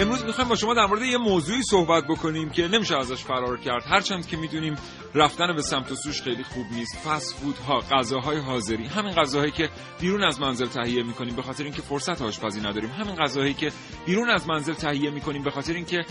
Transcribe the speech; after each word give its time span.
امروز 0.00 0.24
می‌خوایم 0.24 0.48
با 0.48 0.56
شما 0.56 0.74
در 0.74 0.86
مورد 0.86 1.02
یه 1.02 1.18
موضوعی 1.18 1.62
صحبت 1.62 2.04
بکنیم 2.04 2.50
که 2.50 2.68
نمیشه 2.68 2.96
ازش 2.96 3.24
فرار 3.24 3.60
کرد. 3.60 3.82
هرچند 3.86 4.26
که 4.26 4.36
می‌دونیم 4.36 4.76
رفتن 5.14 5.56
به 5.56 5.62
سمت 5.62 5.92
و 5.92 5.94
سوش 5.94 6.22
خیلی 6.22 6.42
خوب 6.42 6.66
نیست. 6.72 6.96
فست 6.96 7.34
فود 7.34 7.58
ها 7.58 7.80
غذاهای 7.90 8.38
حاضری 8.38 8.86
همین 8.86 9.12
غذاهایی 9.12 9.52
که 9.52 9.70
بیرون 10.00 10.24
از 10.24 10.40
منزل 10.40 10.66
تهیه 10.66 11.02
می‌کنیم 11.02 11.36
به 11.36 11.42
خاطر 11.42 11.64
اینکه 11.64 11.82
فرصت 11.82 12.22
آشپزی 12.22 12.60
نداریم. 12.60 12.90
همین 12.90 13.14
غذاهایی 13.14 13.54
که 13.54 13.72
بیرون 14.06 14.30
از 14.30 14.48
منزل 14.48 14.74
تهیه 14.74 15.10
می‌کنیم 15.10 15.42
به 15.42 15.50
خاطر 15.50 15.72
اینکه 15.72 16.04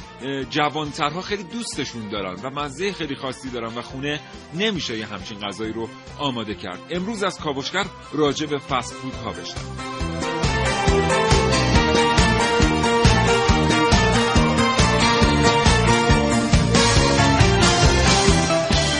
جوانترها 0.49 1.21
خیلی 1.21 1.43
دوستشون 1.43 2.09
دارن 2.09 2.35
و 2.43 2.49
مزه 2.49 2.93
خیلی 2.93 3.15
خاصی 3.15 3.49
دارن 3.49 3.77
و 3.77 3.81
خونه 3.81 4.19
نمیشه 4.53 4.97
یه 4.97 5.05
همچین 5.05 5.39
غذایی 5.39 5.73
رو 5.73 5.89
آماده 6.19 6.55
کرد. 6.55 6.79
امروز 6.89 7.23
از 7.23 7.39
کاوشگر 7.39 7.85
راجع 8.13 8.45
به 8.45 8.57
فست 8.57 8.93
فود 8.93 9.13
ها 9.13 9.31
بشنویم. 9.31 11.36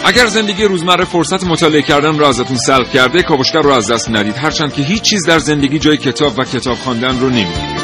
اگر 0.08 0.28
زندگی 0.28 0.64
روزمره 0.64 1.06
فرصت 1.06 1.44
مطالعه 1.44 1.82
کردن 1.82 2.20
را 2.20 2.30
ازتون 2.30 2.58
سلب 2.58 2.90
کرده 2.94 3.24
کاوشگر 3.24 3.62
رو 3.62 3.70
از 3.72 3.92
دست 3.92 4.10
ندید. 4.10 4.38
هرچند 4.38 4.74
که 4.74 4.82
هیچ 4.82 5.02
چیز 5.02 5.26
در 5.26 5.40
زندگی 5.40 5.80
جای 5.80 5.98
کتاب 5.98 6.40
و 6.40 6.44
کتاب 6.44 6.78
خواندن 6.78 7.20
رو 7.20 7.30
نمی‌گیره 7.30 7.78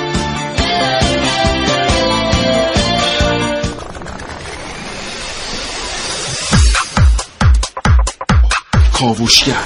کاوشگر. 8.93 9.63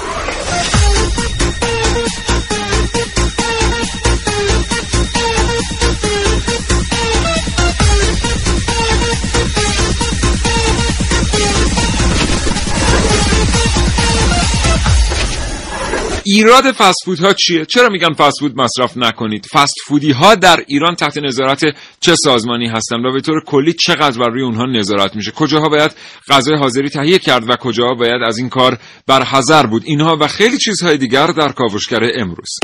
ایراد 16.30 16.64
فست 16.72 17.08
ها 17.22 17.32
چیه؟ 17.32 17.64
چرا 17.64 17.88
میگن 17.88 18.12
فست 18.12 18.40
فود 18.40 18.60
مصرف 18.60 18.96
نکنید؟ 18.96 19.46
فست 19.52 19.74
فودی 19.86 20.10
ها 20.10 20.34
در 20.34 20.64
ایران 20.66 20.94
تحت 20.94 21.18
نظارت 21.18 21.64
چه 22.00 22.14
سازمانی 22.24 22.68
هستند 22.68 23.04
و 23.04 23.12
به 23.12 23.20
طور 23.20 23.44
کلی 23.46 23.72
چقدر 23.72 24.18
بر 24.18 24.28
روی 24.28 24.42
اونها 24.42 24.64
نظارت 24.64 25.16
میشه؟ 25.16 25.30
کجاها 25.30 25.68
باید 25.68 25.90
غذای 26.28 26.56
حاضری 26.56 26.88
تهیه 26.88 27.18
کرد 27.18 27.50
و 27.50 27.56
کجاها 27.56 27.94
باید 27.94 28.22
از 28.22 28.38
این 28.38 28.48
کار 28.48 28.78
برحذر 29.06 29.66
بود؟ 29.66 29.82
اینها 29.86 30.16
و 30.20 30.28
خیلی 30.28 30.58
چیزهای 30.58 30.98
دیگر 30.98 31.26
در 31.26 31.52
کاوشگر 31.52 32.10
امروز. 32.14 32.58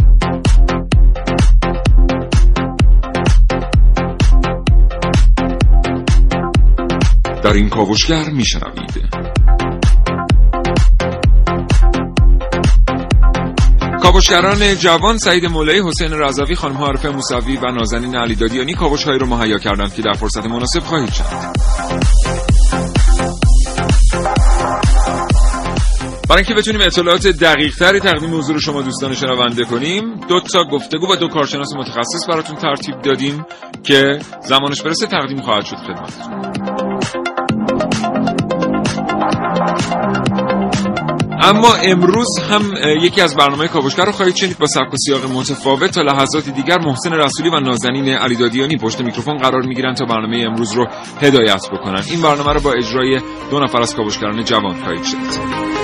در 7.42 7.52
این 7.52 7.68
کاوشگر 7.68 8.30
میشنوید. 8.30 9.43
کاوشگران 14.04 14.74
جوان 14.74 15.18
سعید 15.18 15.46
مولایی 15.46 15.80
حسین 15.88 16.12
رضوی 16.12 16.54
خانم 16.54 16.76
عارفه 16.76 17.08
موسوی 17.08 17.56
و 17.56 17.70
نازنین 17.70 18.16
علی 18.16 18.34
دادیانی 18.34 18.74
کاوشهایی 18.74 19.18
رو 19.18 19.26
مهیا 19.26 19.58
کردند 19.58 19.94
که 19.94 20.02
در 20.02 20.12
فرصت 20.12 20.46
مناسب 20.46 20.80
خواهید 20.80 21.12
شد. 21.12 21.24
برای 26.28 26.44
اینکه 26.44 26.54
بتونیم 26.54 26.80
اطلاعات 26.80 27.26
دقیق 27.26 27.76
تری 27.76 28.00
تقدیم 28.00 28.38
حضور 28.38 28.60
شما 28.60 28.82
دوستان 28.82 29.14
شنونده 29.14 29.64
کنیم 29.64 30.14
دو 30.28 30.40
تا 30.40 30.64
گفتگو 30.64 31.12
و 31.12 31.16
دو 31.16 31.28
کارشناس 31.28 31.74
متخصص 31.76 32.28
براتون 32.28 32.56
ترتیب 32.56 33.02
دادیم 33.02 33.46
که 33.82 34.18
زمانش 34.42 34.82
برسه 34.82 35.06
تقدیم 35.06 35.40
خواهد 35.40 35.64
شد 35.64 35.76
خدمتتون. 35.76 36.63
اما 41.44 41.74
امروز 41.74 42.38
هم 42.50 42.62
یکی 43.02 43.20
از 43.20 43.36
برنامه 43.36 43.68
کاوشگر 43.68 44.04
رو 44.04 44.12
خواهید 44.12 44.36
شنید 44.36 44.58
با 44.58 44.66
سبک 44.66 44.94
و 44.94 44.96
سیاق 44.96 45.24
متفاوت 45.32 45.90
تا 45.90 46.02
لحظاتی 46.02 46.52
دیگر 46.52 46.78
محسن 46.78 47.12
رسولی 47.12 47.48
و 47.48 47.60
نازنین 47.60 48.08
علی 48.08 48.36
دادیانی 48.36 48.76
پشت 48.76 49.00
میکروفون 49.00 49.36
قرار 49.36 49.62
می‌گیرن 49.62 49.94
تا 49.94 50.04
برنامه 50.04 50.44
امروز 50.46 50.72
رو 50.72 50.86
هدایت 51.20 51.70
بکنن 51.72 52.02
این 52.10 52.22
برنامه 52.22 52.52
رو 52.52 52.60
با 52.60 52.72
اجرای 52.72 53.20
دو 53.50 53.60
نفر 53.60 53.80
از 53.80 53.96
کاوشگران 53.96 54.44
جوان 54.44 54.74
خواهید 54.82 55.04
شنید. 55.04 55.83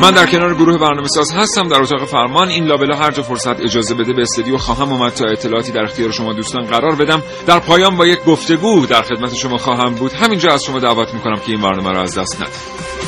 من 0.00 0.10
در 0.10 0.26
کنار 0.26 0.54
گروه 0.54 0.78
برنامه 0.78 1.08
ساز 1.08 1.32
هستم. 1.32 1.68
در 1.68 1.80
اتاق 1.80 2.04
فرمان 2.04 2.48
این 2.48 2.64
لابلا 2.64 2.96
هر 2.96 3.10
جا 3.10 3.22
فرصت 3.22 3.60
اجازه 3.60 3.94
بده 3.94 4.12
به 4.12 4.22
استودیو 4.22 4.56
خواهم 4.56 4.92
اومد 4.92 5.12
تا 5.12 5.24
اطلاعاتی 5.28 5.72
در 5.72 5.82
اختیار 5.82 6.10
شما 6.10 6.32
دوستان 6.32 6.64
قرار 6.64 6.96
بدم. 6.96 7.22
در 7.46 7.58
پایان 7.58 7.96
با 7.96 8.06
یک 8.06 8.24
گفتگو 8.24 8.86
در 8.86 9.02
خدمت 9.02 9.34
شما 9.34 9.58
خواهم 9.58 9.94
بود. 9.94 10.12
همینجا 10.12 10.52
از 10.52 10.64
شما 10.64 10.78
دعوت 10.78 11.14
می‌کنم 11.14 11.36
که 11.36 11.52
این 11.52 11.60
برنامه 11.60 11.92
را 11.92 12.02
از 12.02 12.18
دست 12.18 12.40
ندید 12.40 12.98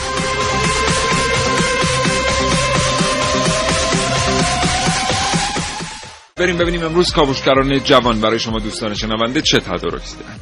بریم 6.37 6.59
ببینیم 6.59 6.85
امروز 6.85 7.13
کاوشگران 7.13 7.81
جوان 7.81 8.21
برای 8.21 8.39
شما 8.39 8.59
دوستان 8.59 8.95
شنونده 8.95 9.43
چه 9.43 9.61
تدارکی 9.61 10.15
دارن 10.17 10.41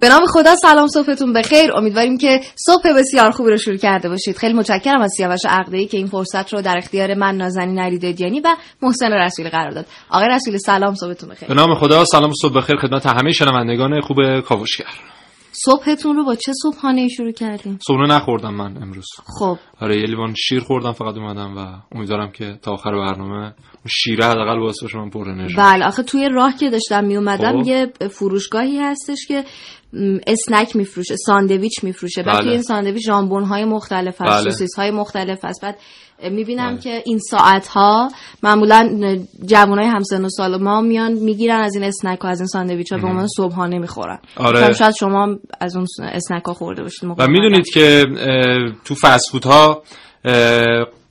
به 0.00 0.08
نام 0.08 0.26
خدا 0.26 0.54
سلام 0.54 0.86
صبحتون 0.88 1.32
بخیر. 1.32 1.72
امیدواریم 1.76 2.18
که 2.18 2.40
صبح 2.66 2.92
بسیار 2.98 3.30
خوبی 3.30 3.50
رو 3.50 3.56
شروع 3.56 3.76
کرده 3.76 4.08
باشید. 4.08 4.36
خیلی 4.36 4.54
متشکرم 4.54 5.02
از 5.02 5.12
سیاوش 5.16 5.40
عقده‌ای 5.48 5.86
که 5.86 5.96
این 5.96 6.06
فرصت 6.06 6.52
رو 6.52 6.62
در 6.62 6.78
اختیار 6.78 7.14
من 7.14 7.36
نازنین 7.36 7.78
علی 7.78 7.98
دادیانی 7.98 8.40
و 8.40 8.56
محسن 8.82 9.12
رسولی 9.12 9.50
قرار 9.50 9.70
داد. 9.70 9.86
آقای 10.10 10.28
رسولی 10.28 10.58
سلام 10.58 10.94
صبحتون 10.94 11.28
بخیر. 11.28 11.48
به 11.48 11.54
نام 11.54 11.74
خدا 11.74 12.04
سلام 12.04 12.32
صبح 12.42 12.56
بخیر 12.56 12.76
خدمت 12.76 13.06
همه 13.06 13.32
شنوندگان 13.32 14.00
خوب 14.00 14.40
کاوشگر. 14.40 14.84
صبحتون 15.64 16.16
رو 16.16 16.24
با 16.24 16.34
چه 16.34 16.52
صبحانه 16.62 17.08
شروع 17.08 17.32
کردیم 17.32 17.78
صبحونه 17.86 18.14
نخوردم 18.14 18.54
من 18.54 18.82
امروز. 18.82 19.06
خب. 19.38 19.58
آره 19.80 19.96
یه 19.96 20.06
لیوان 20.06 20.34
شیر 20.34 20.60
خوردم 20.60 20.92
فقط 20.92 21.16
اومدم 21.16 21.56
و 21.56 21.96
امیدوارم 21.96 22.30
که 22.32 22.58
تا 22.62 22.72
آخر 22.72 22.90
برنامه 22.90 23.54
شیره 23.88 24.24
حداقل 24.24 24.58
واسه 24.58 24.88
شما 24.88 25.08
پر 25.10 25.28
انرژی 25.28 25.56
بله 25.56 25.86
آخه 25.86 26.02
توی 26.02 26.28
راه 26.28 26.56
که 26.56 26.70
داشتم 26.70 27.04
می 27.04 27.16
اومدم 27.16 27.62
خب. 27.62 27.68
یه 27.68 27.92
فروشگاهی 28.10 28.78
هستش 28.78 29.26
که 29.28 29.44
اسنک 30.26 30.76
میفروشه 30.76 31.16
ساندویچ 31.16 31.84
میفروشه 31.84 32.22
بعد 32.22 32.34
بله. 32.34 32.44
توی 32.44 32.52
این 32.52 32.62
ساندویچ 32.62 33.06
ژامبون 33.06 33.44
های 33.44 33.64
مختلف 33.64 34.22
هست 34.22 34.42
بله. 34.42 34.50
سوسیس 34.50 34.70
های 34.76 34.90
مختلف 34.90 35.44
هست 35.44 35.62
بعد 35.62 35.78
می‌بینم 36.30 36.70
بله. 36.70 36.80
که 36.80 37.02
این 37.06 37.18
ساعت 37.18 37.66
ها 37.66 38.08
معمولا 38.42 38.98
جوان 39.46 39.78
های 39.78 39.88
همسن 39.88 40.24
و 40.24 40.28
سال 40.28 40.62
ما 40.62 40.80
میان 40.80 41.12
می‌گیرن 41.12 41.60
از 41.60 41.74
این 41.74 41.84
اسنک 41.84 42.20
ها 42.20 42.28
از 42.28 42.40
این 42.40 42.46
ساندویچ 42.46 42.92
ها 42.92 42.98
به 42.98 43.06
عنوان 43.08 43.26
صبحانه 43.36 43.78
می‌خورن 43.78 44.18
آره. 44.36 44.72
شاید 44.72 44.94
شما 45.00 45.36
از 45.60 45.76
اون 45.76 45.86
اسنک 45.98 46.44
ها 46.44 46.54
خورده 46.54 46.82
باشید 46.82 47.04
و 47.18 47.26
می‌دونید 47.28 47.66
که 47.74 48.06
تو 48.84 48.94
فست 48.94 49.44
ها 49.44 49.82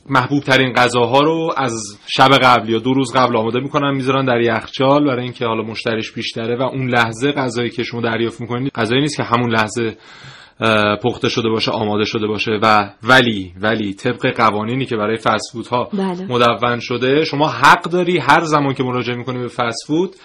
محبوب 0.10 0.44
ترین 0.44 0.74
غذاها 0.74 1.20
رو 1.20 1.54
از 1.58 1.98
شب 2.08 2.30
قبل 2.30 2.70
یا 2.70 2.80
دو 2.80 2.94
روز 2.94 3.14
قبل 3.14 3.38
آماده 3.38 3.60
می‌کنن 3.60 3.96
می‌ذارن 3.96 4.26
در 4.26 4.42
یخچال 4.42 5.06
برای 5.06 5.24
اینکه 5.24 5.46
حالا 5.46 5.64
مشتریش 5.64 6.12
بیشتره 6.12 6.58
و 6.58 6.62
اون 6.62 6.90
لحظه 6.90 7.32
غذایی 7.32 7.70
که 7.70 7.84
شما 7.84 8.02
دریافت 8.02 8.42
می‌کنید 8.42 8.72
غذایی 8.76 9.02
نیست 9.02 9.18
که 9.18 9.24
همون 9.24 9.52
لحظه 9.52 9.98
پخته 11.04 11.30
شده 11.30 11.50
باشه 11.50 11.72
آماده 11.72 12.06
شده 12.06 12.28
باشه 12.28 12.52
و 12.62 12.90
ولی 13.04 13.54
ولی 13.62 13.94
طبق 13.94 14.36
قوانینی 14.36 14.86
که 14.86 14.96
برای 14.96 15.18
فسفود 15.18 15.68
ها 15.68 15.90
بله. 15.94 16.26
مدون 16.30 16.80
شده 16.80 17.26
شما 17.26 17.48
حق 17.50 17.84
داری 17.84 18.18
هر 18.18 18.44
زمان 18.44 18.74
که 18.74 18.84
مراجعه 18.84 19.16
می‌کنی 19.16 19.40
به 19.40 19.48
فسفود 19.48 20.16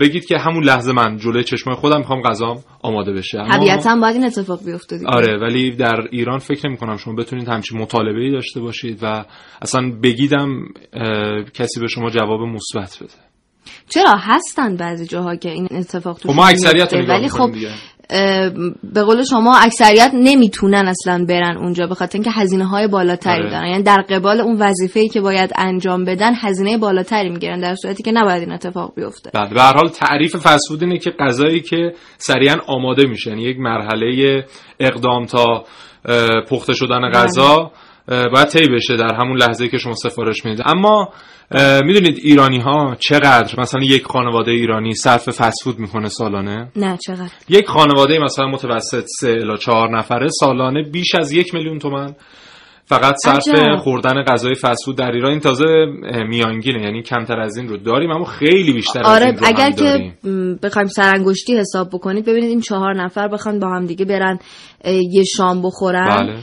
بگید 0.00 0.24
که 0.26 0.38
همون 0.38 0.64
لحظه 0.64 0.92
من 0.92 1.16
جلوی 1.16 1.44
چشمای 1.44 1.76
خودم 1.76 1.98
می‌خوام 1.98 2.22
غذام 2.22 2.58
آماده 2.82 3.12
بشه. 3.12 3.38
طبیعتا 3.52 3.96
باید 3.96 4.16
این 4.16 4.24
اتفاق 4.24 4.64
بیفته 4.64 5.00
آره 5.06 5.38
ولی 5.38 5.70
در 5.70 6.00
ایران 6.10 6.38
فکر 6.38 6.68
نمی 6.68 6.76
کنم 6.76 6.96
شما 6.96 7.14
بتونید 7.14 7.48
همچین 7.48 7.78
مطالبه 7.78 8.20
ای 8.20 8.30
داشته 8.30 8.60
باشید 8.60 8.98
و 9.02 9.24
اصلا 9.62 9.92
بگیدم 10.02 10.48
کسی 11.54 11.80
به 11.80 11.86
شما 11.86 12.10
جواب 12.10 12.40
مثبت 12.40 12.98
بده. 13.02 13.32
چرا؟ 13.88 14.14
هستن 14.18 14.76
بعضی 14.76 15.06
جاها 15.06 15.36
که 15.36 15.50
این 15.50 15.68
اتفاق 15.70 16.18
تو 16.18 16.28
خب 16.28 16.34
ما 16.34 16.46
اکثریت 16.46 16.92
ولی 16.92 17.28
خب 17.28 17.50
به 18.94 19.02
قول 19.02 19.22
شما 19.22 19.58
اکثریت 19.58 20.10
نمی‌تونن 20.14 20.88
اصلا 20.88 21.24
برن 21.28 21.56
اونجا 21.56 21.86
به 21.86 21.94
خاطر 21.94 22.18
اینکه 22.18 22.30
هزینه 22.30 22.64
های 22.64 22.88
بالاتری 22.88 23.42
آره. 23.42 23.50
دارن 23.50 23.66
یعنی 23.66 23.82
در 23.82 24.04
قبال 24.10 24.40
اون 24.40 24.56
وظیفه 24.62 25.00
ای 25.00 25.08
که 25.08 25.20
باید 25.20 25.50
انجام 25.56 26.04
بدن 26.04 26.32
هزینه 26.34 26.78
بالاتری 26.78 27.28
می‌گیرن 27.28 27.60
در 27.60 27.74
صورتی 27.74 28.02
که 28.02 28.12
نباید 28.12 28.42
این 28.42 28.52
اتفاق 28.52 28.94
بیفته 28.96 29.30
بله 29.34 29.54
به 29.54 29.62
هر 29.62 29.74
حال 29.76 29.88
تعریف 29.88 30.36
فسفود 30.36 30.82
اینه 30.82 30.98
که 30.98 31.10
غذایی 31.18 31.60
که 31.60 31.92
سریعا 32.18 32.56
آماده 32.66 33.06
میشه 33.06 33.30
یعنی 33.30 33.42
یک 33.42 33.56
مرحله 33.58 34.44
اقدام 34.80 35.26
تا 35.26 35.64
پخته 36.50 36.72
شدن 36.74 37.10
غذا 37.10 37.70
بله. 38.06 38.28
باید 38.28 38.48
طی 38.48 38.68
بشه 38.68 38.96
در 38.96 39.14
همون 39.14 39.36
لحظه 39.36 39.68
که 39.68 39.78
شما 39.78 39.94
سفارش 39.94 40.44
می‌دید 40.44 40.62
اما 40.66 41.08
می‌دونید 41.84 42.18
ایرانی 42.22 42.58
ها 42.58 42.96
چقدر 43.00 43.60
مثلا 43.60 43.80
یک 43.84 44.04
خانواده 44.04 44.50
ایرانی 44.50 44.94
صرف 44.94 45.28
فسفود 45.28 45.78
می‌کنه 45.78 46.08
سالانه؟ 46.08 46.68
نه 46.76 46.98
چقدر؟ 47.06 47.32
یک 47.48 47.66
خانواده 47.66 48.18
مثلا 48.18 48.46
متوسط 48.46 49.04
سه 49.20 49.28
الا 49.28 49.56
چهار 49.56 49.98
نفره 49.98 50.28
سالانه 50.40 50.82
بیش 50.82 51.14
از 51.14 51.32
یک 51.32 51.54
میلیون 51.54 51.78
تومن. 51.78 52.14
فقط 52.84 53.14
صرف 53.24 53.44
خوردن 53.78 54.22
غذای 54.22 54.54
فسفود 54.54 54.96
در 54.96 55.10
ایران. 55.10 55.30
این 55.30 55.40
تازه 55.40 55.64
میانگینه 56.28 56.82
یعنی 56.82 57.02
کمتر 57.02 57.40
از 57.40 57.56
این 57.56 57.68
رو 57.68 57.76
داریم 57.76 58.10
اما 58.10 58.24
خیلی 58.24 58.72
بیشتر 58.72 59.02
آره 59.02 59.26
از 59.26 59.32
این 59.32 59.36
رو 59.36 59.46
اگر 59.46 59.70
که 59.70 60.12
بخوایم 60.62 60.88
سرانگشتی 60.88 61.58
حساب 61.58 61.88
بکنید 61.88 62.24
ببینید 62.24 62.50
این 62.50 62.60
چهار 62.60 63.02
نفر 63.02 63.28
بخوان 63.28 63.58
با 63.58 63.68
هم 63.68 63.86
دیگه 63.86 64.04
برن 64.04 64.38
یه 64.84 65.24
شام 65.36 65.62
بخورن. 65.62 66.06
بله. 66.06 66.38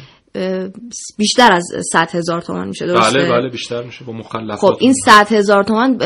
بیشتر 1.17 1.53
از 1.53 1.63
100 1.91 2.15
هزار 2.15 2.41
تومان 2.41 2.67
میشه 2.67 2.87
درسته؟ 2.87 3.19
بله 3.19 3.31
بله 3.31 3.49
بیشتر 3.49 3.83
میشه 3.83 4.05
با 4.05 4.13
مخلفات 4.13 4.59
خب 4.59 4.77
این 4.79 4.93
100 4.93 5.31
هزار 5.31 5.63
تومان 5.63 5.97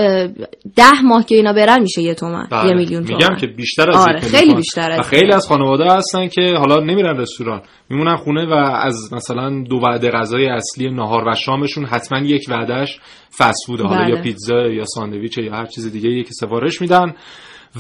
ده 0.76 1.02
ماه 1.04 1.26
که 1.26 1.36
اینا 1.36 1.54
برن 1.54 1.82
میشه 1.82 2.02
یه 2.02 2.14
تومن 2.14 2.48
بله. 2.52 2.70
یه 2.70 2.76
میلیون 2.76 3.04
تومن 3.04 3.18
میگم 3.18 3.36
که 3.36 3.48
بیشتر 3.48 3.90
از 3.90 3.96
آره 3.96 4.20
خیلی 4.20 4.56
بیشتر 4.56 4.92
از 4.92 5.10
خیلی 5.10 5.34
از 5.34 5.48
خانواده 5.48 5.86
هستن 5.92 6.28
که 6.28 6.56
حالا 6.58 6.80
نمیرن 6.80 7.18
رستوران 7.18 7.62
میمونن 7.90 8.16
خونه 8.16 8.46
و 8.46 8.54
از 8.54 9.14
مثلا 9.14 9.64
دو 9.70 9.76
وعده 9.76 10.12
غذای 10.12 10.48
اصلی 10.48 10.90
نهار 10.90 11.28
و 11.28 11.36
شامشون 11.36 11.86
حتما 11.86 12.20
یک 12.20 12.46
وعدهش 12.50 13.00
فست 13.38 13.70
حالا 13.70 13.90
بله. 13.90 14.10
یا 14.10 14.22
پیتزا 14.22 14.68
یا 14.68 14.86
ساندویچ 14.86 15.38
یا 15.38 15.54
هر 15.54 15.66
چیز 15.66 15.92
دیگه 15.92 16.24
که 16.24 16.32
سفارش 16.34 16.82
میدن 16.82 17.14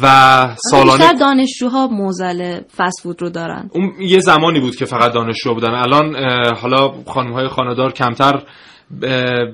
و 0.01 0.07
سالانه 0.71 0.97
بیشتر 0.97 1.13
دانشجوها 1.13 1.87
موزل 1.87 2.59
فسفود 2.77 3.21
رو 3.21 3.29
دارن. 3.29 3.69
اون 3.73 3.91
یه 3.99 4.19
زمانی 4.19 4.59
بود 4.59 4.75
که 4.75 4.85
فقط 4.85 5.13
دانشجو 5.13 5.53
بودن. 5.53 5.69
الان 5.69 6.15
حالا 6.55 6.93
خانم 7.07 7.33
های 7.33 7.47
خاندار 7.47 7.91
کمتر 7.91 8.43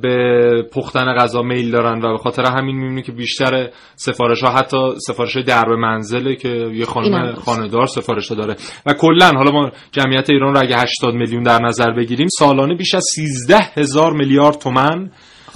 به 0.02 0.64
پختن 0.74 1.14
غذا 1.16 1.42
میل 1.42 1.72
دارن 1.72 2.06
و 2.06 2.12
به 2.12 2.18
خاطر 2.18 2.44
همین 2.58 2.76
می‌بینی 2.76 3.02
که 3.02 3.12
بیشتر 3.12 3.70
سفارش 3.96 4.44
ها 4.44 4.52
حتی 4.52 4.78
سفارش 5.08 5.34
های 5.34 5.44
درب 5.44 5.70
منزله 5.70 6.36
که 6.36 6.50
یه 6.74 6.86
خانم 6.86 7.34
خاندار 7.34 7.86
سفارش 7.86 8.32
داره. 8.32 8.56
و 8.86 8.94
کلا 8.94 9.32
حالا 9.36 9.52
ما 9.52 9.72
جمعیت 9.92 10.30
ایران 10.30 10.54
رو 10.54 10.60
اگه 10.62 10.78
80 10.78 11.14
میلیون 11.14 11.44
در 11.44 11.60
نظر 11.62 11.92
بگیریم 11.92 12.28
سالانه 12.40 12.76
بیش 12.76 12.96
از 12.96 13.04
13 13.16 13.58
هزار 13.78 14.14
میلیارد 14.14 14.58
تومن 14.58 15.12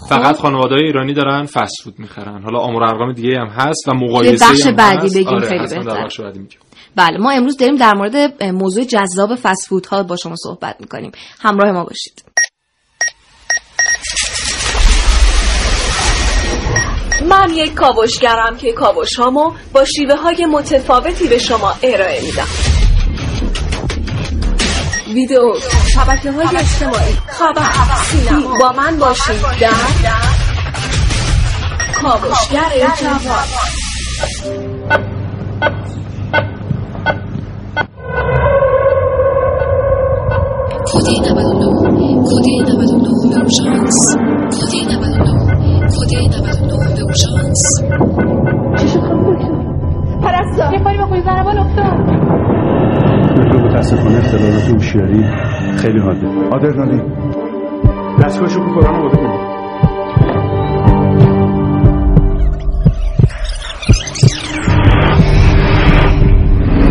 فقط 0.09 0.37
خانواده 0.37 0.75
ایرانی 0.75 1.13
دارن 1.13 1.45
فست 1.45 1.83
فود 1.83 1.93
می‌خرن. 1.97 2.43
حالا 2.43 2.59
آمار 2.59 2.83
ارقام 2.83 3.13
دیگه 3.13 3.39
هم 3.39 3.47
هست 3.47 3.87
و 3.87 3.93
مقایسه 3.93 4.45
بخش 4.45 4.67
بعدی 4.67 5.09
بگیم 5.09 5.27
آره 5.27 5.47
خیلی 5.47 5.59
بهتر. 5.59 6.07
بله 6.95 7.17
ما 7.17 7.31
امروز 7.31 7.57
داریم 7.57 7.75
در 7.75 7.93
مورد 7.93 8.43
موضوع 8.43 8.83
جذاب 8.83 9.35
فست 9.35 9.67
فود 9.67 9.85
ها 9.85 10.03
با 10.03 10.15
شما 10.15 10.35
صحبت 10.35 10.75
می‌کنیم. 10.79 11.11
همراه 11.39 11.71
ما 11.71 11.83
باشید. 11.83 12.23
من 17.29 17.53
یک 17.53 17.73
کاوشگرم 17.73 18.57
که 18.57 18.71
کاوش 18.71 19.15
هامو 19.15 19.51
با 19.73 19.85
شیوه 19.85 20.15
های 20.15 20.45
متفاوتی 20.45 21.27
به 21.27 21.37
شما 21.37 21.73
ارائه 21.83 22.21
میدم. 22.21 22.72
ویدیو 25.13 25.53
شبکه 25.93 26.31
های 26.31 26.57
اجتماعی. 26.57 27.13
خبر. 27.27 27.63
سینما 28.11 28.57
با 28.59 28.71
من 28.71 28.97
باشید 28.97 29.41
در 29.61 29.69
کاوشگر 32.01 32.69
جوان. 33.01 33.45
کودی 40.85 41.19
99 41.19 42.23
کودی 42.29 42.59
99 42.61 43.09
اورژانس 43.35 44.12
متاسفانه 53.93 54.17
اختلالات 54.17 54.69
هوشیاری 54.69 55.23
خیلی 55.77 55.99
حاده 55.99 56.27
آدرنالین. 56.51 57.01
دستگاهشو 58.23 58.59
رو 58.59 58.81
قرآن 58.81 58.95
آماده 58.95 59.17
کنید 59.17 59.53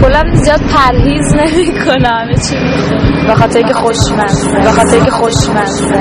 کلا 0.02 0.34
زیاد 0.34 0.60
پرهیز 0.60 1.34
نمی 1.34 1.84
کنم 1.86 2.34
چی 2.48 2.56
به 3.26 3.34
خاطر 3.34 3.58
اینکه 3.58 3.74
خوشمزه. 3.74 4.52
به 4.52 4.70
خاطر 4.70 4.94
اینکه 4.94 5.10
خوشمزه. 5.10 5.94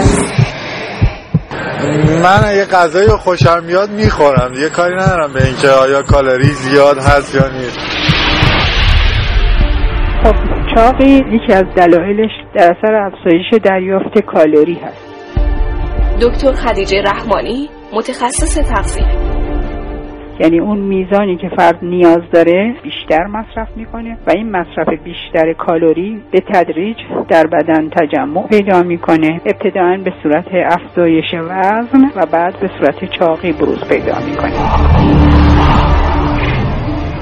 من 2.24 2.46
اگه 2.46 2.66
غذایی 2.66 3.08
خوشم 3.08 3.64
میاد 3.68 3.90
می‌خورم. 3.90 4.54
یه 4.54 4.70
کاری 4.70 4.96
ندارم 4.96 5.34
به 5.34 5.46
اینکه 5.46 5.70
آیا 5.70 6.02
کالری 6.02 6.50
زیاد 6.54 6.98
هست 6.98 7.36
یا 7.36 7.48
نیست. 7.48 8.01
چاقی 10.76 11.24
یکی 11.32 11.54
از 11.54 11.64
دلایلش 11.76 12.32
در 12.54 12.76
اثر 12.78 12.96
افزایش 12.96 13.46
دریافت 13.64 14.20
کالری 14.20 14.74
هست. 14.74 15.12
دکتر 16.22 16.52
خدیجه 16.52 17.02
رحمانی 17.02 17.70
متخصص 17.94 18.70
تغذیه. 18.70 19.08
یعنی 20.40 20.60
اون 20.60 20.78
میزانی 20.78 21.38
که 21.38 21.50
فرد 21.58 21.80
نیاز 21.82 22.22
داره 22.34 22.76
بیشتر 22.84 23.28
مصرف 23.28 23.68
می‌کنه 23.76 24.18
و 24.28 24.32
این 24.32 24.52
مصرف 24.52 24.88
بیشتر 25.04 25.54
کالری 25.54 26.22
به 26.32 26.40
تدریج 26.54 26.98
در 27.30 27.48
بدن 27.48 27.90
تجمع 27.90 28.48
پیدا 28.48 28.84
می‌کنه. 28.84 29.42
ابتداعا 29.46 29.98
به 30.06 30.14
صورت 30.24 30.48
افزایش 30.54 31.34
وزن 31.34 32.12
و 32.16 32.26
بعد 32.34 32.60
به 32.60 32.70
صورت 32.80 33.06
چاقی 33.20 33.52
بروز 33.52 33.90
پیدا 33.90 34.16
می‌کنه. 34.30 35.51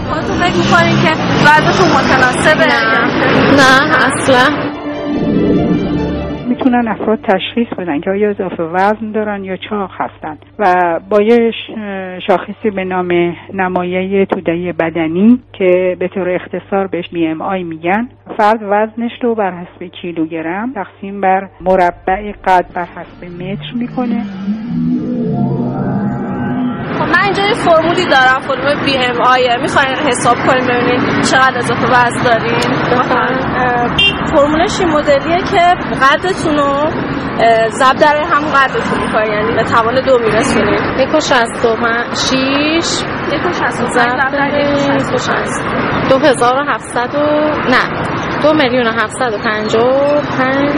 خودتون 0.09 0.35
فکر 0.35 0.57
می‌کنین 0.57 0.95
که 1.03 1.11
وضعتون 1.45 1.87
متناسبه؟ 1.97 2.65
نه. 3.59 3.97
اصلا. 4.05 4.43
می‌تونن 6.47 6.87
افراد 6.87 7.19
تشخیص 7.21 7.67
بدن 7.77 7.99
که 7.99 8.09
آیا 8.09 8.29
اضافه 8.29 8.63
وزن 8.63 9.11
دارن 9.11 9.43
یا 9.43 9.57
چاق 9.57 9.91
هستن. 9.93 10.37
و 10.59 10.99
با 11.09 11.21
یه 11.21 11.51
شاخصی 12.27 12.69
به 12.75 12.83
نام 12.83 13.35
نمایه 13.53 14.25
توده 14.25 14.73
بدنی 14.79 15.39
که 15.53 15.97
به 15.99 16.07
طور 16.07 16.29
اختصار 16.29 16.87
بهش 16.87 17.05
آی 17.39 17.63
میگن 17.63 18.09
فرد 18.37 18.59
وزنش 18.61 19.11
رو 19.21 19.35
بر 19.35 19.51
حسب 19.51 19.83
کیلوگرم 20.01 20.73
تقسیم 20.73 21.21
بر 21.21 21.47
مربع 21.61 22.31
قد 22.31 22.65
بر 22.75 22.85
حسب 22.85 23.43
متر 23.43 23.73
می‌کنه. 23.75 24.25
فرمولی 27.65 28.05
دارم 28.05 28.41
فرمول 28.47 28.85
بی 28.85 28.97
ام 28.97 29.21
آیه 29.21 29.57
می‌خواین 29.61 29.97
حساب 30.07 30.35
کنیم 30.47 30.67
ببینید 30.67 31.21
چقدر 31.21 31.57
اضافه 31.57 31.87
وزن 31.87 32.23
دارین. 32.23 32.59
فرمولش 34.35 34.79
این 34.79 34.89
مدلیه 34.89 35.37
که 35.37 35.75
قدتون 36.05 36.57
رو 36.57 36.89
زب 37.69 37.95
در 37.95 38.15
همون 38.33 38.51
قدتون 38.51 38.99
می‌کنین 39.05 39.33
یعنی 39.33 39.51
به 39.55 39.63
توان 39.63 40.01
دو 40.05 40.19
میرسونید 40.19 40.81
یک 40.99 41.15
و 41.15 41.19
شست 41.19 41.65
و 41.65 41.75
شیش 42.15 43.03
یک 43.33 43.45
و 43.45 43.51
شست 43.51 43.81
و 43.81 43.85
دو 46.09 46.17
هزار 46.17 46.55
و 46.55 46.63
هفتصد 46.71 47.15
و 47.15 47.19
نه. 47.69 47.83
دو 48.43 48.53
میلیون 48.53 48.87
و 48.87 48.91
هفتصد 48.91 49.33
و 49.33 49.37
پنج 49.37 49.75
و 49.75 49.89
پنج. 50.37 50.71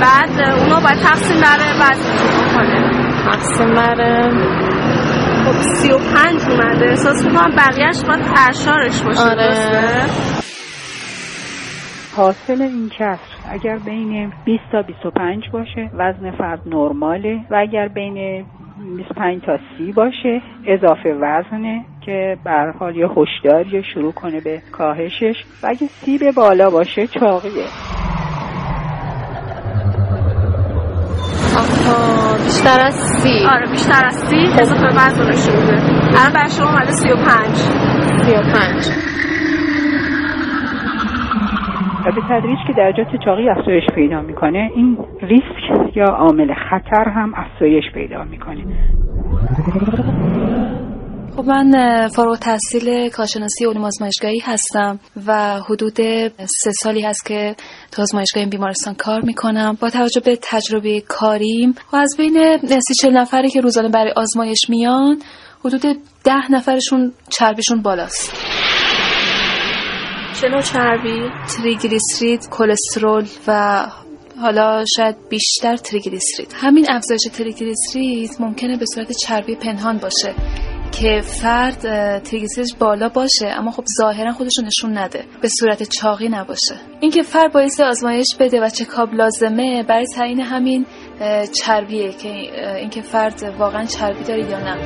بعد 0.00 0.58
اونو 0.58 0.80
باید 0.80 0.98
تقسیم 1.02 1.40
بره 1.40 1.70
وزنشون 1.80 2.54
کنه 2.54 2.90
تقسیم 3.24 3.74
بره 3.74 4.30
سی 5.52 5.92
و 5.92 5.98
پنج 5.98 6.40
اومده. 6.50 6.88
احساس 6.88 7.24
می‌کنم 7.24 7.56
بقیهش 7.56 8.00
باید 8.04 8.24
اشارش 8.48 9.02
باشه 9.02 9.20
آره. 9.20 10.06
حاصل 12.16 12.62
این 12.62 12.88
کسر 12.88 13.18
اگر 13.50 13.78
بین 13.78 14.32
20 14.44 14.62
تا 14.72 14.82
25 14.82 15.44
باشه 15.52 15.90
وزن 15.94 16.30
فرد 16.30 16.60
نرماله 16.66 17.40
و 17.50 17.54
اگر 17.54 17.88
بین 17.88 18.44
25 18.96 19.42
تا 19.42 19.58
30 19.78 19.92
باشه 19.92 20.42
اضافه 20.66 21.14
وزنه 21.14 21.84
که 22.06 22.36
بر 22.44 22.70
حال 22.70 22.96
یا 22.96 23.08
هشدار 23.08 23.66
یا 23.66 23.82
شروع 23.82 24.12
کنه 24.12 24.40
به 24.40 24.62
کاهشش. 24.72 25.44
و 25.62 25.66
اگه 25.66 25.86
سی 25.86 26.18
به 26.18 26.32
بالا 26.32 26.70
باشه 26.70 27.06
چاقیه. 27.06 27.64
بیشتر 32.44 32.80
از 32.86 32.94
سی. 32.94 33.46
آره 33.52 33.66
بیشتر 33.70 34.06
از 34.06 34.14
سی. 34.14 34.48
اضافه 34.60 34.86
وزنش 34.86 35.38
شده 35.46 35.72
الان 36.18 36.32
بر 36.34 36.48
شما 36.48 36.70
اومده 36.70 36.92
سی 36.92 37.08
و 37.08 37.16
پنج. 37.16 37.56
سی 38.24 38.32
و 38.32 38.42
پنج. 38.42 38.82
و 42.06 42.12
به 42.12 42.20
تدریج 42.28 42.58
که 42.66 42.72
درجات 42.72 43.06
چاقی 43.24 43.48
افزایش 43.48 43.84
پیدا 43.94 44.20
می‌کنه 44.20 44.70
این 44.74 44.98
ریسک 45.22 45.96
یا 45.96 46.04
عامل 46.04 46.54
خطر 46.70 47.08
هم 47.10 47.32
افزایش 47.36 47.84
پیدا 47.94 48.24
می‌کنه. 48.24 48.64
خب 51.40 51.46
من 51.46 52.08
فارغ 52.08 52.38
تحصیل 52.38 53.08
کارشناسی 53.08 53.64
علوم 53.64 53.84
آزمایشگاهی 53.84 54.38
هستم 54.38 55.00
و 55.26 55.60
حدود 55.60 55.96
سه 56.36 56.70
سالی 56.82 57.02
هست 57.02 57.26
که 57.26 57.56
تو 57.92 58.02
آزمایشگاه 58.02 58.46
بیمارستان 58.46 58.94
کار 58.94 59.20
می‌کنم. 59.20 59.78
با 59.80 59.90
توجه 59.90 60.20
به 60.20 60.38
تجربه 60.42 61.00
کاریم 61.00 61.74
و 61.92 61.96
از 61.96 62.14
بین 62.18 62.58
سی 62.58 62.94
چل 62.94 63.10
نفری 63.10 63.50
که 63.50 63.60
روزانه 63.60 63.88
برای 63.88 64.12
آزمایش 64.16 64.60
میان 64.68 65.22
حدود 65.64 65.80
ده 66.24 66.52
نفرشون 66.52 67.12
چربیشون 67.28 67.82
بالاست. 67.82 68.32
چه 70.40 70.48
چربی؟ 70.72 71.30
تریگلیسرید، 71.56 72.48
کلسترول 72.50 73.26
و 73.46 73.86
حالا 74.40 74.84
شاید 74.96 75.16
بیشتر 75.28 75.76
تریگلیسرید. 75.76 76.52
همین 76.54 76.86
افزایش 76.90 77.22
تریگلیسرید 77.32 78.30
ممکنه 78.40 78.76
به 78.76 78.84
صورت 78.94 79.12
چربی 79.12 79.54
پنهان 79.54 79.98
باشه. 79.98 80.34
که 80.92 81.20
فرد 81.20 81.80
تریگلیسیدش 82.22 82.74
بالا 82.78 83.08
باشه 83.08 83.46
اما 83.46 83.70
خب 83.70 83.84
ظاهرا 83.98 84.32
خودش 84.32 84.52
نشون 84.64 84.98
نده. 84.98 85.24
به 85.42 85.48
صورت 85.48 85.82
چاقی 85.82 86.28
نباشه. 86.28 86.74
اینکه 87.00 87.22
فرد 87.22 87.52
باید 87.52 87.70
آزمایش 87.82 88.26
بده 88.40 88.60
و 88.60 88.68
چکاب 88.68 89.14
لازمه 89.14 89.82
برای 89.88 90.06
تعیین 90.16 90.40
همین 90.40 90.86
چربیه 91.60 92.12
که 92.12 92.28
اینکه 92.76 93.02
فرد 93.02 93.54
واقعا 93.58 93.84
چربی 93.84 94.24
داره 94.24 94.50
یا 94.50 94.58
نه. 94.58 94.76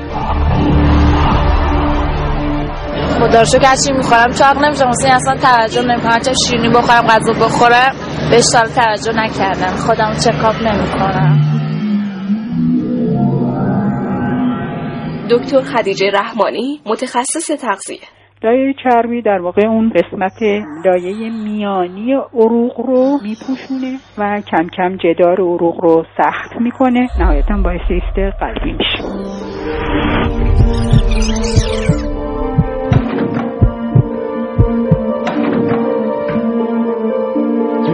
خدا 3.20 3.38
رو 3.38 3.44
شکر 3.44 3.92
می‌خورم. 3.92 4.32
چاق 4.32 4.64
نمیشم. 4.64 4.88
مثلا 4.88 5.14
اصلا 5.14 5.36
توجه 5.36 5.82
نمی‌کنم. 5.82 6.18
چه 6.18 6.32
شیرینی 6.46 6.68
بخورم 6.68 7.06
غذا 7.06 7.32
بخورم 7.32 7.94
بهش 8.30 8.44
توجه 8.74 9.12
نکردم. 9.12 9.76
خودم 9.76 10.16
چکاپ 10.24 10.54
نمی‌کنم 10.62 11.53
دکتر 15.30 15.60
خدیجه 15.60 16.10
رحمانی 16.14 16.80
متخصص 16.86 17.50
تغذیه. 17.62 17.98
لایه 18.42 18.74
چربی 18.84 19.22
در 19.22 19.40
واقع 19.40 19.66
اون 19.66 19.92
قسمت 19.92 20.42
لایه 20.84 21.30
میانی 21.44 22.14
عروق 22.34 22.80
رو 22.80 23.18
میپوشونه 23.22 23.98
و 24.18 24.40
کم 24.50 24.66
کم 24.76 24.96
جدار 24.96 25.40
عروق 25.40 25.80
رو 25.80 26.04
سخت 26.16 26.60
می‌کنه. 26.60 27.08
نهایتا 27.20 27.56
باعث 27.64 27.90
ایست 27.90 28.18
قلبی 28.40 28.72
میشه. 28.72 28.98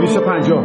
250 0.01 0.65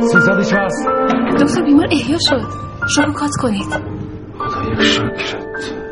360 0.00 0.95
دکتر 1.40 1.62
بیمار 1.62 1.86
احیا 1.86 2.18
شد. 2.28 2.48
شما 2.94 3.12
کات 3.12 3.30
کنید. 3.42 3.70
شکرت. 4.80 5.86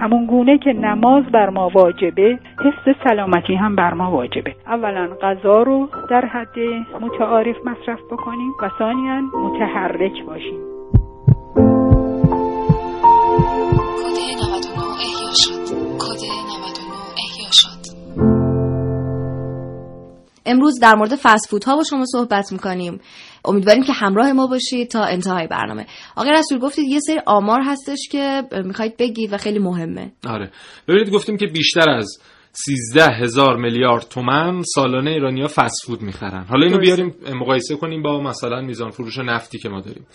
همون 0.00 0.26
گونه 0.26 0.58
که 0.58 0.72
نماز 0.72 1.24
بر 1.34 1.48
ما 1.50 1.70
واجبه 1.74 2.38
حفظ 2.64 2.96
سلامتی 3.08 3.54
هم 3.54 3.76
بر 3.76 3.94
ما 3.94 4.10
واجبه. 4.10 4.54
اولا 4.66 5.08
غذا 5.22 5.62
رو 5.62 5.88
در 6.10 6.24
حد 6.24 6.58
متعارف 7.00 7.56
مصرف 7.66 8.00
بکنیم 8.12 8.52
و 8.62 8.68
ثانیا 8.78 9.20
متحرک 9.20 10.24
باشیم. 10.26 10.69
امروز 20.50 20.80
در 20.80 20.94
مورد 20.94 21.14
فست 21.14 21.64
ها 21.64 21.76
با 21.76 21.82
شما 21.90 22.04
صحبت 22.12 22.52
می‌کنیم. 22.52 23.00
امیدواریم 23.44 23.82
که 23.82 23.92
همراه 23.92 24.32
ما 24.32 24.46
باشید 24.46 24.90
تا 24.90 25.04
انتهای 25.04 25.46
برنامه. 25.46 25.86
آقای 26.16 26.32
رسول 26.32 26.58
گفتید 26.58 26.84
یه 26.88 27.00
سری 27.00 27.20
آمار 27.26 27.60
هستش 27.60 27.98
که 28.10 28.42
می‌خواید 28.64 28.96
بگید 28.96 29.32
و 29.32 29.36
خیلی 29.36 29.58
مهمه. 29.58 30.12
آره. 30.28 30.50
ببینید 30.88 31.10
گفتیم 31.10 31.36
که 31.36 31.46
بیشتر 31.46 31.90
از 31.90 32.18
13 32.52 33.06
هزار 33.06 33.56
میلیارد 33.56 34.02
تومن 34.02 34.62
سالانه 34.62 35.10
ایرانیا 35.10 35.46
فست 35.46 35.86
فود 35.86 36.02
می‌خرن. 36.02 36.44
حالا 36.44 36.66
اینو 36.66 36.78
بیاریم 36.78 37.14
مقایسه 37.34 37.76
کنیم 37.76 38.02
با 38.02 38.20
مثلا 38.20 38.60
میزان 38.60 38.90
فروش 38.90 39.18
نفتی 39.18 39.58
که 39.58 39.68
ما 39.68 39.80
داریم. 39.80 40.06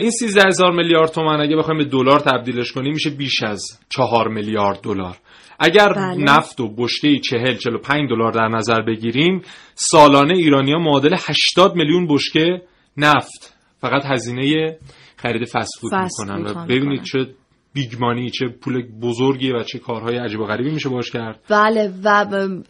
این 0.00 0.10
13 0.10 0.42
هزار 0.46 0.72
میلیارد 0.72 1.10
تومن 1.10 1.40
اگه 1.40 1.56
بخوایم 1.56 1.78
به 1.78 1.84
دلار 1.84 2.20
تبدیلش 2.20 2.72
کنیم 2.72 2.92
میشه 2.92 3.10
بیش 3.10 3.42
از 3.42 3.62
4 3.88 4.28
میلیارد 4.28 4.80
دلار. 4.80 5.16
اگر 5.58 5.92
بله. 5.92 6.24
نفت 6.24 6.60
و 6.60 6.74
بشکه 6.76 7.18
40 7.18 7.56
45 7.56 8.10
دلار 8.10 8.32
در 8.32 8.48
نظر 8.48 8.82
بگیریم 8.82 9.42
سالانه 9.74 10.34
ایرانیا 10.34 10.78
معادل 10.78 11.16
80 11.28 11.76
میلیون 11.76 12.06
بشکه 12.06 12.62
نفت 12.96 13.54
فقط 13.80 14.02
هزینه 14.04 14.78
خرید 15.16 15.48
فست 15.48 15.80
فود 15.80 15.94
می‌کنن 15.94 16.46
و 16.46 16.66
ببینید 16.66 17.02
چه 17.02 17.26
بیگمانی 17.74 18.30
چه 18.30 18.48
پول 18.48 18.82
بزرگی 19.02 19.52
و 19.52 19.62
چه 19.62 19.78
کارهای 19.78 20.16
عجیب 20.16 20.40
و 20.40 20.44
غریبی 20.44 20.70
میشه 20.70 20.88
باش 20.88 21.10
کرد 21.10 21.40
بله 21.48 21.92
و 22.04 22.26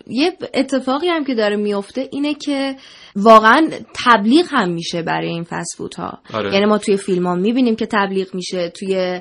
یه 0.06 0.32
اتفاقی 0.54 1.08
هم 1.08 1.24
که 1.24 1.34
داره 1.34 1.56
میفته 1.56 2.08
اینه 2.12 2.34
که 2.34 2.76
واقعا 3.16 3.68
تبلیغ 4.04 4.46
هم 4.50 4.70
میشه 4.70 5.02
برای 5.02 5.28
این 5.28 5.44
فست 5.44 5.80
ها 5.98 6.18
آره. 6.34 6.54
یعنی 6.54 6.64
ما 6.66 6.78
توی 6.78 6.96
فیلم 6.96 7.26
ها 7.26 7.34
می‌بینیم 7.34 7.76
که 7.76 7.86
تبلیغ 7.86 8.34
میشه 8.34 8.70
توی 8.70 9.20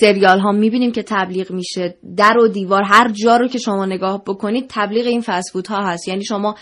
سریال 0.00 0.38
ها 0.38 0.52
می‌بینیم 0.52 0.92
که 0.92 1.02
تبلیغ 1.02 1.50
میشه. 1.52 1.94
در 2.16 2.38
و 2.38 2.48
دیوار 2.48 2.82
هر 2.82 3.08
جا 3.08 3.36
رو 3.36 3.48
که 3.48 3.58
شما 3.58 3.86
نگاه 3.86 4.22
بکنید 4.26 4.66
تبلیغ 4.68 5.06
این 5.06 5.20
فسفود 5.20 5.66
ها 5.66 5.88
هست. 5.88 6.08
یعنی 6.08 6.24
شما 6.24 6.54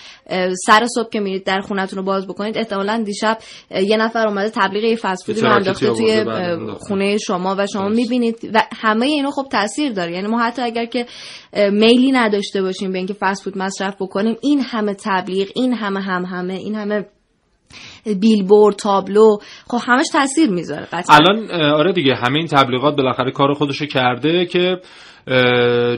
سر 0.66 0.86
صبح 0.94 1.08
که 1.08 1.20
میرید 1.20 1.44
در 1.44 1.60
خونتون 1.60 1.98
رو 1.98 2.04
باز 2.04 2.26
بکنید 2.26 2.58
احتمالا 2.58 3.02
دیشب 3.06 3.38
یه 3.70 3.96
نفر 3.96 4.28
اومده 4.28 4.50
تبلیغ 4.54 4.84
یه 4.84 4.96
فسفودی 4.96 5.40
رو 5.40 5.52
انداخته 5.52 5.94
توی 5.94 6.24
خونه 6.78 7.18
شما 7.18 7.56
و 7.58 7.66
شما 7.66 7.88
می‌بینید. 7.88 8.50
و 8.54 8.62
همه 8.76 9.06
اینو 9.06 9.30
خب 9.30 9.46
تاثیر 9.50 9.92
داره. 9.92 10.12
یعنی 10.12 10.28
ما 10.28 10.40
حتی 10.40 10.62
اگر 10.62 10.84
که 10.84 11.06
میلی 11.72 12.12
نداشته 12.12 12.62
باشیم 12.62 12.92
به 12.92 12.98
اینکه 12.98 13.14
فسفود 13.14 13.58
مصرف 13.58 13.94
بکنیم 14.00 14.36
این 14.42 14.60
همه 14.60 14.94
تبلیغ 14.94 15.48
این 15.54 15.72
همه 15.72 16.00
هم 16.00 16.24
همه 16.24 16.54
این 16.54 16.74
همه 16.74 17.06
بیلبورد 18.20 18.76
تابلو 18.76 19.36
خب 19.66 19.78
همش 19.86 20.06
تاثیر 20.12 20.50
می‌ذاره 20.50 20.84
قطعا 20.92 21.16
الان 21.16 21.50
آره 21.50 21.92
دیگه 21.92 22.14
همه 22.14 22.38
این 22.38 22.46
تبلیغات 22.46 22.96
بالاخره 22.96 23.30
کار 23.30 23.52
خودشو 23.52 23.86
کرده 23.86 24.46
که 24.46 24.80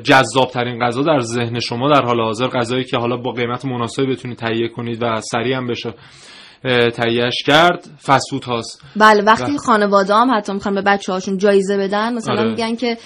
جذاب 0.03 0.51
ترین 0.53 0.85
غذا 0.85 1.03
در 1.03 1.21
ذهن 1.21 1.61
شما 1.61 1.91
در 1.91 2.05
حال 2.05 2.21
حاضر 2.21 2.47
غذایی 2.49 2.85
که 2.85 2.97
حالا 2.97 3.17
با 3.17 3.33
قیمت 3.33 3.65
مناسبی 3.65 4.07
بتونید 4.07 4.39
تهیه 4.39 4.69
کنید 4.69 5.03
و 5.03 5.21
سریع 5.21 5.57
هم 5.57 5.67
بشه 5.67 5.95
تهیهش 6.95 7.43
کرد 7.47 7.87
فسود 8.07 8.45
هاست 8.45 8.83
بله 8.97 9.23
وقتی 9.23 9.55
و... 9.55 9.57
خانواده 9.57 10.15
هم 10.15 10.35
حتی 10.37 10.53
می‌خوان 10.53 10.75
به 10.75 10.83
بچه 10.83 11.13
هاشون 11.13 11.39
جایزه 11.39 11.77
بدن 11.77 12.15
مثلا 12.15 12.41
آره. 12.41 12.51
میگن 12.51 12.77
که 12.77 12.99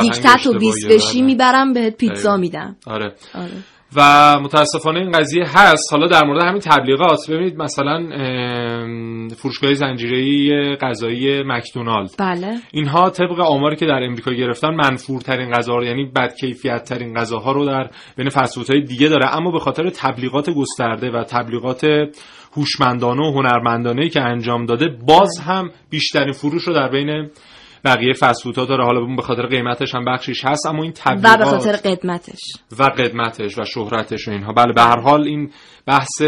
دیکتت 0.00 0.46
و 0.46 0.58
بیس 0.58 0.86
بشی 0.86 1.22
می‌برم 1.22 1.72
بهت 1.72 1.96
پیتزا 1.96 2.36
میدم 2.36 2.76
آره. 2.86 3.14
آره. 3.34 3.50
و 3.96 4.40
متاسفانه 4.40 4.98
این 5.00 5.10
قضیه 5.10 5.44
هست. 5.44 5.92
حالا 5.92 6.06
در 6.06 6.24
مورد 6.24 6.42
همین 6.42 6.60
تبلیغات 6.60 7.30
ببینید 7.30 7.56
مثلا 7.56 8.08
فروشگاه 9.36 9.74
زنجیره‌ای 9.74 10.76
غذایی 10.76 11.42
مکدونالد 11.42 12.10
بله. 12.18 12.58
اینها 12.72 13.10
طبق 13.10 13.40
آماری 13.40 13.76
که 13.76 13.86
در 13.86 14.02
امریکا 14.02 14.32
گرفتن 14.32 14.74
منفورترین 14.74 15.50
غذا 15.50 15.84
یعنی 15.84 16.04
بد 16.04 16.34
کیفیت 16.40 16.84
ترین 16.84 17.14
غذاها 17.14 17.52
رو 17.52 17.66
در 17.66 17.90
بین 18.16 18.28
فسفودهای 18.28 18.80
دیگه 18.80 19.08
داره. 19.08 19.36
اما 19.36 19.50
به 19.50 19.58
خاطر 19.58 19.90
تبلیغات 19.90 20.50
گسترده 20.50 21.10
و 21.10 21.24
تبلیغات 21.24 21.86
هوشمندانه 22.56 23.22
و 23.22 23.32
هنرمندانه 23.32 24.08
که 24.08 24.20
انجام 24.20 24.66
داده 24.66 24.88
باز. 25.06 25.38
هم 25.46 25.70
بیشترین 25.90 26.32
فروش 26.32 26.62
رو 26.62 26.74
در 26.74 26.88
بین 26.88 27.30
بقیه 27.84 28.12
فسفود 28.12 28.56
ها 28.56 28.64
داره. 28.64 28.84
حالا 28.84 29.16
به 29.16 29.22
خاطر 29.22 29.46
قیمتش 29.46 29.94
هم 29.94 30.04
بخشیش 30.04 30.44
هست 30.44 30.66
اما 30.66 30.82
این 30.82 30.92
تبلیغات 30.92 31.34
و 31.34 31.38
به 31.38 31.44
خاطر 31.44 31.72
قدمتش. 31.72 32.40
و 32.78 32.82
قدمتش 32.82 33.58
و 33.58 33.64
شهرتش 33.64 34.28
و 34.28 34.30
اینها. 34.30 34.52
بله 34.52 34.72
به 34.72 34.82
هر 34.82 35.00
حال 35.00 35.24
این 35.24 35.50
بحث 35.86 36.22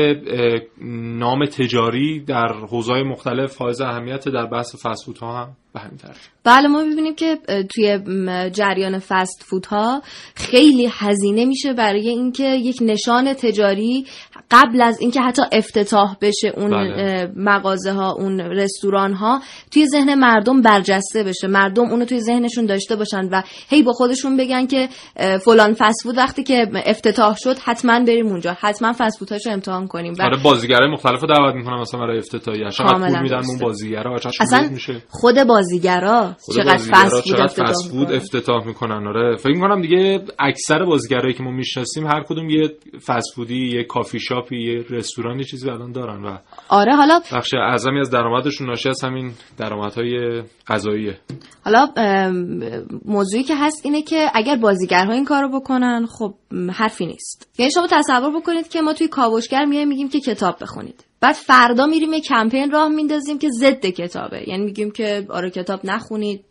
نام 1.18 1.44
تجاری 1.44 2.20
در 2.20 2.52
حوزه‌های 2.70 3.02
مختلف 3.02 3.56
حائز 3.56 3.80
اهمیت 3.80 4.28
در 4.28 4.46
بحث 4.46 4.86
فسفود 4.86 5.18
ها 5.18 5.42
هم 5.42 5.56
به 5.74 5.80
همین 5.80 5.98
بله 6.44 6.68
ما 6.68 6.84
می‌بینیم 6.84 7.14
که 7.14 7.38
توی 7.74 7.98
جریان 8.50 8.98
فست 8.98 9.44
فودها 9.46 10.02
خیلی 10.34 10.88
هزینه 10.92 11.44
میشه 11.44 11.72
برای 11.72 12.08
اینکه 12.08 12.44
یک 12.44 12.78
نشان 12.82 13.34
تجاری 13.34 14.06
قبل 14.54 14.80
از 14.80 15.00
اینکه 15.00 15.20
حتی 15.20 15.42
افتتاح 15.52 16.16
بشه 16.20 16.52
اون 16.56 16.70
بله. 16.70 17.32
مغازه 17.36 17.92
ها 17.92 18.12
اون 18.12 18.40
رستوران 18.40 19.12
ها 19.12 19.40
توی 19.70 19.86
ذهن 19.86 20.14
مردم 20.14 20.62
برجسته 20.62 21.22
بشه. 21.22 21.46
مردم 21.46 21.90
اونو 21.90 22.04
توی 22.04 22.20
ذهنشون 22.20 22.66
داشته 22.66 22.96
باشن 22.96 23.28
و 23.32 23.42
هی 23.68 23.82
با 23.82 23.92
خودشون 23.92 24.36
بگن 24.36 24.66
که 24.66 24.88
فلان 25.44 25.74
فست 25.74 26.02
فود 26.02 26.18
وقتی 26.18 26.42
که 26.42 26.66
افتتاح 26.86 27.36
شد 27.38 27.56
حتما 27.64 28.00
بریم 28.00 28.26
اونجا. 28.26 28.56
حتما 28.60 28.92
فست 28.98 29.18
فودهاشو 29.18 29.50
امتحان 29.50 29.86
کنیم. 29.86 30.14
آره 30.20 30.42
بازیگرای 30.42 30.90
مختلفو 30.90 31.26
دعوت 31.26 31.54
می‌کنن 31.54 31.80
مثلا 31.80 32.00
برای 32.00 32.18
افتتاحیه 32.18 32.70
چقدر 32.70 32.98
پول 32.98 33.22
میدن 33.22 33.36
اون 33.48 33.58
بازیگرا 33.62 34.14
اصلا 34.40 34.68
میشه. 34.72 35.02
خود 35.08 35.34
بازیگرا 35.48 36.36
چقدر 36.56 36.76
فست 36.76 37.28
فود 37.28 37.40
افتتاح, 37.40 38.16
افتتاح 38.16 38.66
می‌کنن. 38.66 39.06
آره 39.06 39.36
فکر 39.36 39.52
می‌کنم 39.52 39.82
دیگه 39.82 40.20
اکثر 40.38 40.84
بازیگرایی 40.84 41.34
که 41.34 41.42
ما 41.42 41.50
می‌شناسیم 41.50 42.06
هر 42.06 42.22
کدوم 42.22 42.50
یه 42.50 42.68
فست 43.06 43.34
فودی 43.34 43.76
یه 43.76 43.84
کافی 43.84 44.20
شاپی 44.44 44.56
یه 44.56 44.84
رستورانی 44.90 45.44
چیزی 45.44 45.70
الان 45.70 45.92
دارن 45.92 46.24
و 46.24 46.38
آره 46.68 46.96
حالا 46.96 47.20
بخش 47.32 47.54
اعظمی 47.54 48.00
از 48.00 48.10
درآمدشون 48.10 48.66
ناشی 48.66 48.88
از 48.88 49.04
همین 49.04 49.32
درآمدهای 49.58 50.42
غذاییه. 50.66 51.18
حالا 51.64 51.86
موضوعی 53.04 53.42
که 53.42 53.56
هست 53.56 53.86
اینه 53.86 54.02
که 54.02 54.30
اگر 54.34 54.56
بازیگرها 54.56 55.12
این 55.12 55.24
کارو 55.24 55.60
بکنن 55.60 56.06
خب 56.06 56.34
حرفی 56.72 57.06
نیست. 57.06 57.50
یعنی 57.58 57.72
شما 57.72 57.86
تصور 57.90 58.40
بکنید 58.40 58.68
که 58.68 58.80
ما 58.80 58.92
توی 58.92 59.08
کاوشگر 59.08 59.64
میایم 59.64 59.88
میگیم 59.88 60.08
که 60.08 60.20
کتاب 60.20 60.56
بخونید. 60.60 61.04
بعد 61.20 61.34
فردا 61.34 61.86
میریم 61.86 62.12
یه 62.12 62.20
کمپین 62.20 62.70
راه 62.70 62.88
میندازیم 62.88 63.38
که 63.38 63.48
ضد 63.50 63.86
کتابه. 63.86 64.48
یعنی 64.48 64.64
میگیم 64.64 64.90
که 64.90 65.26
آره 65.30 65.50
کتاب 65.50 65.80
نخونید 65.84 66.44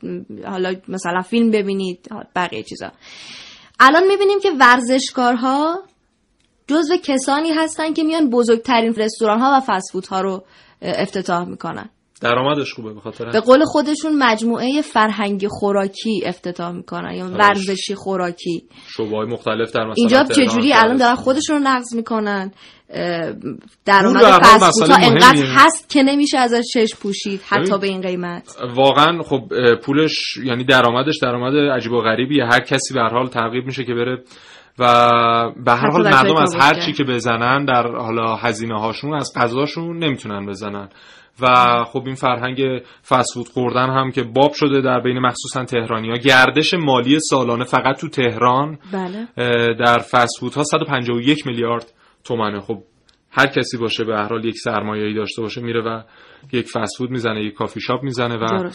حالا 0.45 0.75
مثلا 0.87 1.21
فیلم 1.21 1.51
ببینید 1.51 2.09
بقیه 2.35 2.63
چیزا. 2.63 2.91
الان 3.79 4.03
می‌بینیم 4.07 4.39
که 4.39 4.51
ورزشکارها 4.59 5.83
جزو 6.67 6.97
کسانی 7.03 7.49
هستن 7.49 7.93
که 7.93 8.03
میان 8.03 8.29
بزرگترین 8.29 8.93
رستوران 8.97 9.39
ها 9.39 9.57
و 9.57 9.61
فسفود 9.67 10.05
ها 10.05 10.21
رو 10.21 10.43
افتتاح 10.81 11.49
می‌کنن. 11.49 11.89
درآمدش 12.21 12.73
خوبه 12.73 12.93
به 12.93 12.99
خاطر 12.99 13.25
به 13.25 13.39
قول 13.39 13.65
خودشون 13.65 14.11
مجموعه 14.17 14.81
فرهنگی 14.81 15.47
خوراکی 15.49 16.23
افتتاح 16.25 16.71
می‌کنن 16.71 17.13
یا 17.15 17.25
ورزشی 17.25 17.95
خوراکی. 17.95 18.63
شعبه 18.97 19.25
مختلف 19.25 19.71
در 19.71 19.81
مثلا 19.81 19.93
اینجا 19.97 20.23
چجوری 20.23 20.73
الان 20.73 20.97
دارن 20.97 21.15
خودشون 21.15 21.55
رو 21.55 21.63
نقض 21.63 21.95
می‌کنن؟ 21.95 22.51
درآمد 23.85 24.23
فسفود 24.23 24.89
ها 24.89 24.97
انقدر 25.01 25.45
هست 25.45 25.89
که 25.89 26.03
نمیشه 26.03 26.37
ازش 26.37 26.63
چشم 26.73 26.97
پوشید 27.01 27.41
حتی 27.47 27.77
به 27.77 27.87
این 27.87 28.01
قیمت. 28.01 28.55
واقعا 28.75 29.21
خب 29.23 29.41
پولش 29.75 30.37
یعنی 30.37 30.63
درآمدش 30.63 31.17
درآمد 31.21 31.55
عجیب 31.55 31.91
و 31.91 32.01
غریبیه. 32.01 32.45
هر 32.45 32.59
کسی 32.59 32.93
به 32.93 32.99
هر 32.99 33.09
حال 33.09 33.27
ترغیب 33.27 33.65
میشه 33.65 33.83
که 33.83 33.93
بره 33.93 34.23
و 34.79 34.85
به 35.65 35.71
هر 35.71 35.89
حال 35.91 36.03
مردم 36.03 36.35
از 36.35 36.55
هر 36.55 36.73
چی 36.85 36.91
که 36.91 37.03
بزنن 37.03 37.65
در 37.65 37.87
حالا 37.87 38.35
هزینه 38.35 38.79
هاشون 38.79 39.13
از 39.13 39.33
غذاشون 39.35 39.97
نمی‌تونن 39.97 40.45
بزنن. 40.45 40.89
و 41.41 41.47
خب 41.83 42.03
این 42.05 42.15
فرهنگ 42.15 42.81
فسفود 43.09 43.47
خوردن 43.47 43.89
هم 43.89 44.11
که 44.11 44.23
باب 44.23 44.51
شده 44.53 44.81
در 44.81 44.99
بین 44.99 45.19
مخصوصا 45.19 45.65
تهرانی 45.65 46.09
ها 46.09 46.15
گردش 46.15 46.73
مالی 46.73 47.19
سالانه 47.19 47.63
فقط 47.63 47.99
تو 47.99 48.09
تهران 48.09 48.77
بله. 48.93 49.27
در 49.73 49.97
فسفود 49.97 50.53
ها 50.53 50.63
151 50.63 51.47
میلیارد 51.47 51.91
تومنه. 52.23 52.59
خب 52.59 52.77
هر 53.31 53.47
کسی 53.47 53.77
باشه 53.77 54.03
به 54.03 54.15
هر 54.15 54.27
حال 54.29 54.45
یک 54.45 54.55
سرمایه‌ای 54.57 55.13
داشته 55.13 55.41
باشه 55.41 55.61
میره 55.61 55.81
و 55.81 56.01
یک 56.51 56.69
فست 56.69 56.97
فود 56.97 57.09
می‌زنه 57.09 57.43
یک 57.43 57.53
کافی 57.53 57.81
شاپ 57.81 58.03
می‌زنه 58.03 58.35
و 58.35 58.69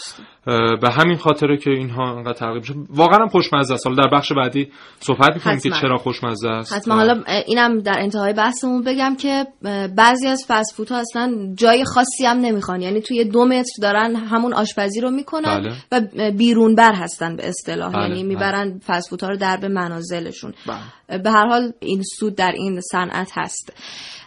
به 0.76 0.90
همین 0.90 1.16
خاطره 1.16 1.56
که 1.56 1.70
اینها 1.70 2.16
انقدر 2.16 2.32
تغییر 2.32 2.58
میشه 2.58 2.74
واقعا 2.90 3.18
هم 3.18 3.28
خوشمزه 3.28 3.74
است 3.74 3.86
حالا 3.86 4.02
در 4.02 4.16
بخش 4.16 4.32
بعدی 4.32 4.68
صحبت 5.00 5.34
می‌کنیم 5.34 5.58
که 5.58 5.70
چرا 5.70 5.96
خوشمزه 5.96 6.48
است 6.48 6.72
حتما 6.72 6.94
حالا 6.94 7.22
اینم 7.46 7.78
در 7.78 7.96
انتهای 7.98 8.32
بحثمون 8.32 8.82
بگم 8.82 9.16
که 9.16 9.46
بعضی 9.96 10.26
از 10.28 10.44
فست 10.48 10.74
فود 10.76 10.88
ها 10.88 10.96
اصلا 10.98 11.54
جای 11.54 11.84
خاصی 11.84 12.26
هم 12.26 12.36
نمی‌خوان 12.36 12.80
یعنی 12.80 13.00
توی 13.00 13.24
دو 13.24 13.44
متر 13.44 13.72
دارن 13.82 14.16
همون 14.16 14.54
آشپزی 14.54 15.00
رو 15.00 15.10
می‌کنن 15.10 15.74
بله. 15.92 16.08
و 16.18 16.30
بیرون 16.30 16.74
بر 16.74 16.94
هستن 16.94 17.36
به 17.36 17.48
اصطلاح 17.48 17.92
بله. 17.92 18.08
یعنی. 18.08 18.22
می‌برن 18.22 18.70
بله. 18.70 18.78
فست 18.86 19.10
فود 19.10 19.22
ها 19.22 19.28
رو 19.28 19.36
در 19.36 19.56
به 19.56 19.68
منازلشون 19.68 20.54
بله. 20.66 21.18
به 21.18 21.30
هر 21.30 21.46
حال 21.46 21.72
این 21.80 22.02
سود 22.02 22.34
در 22.34 22.52
این 22.52 22.80
صنعت 22.80 23.30
هست 23.34 23.72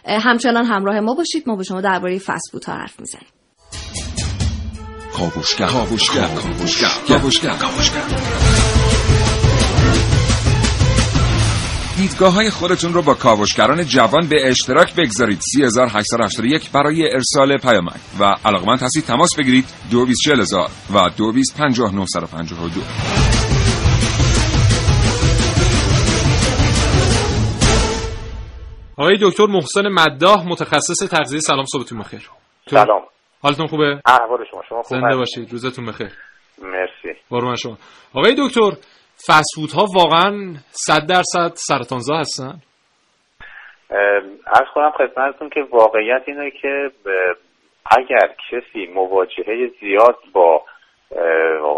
همچنان 0.06 0.64
همراه 0.64 1.00
ما 1.00 1.14
باشید 1.14 1.44
ما 1.46 1.56
به 1.56 1.64
شما 1.64 1.80
درباره 1.80 2.18
فست 2.18 2.68
ها 2.68 2.74
حرف 2.74 3.00
می‌زنیم 3.00 3.26
کاوشگر 5.14 5.66
کاوشگر 5.66 6.28
کاوشگر 6.28 6.88
کاوشگر 7.08 7.56
کاوشگر 7.56 8.02
دیدگاه 11.96 12.32
های 12.32 12.50
خودتون 12.50 12.92
رو 12.92 13.02
با 13.02 13.14
کاوشگران 13.14 13.84
جوان 13.84 14.28
به 14.28 14.48
اشتراک 14.48 14.94
بگذارید. 14.94 15.40
3881 15.54 16.70
برای 16.70 17.12
ارسال 17.12 17.56
پیامک. 17.56 18.00
و 18.20 18.24
علاقمند 18.44 18.82
هستید 18.82 19.04
تماس 19.04 19.30
بگیرید. 19.38 19.64
224000 19.90 20.70
و 20.94 21.10
225952 21.16 22.80
آقای 28.96 29.18
دکتر 29.22 29.46
محسن 29.46 29.88
مداح 29.88 30.46
متخصص 30.46 31.06
تغذیه 31.10 31.40
سلام 31.40 31.64
صبحتون 31.64 31.98
بخیر. 31.98 32.30
سلام. 32.70 33.11
حالتون 33.42 33.66
خوبه؟ 33.66 34.00
احوال 34.06 34.44
شما. 34.50 34.62
شما 34.68 34.82
خوبه 34.82 35.00
زنده 35.00 35.16
باشید. 35.16 35.52
روزتون 35.52 35.86
بخیر. 35.86 36.10
مرسی. 36.62 37.20
قربان 37.30 37.56
شما. 37.56 37.76
آقای 38.14 38.34
دکتر 38.38 38.70
فسفود 39.26 39.70
ها 39.76 39.84
واقعا 39.96 40.54
100 40.70 41.06
درصد 41.08 41.52
سرطانزا 41.54 42.14
هستن؟ 42.14 42.60
از 44.46 44.66
کنم 44.74 44.90
خدمتتون 44.90 45.50
که 45.50 45.60
واقعیت 45.70 46.22
اینه 46.26 46.50
که 46.50 46.90
اگر 47.98 48.34
کسی 48.50 48.86
مواجهه 48.94 49.70
زیاد 49.80 50.16
با 50.32 50.64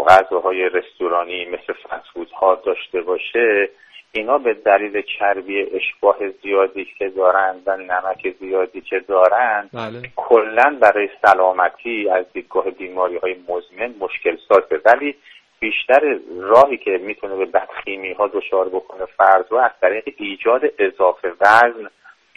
غذاهای 0.09 0.69
رستورانی 0.69 1.45
مثل 1.45 1.73
فسفود 1.73 2.31
ها 2.31 2.61
داشته 2.65 3.01
باشه 3.01 3.69
اینا 4.15 4.37
به 4.37 4.53
دلیل 4.53 5.01
چربی 5.01 5.61
اشباه 5.61 6.17
زیادی 6.43 6.87
که 6.97 7.09
دارند 7.09 7.63
و 7.65 7.77
نمک 7.77 8.35
زیادی 8.39 8.81
که 8.81 8.99
دارند 8.99 9.69
بله. 9.73 10.01
کلا 10.15 10.77
برای 10.81 11.09
سلامتی 11.21 12.09
از 12.09 12.25
دیدگاه 12.33 12.69
بیماری 12.69 13.17
های 13.17 13.35
مزمن 13.47 13.95
مشکل 13.99 14.37
سازه 14.49 14.81
ولی 14.85 15.15
بیشتر 15.59 16.19
راهی 16.39 16.77
که 16.77 16.91
می‌تونه 16.91 17.35
به 17.35 17.45
بدخیمی 17.45 18.13
ها 18.13 18.27
دچار 18.27 18.69
بکنه 18.69 19.05
فرض 19.05 19.51
و 19.51 19.55
از 19.55 19.71
طریق 19.81 20.03
ایجاد 20.17 20.61
اضافه 20.79 21.33
وزن 21.41 21.89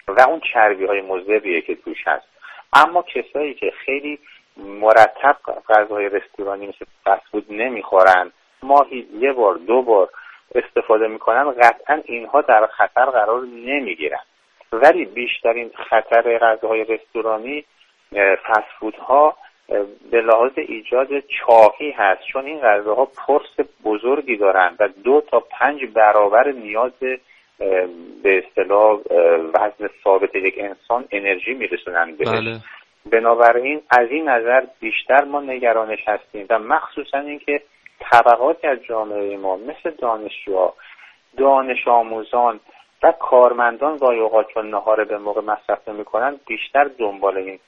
و 0.09 0.21
اون 0.21 0.41
چربی 0.53 0.87
های 0.87 1.01
مضریه 1.01 1.61
که 1.61 1.75
توش 1.75 1.99
هست 2.07 2.27
اما 2.73 3.03
کسایی 3.03 3.55
که 3.55 3.73
خیلی 3.85 4.19
مرتب 4.57 5.37
غذاهای 5.69 6.09
رستورانی 6.09 6.67
مثل 6.67 6.85
فسفود 7.05 7.47
نمی‌خورن 7.53 8.33
ماهی 8.63 9.07
یه 9.21 9.33
بار 9.33 9.55
دو 9.55 9.83
بار 9.83 10.09
استفاده 10.55 11.09
می‌کنن 11.09 11.51
قطعا 11.51 12.01
اینها 12.05 12.41
در 12.41 12.67
خطر 12.67 13.05
قرار 13.05 13.41
نمی‌گیرن. 13.41 14.21
ولی 14.73 15.05
بیشترین 15.05 15.71
خطر 15.89 16.39
غذاهای 16.39 16.85
رستورانی 16.85 17.65
فسفودها 18.47 19.37
به 20.11 20.21
لحاظ 20.21 20.53
ایجاد 20.57 21.09
چاقی 21.21 21.91
هست. 21.91 22.23
چون 22.33 22.45
این 22.45 22.61
غذاها 22.61 23.05
پرس 23.05 23.69
بزرگی 23.85 24.37
دارند 24.37 24.77
و 24.81 24.89
دو 25.05 25.21
تا 25.21 25.41
پنج 25.41 25.85
برابر 25.95 26.51
نیاز 26.51 26.93
به 28.23 28.43
اصطلاح 28.45 28.99
وزن 29.55 29.91
ثابت 30.05 30.35
یک 30.35 30.55
انسان 30.59 31.05
انرژی 31.11 31.55
میرسونند 31.55 32.19
بهش. 32.19 32.29
بله. 32.29 32.59
بنابراین 33.13 33.81
از 33.91 34.11
این 34.11 34.29
نظر 34.29 34.63
بیشتر 34.81 35.25
ما 35.25 35.41
نگرانش 35.41 36.09
هستیم 36.09 36.47
و 36.51 36.59
مخصوصا 36.59 37.19
اینکه 37.19 37.63
طبقاتی 38.01 38.67
از 38.67 38.79
جامعه 38.89 39.37
ما 39.37 39.57
مثل 39.57 39.91
دانشجوها 39.99 40.75
دانش 41.37 41.89
آموزان 41.89 42.61
و 43.03 43.13
کارمندان 43.13 43.97
گاهی 43.97 44.19
اوقات 44.19 44.47
چون 44.55 44.71
نهار 44.71 45.05
به 45.05 45.19
موقع 45.19 45.41
مصرف 45.41 45.89
نمی‌کنن 45.89 46.41
بیشتر 46.47 46.85
دنبال 46.85 47.37
این 47.37 47.59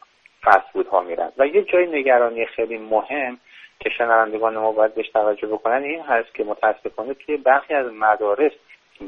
فسفود 0.45 0.87
ها 0.87 1.01
میرن. 1.01 1.33
و 1.39 1.47
یه 1.47 1.63
جای 1.63 1.87
نگرانی 1.87 2.47
خیلی 2.47 2.79
مهم 2.79 3.39
که 3.81 3.91
شنوندگان 3.99 4.59
ما 4.59 4.73
باید 4.73 4.95
بهش 4.95 5.09
توجه 5.09 5.47
بکنن 5.47 5.83
این 5.83 6.01
هست 6.01 6.35
که 6.35 6.45
متاسفانه 6.45 7.15
توی 7.15 7.37
برخی 7.37 7.75
از 7.75 7.87
مدارس 7.93 8.53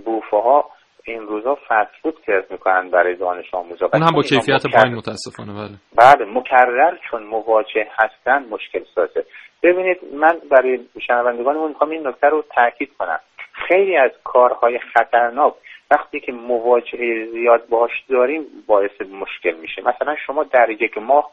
بوفه 0.05 0.37
ها 0.37 0.71
این 1.05 1.23
روزا 1.23 1.59
فود 2.03 2.15
سرو 2.27 2.43
می‌کنن 2.51 2.91
برای 2.91 3.15
دانش 3.17 3.55
آموزا 3.55 3.91
اون 3.93 4.03
هم 4.03 4.15
با 4.15 4.23
کیفیت 4.23 4.63
پایین 4.75 4.95
متاسفانه 4.95 5.53
بله. 5.53 5.79
بله 5.97 6.25
مکرر 6.39 6.99
چون 7.11 7.23
مواجه 7.23 7.87
هستن 7.91 8.47
مشکل 8.51 8.85
سازه. 8.95 9.25
ببینید 9.63 9.99
من 10.13 10.39
برای 10.51 10.81
شنوندگانمون 11.07 11.69
می‌خوام 11.69 11.91
این 11.91 12.07
نکته 12.07 12.27
رو 12.27 12.45
تاکید 12.55 12.91
کنم. 12.99 13.21
خیلی 13.53 13.97
از 13.97 14.11
کارهای 14.25 14.79
خطرناک 14.79 15.55
وقتی 15.91 16.21
که 16.21 16.33
مواجهه 16.33 17.29
زیاد 17.33 17.69
باش 17.69 17.91
داریم 18.09 18.47
باعث 18.67 19.01
مشکل 19.01 19.55
میشه. 19.55 19.83
مثلا 19.83 20.17
شما 20.27 20.45
در 20.45 20.71
یک 20.71 20.99
ماه 20.99 21.31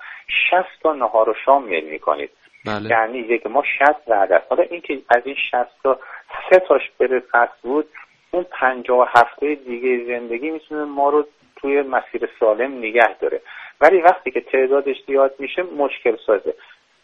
60 0.50 0.82
تا 0.84 0.94
نهار 0.94 1.30
و 1.30 1.34
شام 1.46 1.63
میل 1.63 1.89
می‌کنید. 1.89 2.30
بله. 2.65 2.89
یعنی 2.89 3.18
یک 3.18 3.48
ماه 3.48 3.65
60 3.80 3.96
وعده 4.08 4.42
حالا 4.50 4.63
اینکه 4.63 5.02
از 5.10 5.22
این 5.26 5.36
60 5.52 5.68
تا 5.84 6.00
سه 6.50 6.60
تاش 6.60 6.92
بره 7.00 7.24
بود 7.62 7.88
اون 8.32 8.44
57 8.44 9.39
دیگه 9.39 10.06
زندگی 10.06 10.50
می‌تونه 10.50 10.84
ما 10.84 11.10
رو 11.10 11.26
توی 11.56 11.82
مسیر 11.82 12.30
سالم 12.39 12.78
نگه 12.78 13.18
داره. 13.20 13.42
ولی 13.82 14.02
وقتی 14.02 14.32
که 14.32 14.42
تعدادش 14.42 14.96
زیاد 15.08 15.36
میشه 15.39 15.63
مشکل 15.63 16.18
سازه. 16.26 16.54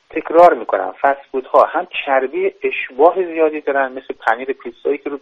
تکرار 0.10 0.54
می‌کنم. 0.54 0.94
فست 1.02 1.46
ها 1.54 1.66
هم 1.72 1.88
چربی 2.06 2.54
اشباه 2.64 3.16
زیادی 3.34 3.62
دارن 3.62 3.92
مثل 3.92 4.14
پنیر 4.28 4.54
پیتزایی 4.64 4.98
که 4.98 5.10
رو 5.10 5.20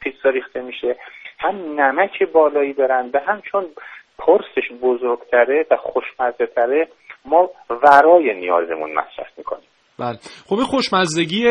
پیتزا 0.00 0.28
ریخته 0.28 0.60
میشه. 0.60 0.96
هم 1.38 1.80
نمک 1.80 2.22
بالایی 2.32 2.72
دارن 2.72 3.10
به 3.10 3.20
هم 3.20 3.40
چون 3.50 3.66
پرسش 4.18 4.72
بزرگتره 4.82 5.66
و 5.70 5.76
خوشمزه 5.76 6.46
تره 6.46 6.88
ما 7.24 7.50
ورای 7.70 8.34
نیازمون 8.34 8.90
مصرف 8.90 9.38
می‌کنیم. 9.38 9.68
بله. 9.98 10.16
خب 10.46 10.56
این 10.56 10.64
خوشمزدگی 10.64 11.44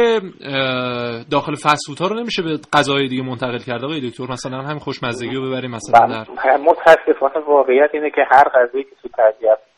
داخل 1.32 1.56
فسفود 1.56 2.00
ها 2.00 2.08
رو 2.08 2.16
نمیشه 2.16 2.42
به 2.42 2.50
غذاهای 2.74 3.08
دیگه 3.08 3.24
منتقل 3.24 3.58
کرده 3.58 3.86
آقای 3.86 4.10
دکتر؟ 4.10 4.24
مثلا 4.24 4.58
همین 4.58 4.80
خوشمزدگی 4.80 5.36
رو 5.36 5.50
ببریم 5.50 5.72
مثلا 5.72 6.08
بله. 6.08 6.26
در 6.46 6.58
متاسفانه 6.58 7.46
واقعیت 7.48 7.90
اینه 7.94 8.10
که 8.10 8.22
هر 8.32 8.44
غذایی 8.44 8.84
که 8.84 8.90
تو 9.02 9.10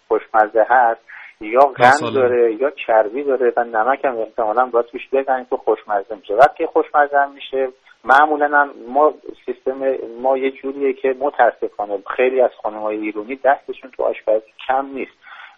خوشمزه 0.07 0.65
هست 0.69 1.01
یا 1.43 1.59
قند 1.59 2.13
داره 2.13 2.53
یا 2.53 2.69
چربی 2.69 3.23
داره 3.23 3.53
و 3.57 3.63
نمک 3.63 4.05
هم 4.05 4.17
احتمالا 4.17 4.65
باید 4.65 4.85
توش 4.85 5.09
بزنید 5.11 5.49
تو 5.49 5.57
خوشمزه 5.57 6.15
میشه. 6.15 6.33
وقتی 6.33 6.65
خوشمزه 6.65 7.25
میشه 7.25 7.67
معمولا 8.03 8.47
هم 8.47 8.69
ما 8.87 9.13
سیستم 9.45 9.95
ما 10.21 10.37
یه 10.37 10.51
جوریه 10.51 10.93
که 10.93 11.15
متاسفانه 11.19 11.99
خیلی 12.15 12.41
از 12.41 12.51
های 12.63 12.97
ایرانی 12.97 13.35
دستشون 13.35 13.91
تو 13.91 14.03
آشپزی 14.03 14.51
کم 14.67 14.85
نیست 14.85 15.11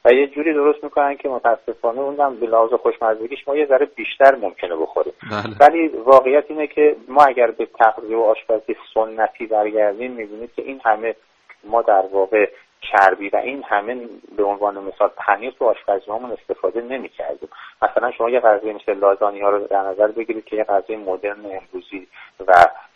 و 0.06 0.14
یه 0.14 0.28
جوری 0.28 0.54
درست 0.54 0.84
می‌کنن 0.84 1.16
که 1.16 1.30
متاسفانه 1.30 2.00
اونم 2.00 2.40
به 2.40 2.48
لحاظ 2.48 2.74
خوشمزگیش 2.74 3.48
ما 3.48 3.56
یه 3.56 3.66
ذره 3.66 3.86
بیشتر 3.86 4.36
ممکنه 4.36 4.76
بخوریم 4.76 5.14
بله. 5.32 5.56
ولی 5.60 5.88
واقعیت 5.88 6.44
اینه 6.50 6.68
که 6.68 6.96
ما 7.08 7.24
اگر 7.24 7.52
به 7.52 7.66
تغذیه 7.66 8.18
و 8.18 8.22
آشپزی 8.22 8.76
سنتی 8.94 9.46
برگردیم 9.46 10.12
می‌بینید 10.12 10.54
که 10.56 10.62
این 10.62 10.82
همه 10.86 11.16
ما 11.64 11.82
در 11.82 12.04
واقع 12.12 12.50
چربی 12.92 13.30
و 13.30 13.36
این 13.36 13.64
همه 13.70 13.96
به 14.38 14.44
عنوان 14.44 14.78
مثال 14.78 15.10
پنیر 15.18 15.52
تو 15.60 15.66
آشپزیامون 15.66 16.32
استفاده 16.32 16.82
نمی‌کردیم 16.82 17.50
مثلا 17.82 18.12
شما 18.12 18.30
یه 18.30 18.40
غذای 18.40 18.74
مثل 18.74 19.00
لازانی 19.00 19.42
ها 19.42 19.50
رو 19.50 19.68
در 19.68 19.82
نظر 19.82 20.08
بگیرید 20.08 20.46
که 20.46 20.56
یه 20.56 20.64
غذای 20.64 20.96
مدرن 20.96 21.40
امروزی 21.46 22.08
و 22.48 22.54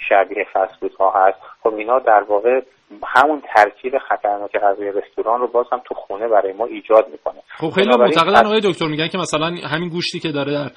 شبیه 0.10 0.46
فسفود 0.54 0.94
ها 1.00 1.14
هست 1.16 1.40
خب 1.64 1.74
اینا 1.74 2.00
در 2.00 2.24
واقع 2.24 2.62
همون 3.04 3.42
ترکیب 3.56 3.98
خطرناک 3.98 4.52
غذای 4.58 4.92
رستوران 4.92 5.40
رو 5.40 5.48
باز 5.48 5.66
هم 5.72 5.82
تو 5.86 5.96
خونه 5.96 6.28
برای 6.28 6.54
ما 6.54 6.66
ایجاد 6.66 7.08
می‌کنه 7.12 7.42
خب 7.58 7.70
خیلی 7.70 7.98
معتقدن 7.98 8.46
آقای 8.46 8.62
دکتر 8.64 8.88
میگن 8.88 9.08
که 9.08 9.18
مثلا 9.18 9.46
همین 9.46 9.90
گوشتی 9.90 10.20
که 10.20 10.32
داره 10.32 10.52
در 10.52 10.70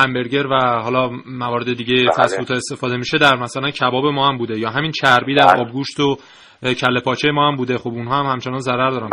همبرگر 0.00 0.46
و 0.46 0.80
حالا 0.82 1.10
موارد 1.26 1.76
دیگه 1.76 1.94
بله. 1.94 2.12
فسفود 2.12 2.52
استفاده 2.52 2.96
میشه 2.96 3.18
در 3.18 3.36
مثلا 3.36 3.70
کباب 3.70 4.04
ما 4.04 4.28
هم 4.28 4.38
بوده 4.38 4.58
یا 4.58 4.70
همین 4.70 4.92
چربی 4.92 5.34
در 5.34 5.46
بله. 5.46 5.60
آبگوشت 5.60 6.00
و 6.00 6.16
کله 6.62 7.00
پاچه 7.04 7.30
ما 7.30 7.48
هم 7.48 7.56
بوده 7.56 7.78
خب 7.78 7.90
اونها 7.90 8.16
هم 8.16 8.26
همچنان 8.26 8.58
ضرر 8.58 8.90
دارن. 8.90 9.10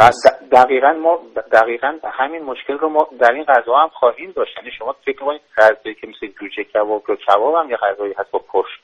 دقیقا 0.52 0.94
ما 0.94 1.20
دقیقا 1.52 1.98
همین 2.04 2.44
مشکل 2.44 2.78
رو 2.78 2.90
ما 2.90 3.08
در 3.20 3.32
این 3.34 3.44
غذا 3.44 3.76
هم 3.78 3.90
خواهیم 3.90 4.32
داشت. 4.32 4.58
یعنی 4.58 4.72
شما 4.78 4.96
فکر 5.06 5.26
کنید 5.26 5.42
غذایی 5.58 5.96
که 5.96 6.08
مثل 6.08 6.34
جوجه 6.40 6.64
کباب 6.64 7.04
یا 7.10 7.16
کباب 7.16 7.56
هم 7.56 7.70
یه 7.70 7.78
غذایی 7.78 8.14
هست 8.18 8.32
با 8.32 8.40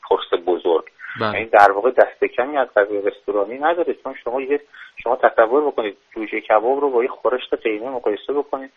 پرس 0.10 0.42
بزرگ. 0.48 0.86
بله. 1.22 1.34
یعنی 1.34 1.46
در 1.46 1.72
واقع 1.72 1.92
دست 1.92 2.24
کمی 2.24 2.58
از 2.58 2.68
غذای 2.76 3.02
رستورانی 3.02 3.58
نداره. 3.58 3.94
چون 3.94 4.16
شما 4.24 4.42
یه 4.42 4.60
شما 5.04 5.16
تصور 5.16 5.68
بکنید 5.68 5.98
جوجه 6.16 6.42
کباب 6.42 6.80
رو 6.80 6.90
با 6.90 7.04
یه 7.04 7.10
خورشت 7.10 7.54
قیمه 7.54 7.90
مقایسه 7.90 8.34
بکنید. 8.34 8.72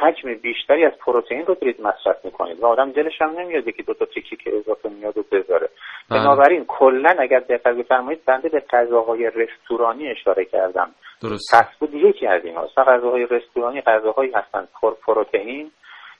حجم 0.00 0.34
بیشتری 0.34 0.84
از 0.84 0.92
پروتئین 0.92 1.46
رو 1.46 1.54
دارید 1.54 1.80
مصرف 1.80 2.24
می‌کنید 2.24 2.60
و 2.60 2.66
آدم 2.66 2.92
دلش 2.92 3.22
هم 3.22 3.30
نمیاد 3.38 3.64
که 3.64 3.82
دو 3.82 3.94
تا 3.94 4.04
تیکی 4.04 4.36
که 4.36 4.56
اضافه 4.56 4.88
میاد 4.88 5.18
و 5.18 5.24
بذاره. 5.32 5.68
بله. 6.10 6.18
بنابراین 6.18 6.64
کلا 6.64 7.14
اگر 7.18 7.38
دقت 7.38 7.76
بفرمایید 7.76 8.24
بنده 8.24 8.48
به 8.48 8.62
غذاهای 8.70 9.30
رستورانی 9.34 10.10
اشاره 10.10 10.44
کردم. 10.44 10.90
درست. 11.22 11.54
فسفود 11.54 11.94
یکی 11.94 12.26
از 12.26 12.44
ایناست 12.44 12.78
غذاهای 12.78 13.26
رستورانی 13.30 13.80
غذاهایی 13.80 14.32
هستند 14.32 14.68
پر 14.80 14.94
پروتئین 15.06 15.70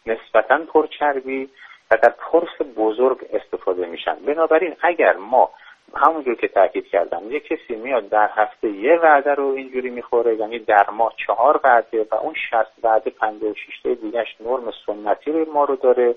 نسبتا 0.07 0.59
پرچربی 0.73 1.49
و 1.91 1.97
در 2.03 2.15
پرس 2.19 2.67
بزرگ 2.77 3.19
استفاده 3.33 3.87
میشن. 3.87 4.15
بنابراین 4.27 4.75
اگر 4.83 5.17
ما 5.17 5.51
همونجور 5.95 6.35
که 6.35 6.49
تاکید 6.49 6.87
کردم 6.87 7.31
یه 7.31 7.41
کسی 7.41 7.75
میاد 7.77 8.09
در 8.09 8.31
هفته 8.35 8.69
یه 8.69 9.01
وعده 9.03 9.35
رو 9.35 9.45
اینجوری 9.45 9.91
می‌خوره 9.91 10.37
یعنی 10.37 10.59
در 10.59 10.91
ماه 10.93 11.15
چهار 11.27 11.61
وعده 11.65 12.07
و 12.11 12.15
اون 12.15 12.35
شست 12.51 12.85
وعده 12.85 13.11
پنده 13.11 13.51
و 13.51 13.55
شیشته 13.55 13.95
دیگهش 13.95 14.37
نرم 14.41 14.73
سنتی 14.87 15.33
رو 15.33 15.53
ما 15.53 15.65
رو 15.65 15.77
داره 15.77 16.15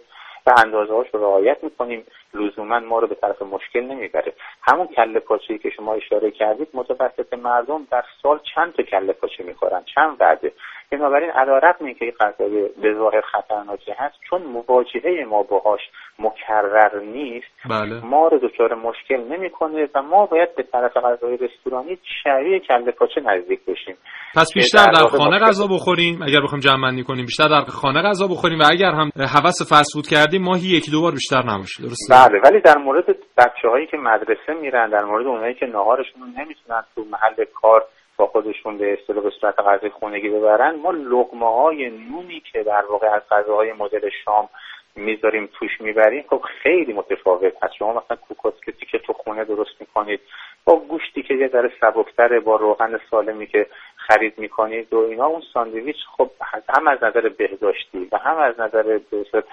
و 0.48 0.54
اندازه 0.58 0.94
هاش 0.94 1.08
رو 1.14 1.20
رعایت 1.20 1.64
می‌کنیم. 1.64 2.06
لزوما 2.36 2.80
ما 2.80 3.00
رو 3.00 3.08
به 3.08 3.16
طرف 3.16 3.42
مشکل 3.42 3.82
نمی‌بره. 3.82 4.34
همون 4.62 4.88
کله 4.88 5.20
پاچه 5.20 5.58
که 5.58 5.70
شما 5.70 5.94
اشاره 5.94 6.32
کردید 6.32 6.68
متوسط 6.74 7.34
مردم 7.34 7.88
در 7.92 8.04
سال 8.22 8.40
چند 8.56 8.74
تا 8.74 8.84
کله 8.84 9.14
پاچه 9.14 9.44
می‌خورن؟ 9.44 9.84
چند 9.96 10.18
وعده؟ 10.20 10.52
بنابراین 10.92 11.30
علیرغم 11.30 11.86
اینکه 11.86 12.06
این 12.06 12.14
غذای 12.20 12.70
به 12.82 12.94
ظاهر 12.94 13.22
خطرناکی 13.22 13.92
هست 13.98 14.16
چون 14.30 14.42
مواجهه 14.44 15.26
ما 15.30 15.44
باهاش 15.44 15.82
مکرر 16.20 17.00
نیست 17.00 17.48
بله. 17.70 18.06
ما 18.06 18.28
رو 18.28 18.40
دچار 18.40 18.74
مشکل 18.74 19.34
نمی‌کنه 19.34 19.90
و 19.96 20.02
ما 20.02 20.26
باید 20.26 20.56
به 20.56 20.64
طرف 20.64 20.98
غذای 20.98 21.38
رستورانی 21.38 21.98
شبیه 22.24 22.60
کله 22.60 22.92
پاچه 22.92 23.22
نزدیک 23.22 23.60
بشیم. 23.68 23.96
پس 24.36 24.54
بیشتر 24.54 24.86
در, 24.86 25.18
خانه 25.18 25.40
غذا 25.40 25.68
بخوریم 25.68 26.22
اگر 26.22 26.42
بخوایم 26.44 26.62
جمع 26.62 27.04
کنیم 27.04 27.26
بیشتر 27.26 27.48
در 27.48 27.62
خانه 27.62 28.02
غذا 28.02 28.28
بخوریم 28.28 28.60
و 28.60 28.64
اگر 28.72 28.92
هم 28.92 29.10
هوس 29.18 29.74
فست 29.74 29.94
فود 29.94 30.08
کردیم 30.08 30.42
ماهی 30.42 30.68
یکی 30.68 30.92
دو 30.92 31.02
بار 31.02 31.12
بیشتر 31.12 31.44
نباشه 31.46 31.84
درسته؟ 31.84 32.16
بله 32.26 32.40
ولی 32.40 32.60
در 32.60 32.78
مورد 32.78 33.16
بچه 33.38 33.70
هایی 33.70 33.88
که 33.88 33.98
مدرسه 33.98 34.54
میرن 34.54 34.90
در 34.90 35.04
مورد 35.04 35.28
اونایی 35.28 35.54
که 35.54 35.66
ناهارشون 35.66 36.22
رو 36.22 36.28
نمی‌تونن 36.28 36.84
تو 36.96 37.06
محل 37.12 37.46
کار 37.54 37.86
با 38.18 38.28
خودشون 38.28 38.78
به 38.78 38.94
اصطلاح 38.94 39.24
به 39.24 39.30
صورت 39.30 39.60
غذای 39.60 39.90
خونگی 39.90 40.30
ببرن 40.30 40.76
ما 40.76 40.92
لقمه 40.92 41.54
های 41.54 41.90
نونی 41.90 42.44
که 42.52 42.64
در 42.64 42.86
واقع 42.90 43.08
از 43.08 43.22
غذاهای 43.32 43.74
مدل 43.74 44.10
شام 44.26 44.50
می‌ذاریم 44.96 45.50
توش 45.54 45.82
می‌بریم 45.82 46.26
خب 46.30 46.42
خیلی 46.64 46.94
متفاوت 46.94 47.54
هست. 47.64 47.74
شما 47.74 47.94
مثلا 47.94 48.18
کوکوسکتی 48.28 48.86
که 48.86 49.00
تو 49.00 49.14
خونه 49.14 49.44
درست 49.44 49.76
می‌کنید 49.80 50.20
با 50.66 50.76
گوشتی 50.76 51.24
که 51.24 51.34
یه 51.34 51.48
ذره 51.48 51.72
سبکتره 51.82 52.40
با 52.40 52.56
روغن 52.56 53.00
سالمی 53.12 53.48
که 53.48 53.68
خرید 53.96 54.34
می‌کنید 54.38 54.94
و 54.94 54.98
اینا 54.98 55.26
اون 55.26 55.42
ساندویچ 55.54 55.98
خب 56.18 56.30
هم 56.78 56.88
از 56.88 57.04
نظر 57.04 57.30
بهداشتی 57.30 58.08
و 58.12 58.18
هم 58.18 58.38
از 58.38 58.60
نظر 58.60 59.00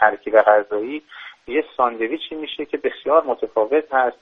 ترکیب 0.00 0.38
غذایی 0.38 1.02
یه 1.46 1.64
ساندویچی 1.76 2.34
میشه 2.34 2.64
که 2.64 2.76
بسیار 2.76 3.24
متفاوت 3.24 3.84
هست 3.92 4.16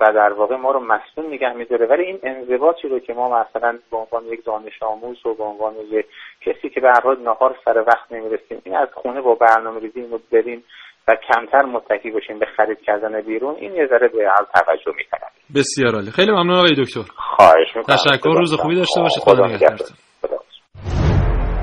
و 0.00 0.12
در 0.12 0.32
واقع 0.32 0.56
ما 0.56 0.70
رو 0.70 0.80
مسئول 0.80 1.26
نگه 1.26 1.52
میداره. 1.52 1.86
ولی 1.86 2.02
این 2.02 2.18
انضباطی 2.22 2.88
رو 2.88 2.98
که 2.98 3.12
ما 3.12 3.28
مثلا 3.28 3.78
به 3.90 3.96
عنوان 3.96 4.24
یک 4.24 4.44
دانش 4.44 4.82
آموز 4.82 5.26
و 5.26 5.34
به 5.34 5.44
عنوان 5.44 5.74
یک 5.90 6.06
کسی 6.40 6.68
که 6.74 6.80
به 6.80 6.88
هر 6.88 7.16
نهار 7.24 7.56
سر 7.64 7.84
وقت 7.86 8.12
نمی‌رسیم 8.12 8.62
این 8.64 8.76
از 8.76 8.88
خونه 8.94 9.20
با 9.20 9.34
برنامه 9.34 9.80
ریزی 9.80 10.02
بریم 10.32 10.64
و 11.08 11.16
کمتر 11.28 11.62
متکی 11.62 12.10
باشیم 12.10 12.38
به 12.38 12.46
خرید 12.56 12.80
کردن 12.80 13.20
بیرون 13.20 13.54
این 13.54 13.74
یه 13.74 13.86
ذره 13.86 14.08
به 14.08 14.28
حال 14.28 14.46
توجه 14.54 14.92
می‌کنه 14.96 15.30
بسیار 15.54 15.94
عالی. 15.94 16.10
خیلی 16.10 16.30
ممنون 16.30 16.56
آقای 16.56 16.74
دکتر. 16.78 17.00
خواهش 17.16 17.76
می‌کنم. 17.76 17.96
تشکر 17.96 18.30
روز 18.38 18.54
خوبی 18.54 18.74
داشته 18.74 19.00
باشید. 19.00 19.22
خدا 19.22 19.46
نگهدارتون 19.46 19.96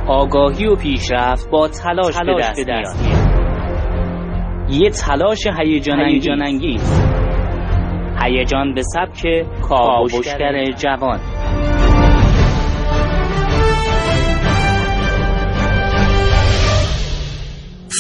آگاهی 0.10 0.68
و 0.68 0.76
پیشرفت 0.76 1.52
با 1.52 1.68
تلاش, 1.68 2.16
تلاش 2.16 2.56
به 2.56 2.64
دست 2.64 3.08
میاد. 3.08 3.27
یه 4.70 4.90
تلاش 4.90 5.48
هیجان 5.60 6.42
انگیز 6.42 7.02
هیجان 8.24 8.74
به 8.74 8.82
سبک 8.84 9.46
کاوشگر 9.62 10.72
جوان. 10.72 11.20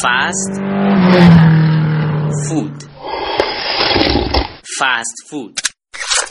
فست 0.03 0.61
فود 2.49 2.83
فست 4.79 5.15
فود 5.29 5.59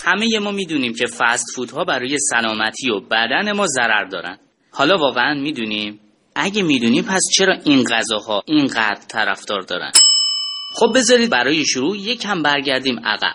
همه 0.04 0.38
ما 0.38 0.50
می‌دونیم 0.50 0.92
که 0.92 1.06
فست 1.06 1.46
فودها 1.56 1.84
برای 1.84 2.16
سلامتی 2.18 2.90
و 2.90 3.00
بدن 3.00 3.52
ما 3.52 3.66
ضرر 3.66 4.04
دارن. 4.04 4.38
حالا 4.72 4.96
واقعا 4.98 5.34
می‌دونیم. 5.34 6.00
اگه 6.34 6.62
می‌دونیم 6.62 7.04
پس 7.04 7.22
چرا 7.36 7.54
این 7.64 7.84
غذاها 7.84 8.42
اینقدر 8.46 9.00
طرفدار 9.08 9.60
دارن؟ 9.60 9.90
خب 10.78 10.92
بذارید 10.94 11.30
برای 11.30 11.64
شروع 11.64 11.98
یکم 11.98 12.42
برگردیم 12.42 12.98
عقب. 13.04 13.34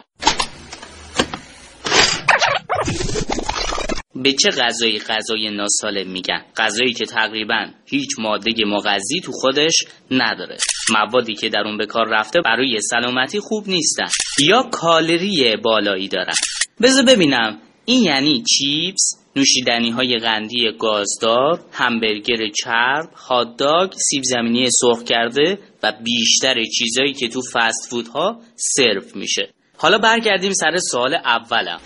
به 4.15 4.34
چه 4.34 4.49
غذایی 4.49 4.99
غذای 4.99 5.49
ناسالم 5.49 6.12
میگن؟ 6.12 6.45
غذایی 6.58 6.93
که 6.93 7.06
تقریبا 7.06 7.65
هیچ 7.86 8.10
ماده 8.19 8.51
مغذی 8.65 9.19
تو 9.23 9.32
خودش 9.32 9.73
نداره. 10.12 10.58
موادی 10.89 11.34
که 11.34 11.49
در 11.49 11.60
اون 11.60 11.77
به 11.77 11.86
کار 11.86 12.08
رفته 12.08 12.41
برای 12.41 12.80
سلامتی 12.82 13.39
خوب 13.39 13.69
نیستن 13.69 14.08
یا 14.39 14.63
کالری 14.71 15.58
بالایی 15.63 16.08
دارن. 16.08 16.34
بذار 16.82 17.06
ببینم. 17.06 17.62
این 17.86 18.04
یعنی 18.04 18.43
چیپس 18.43 19.21
نوشیدنی 19.36 19.89
های 19.89 20.17
قندی 20.17 20.71
گازدار، 20.80 21.60
همبرگر 21.71 22.38
چرب، 22.63 23.10
هاتداگ، 23.15 23.91
سیب 23.93 24.23
زمینی 24.23 24.67
سرخ 24.71 25.04
کرده 25.04 25.60
و 25.84 25.94
بیشتر 26.04 26.63
چیزایی 26.78 27.13
که 27.13 27.28
تو 27.28 27.41
فست 27.54 27.89
فودها 27.89 28.39
سرو 28.56 29.02
میشه. 29.15 29.54
حالا 29.78 29.98
برگردیم 29.98 30.52
سر 30.54 30.78
سوال 30.78 31.13
اولم. 31.13 31.82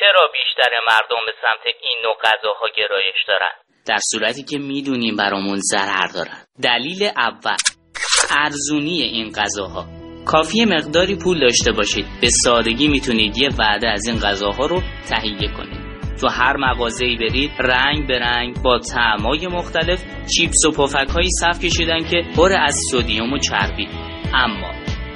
چرا 0.00 0.28
بیشتر 0.32 0.70
مردم 0.88 1.26
به 1.26 1.32
سمت 1.42 1.74
این 1.82 1.98
نوع 2.04 2.14
غذاها 2.22 2.66
گرایش 2.76 3.16
دارن؟ 3.28 3.50
در 3.86 3.98
صورتی 4.10 4.42
که 4.42 4.58
می‌دونیم 4.58 5.16
برامون 5.16 5.58
ضرر 5.58 6.06
دارن. 6.14 6.44
دلیل 6.62 7.02
اول 7.16 7.56
ارزونی 8.30 9.02
این 9.02 9.32
غذاها 9.32 9.86
کافی 10.26 10.64
مقداری 10.64 11.16
پول 11.16 11.40
داشته 11.40 11.72
باشید 11.72 12.06
به 12.20 12.28
سادگی 12.44 12.88
می‌تونید 12.88 13.38
یه 13.38 13.48
وعده 13.58 13.88
از 13.88 14.06
این 14.06 14.20
غذاها 14.20 14.66
رو 14.66 14.82
تهیه 15.08 15.48
کنید 15.56 15.73
تو 16.20 16.28
هر 16.28 16.56
مغازه‌ای 16.56 17.16
برید 17.16 17.50
رنگ 17.58 18.06
به 18.06 18.18
رنگ 18.18 18.62
با 18.62 18.78
طعمای 18.78 19.46
مختلف 19.46 20.04
چیپس 20.36 20.64
و 20.64 20.70
پفک 20.70 21.08
هایی 21.08 21.28
صف 21.40 21.64
کشیدن 21.64 22.04
که 22.04 22.22
پر 22.36 22.52
از 22.52 22.80
سدیم 22.90 23.32
و 23.32 23.38
چربی. 23.38 23.88
اما 24.34 24.70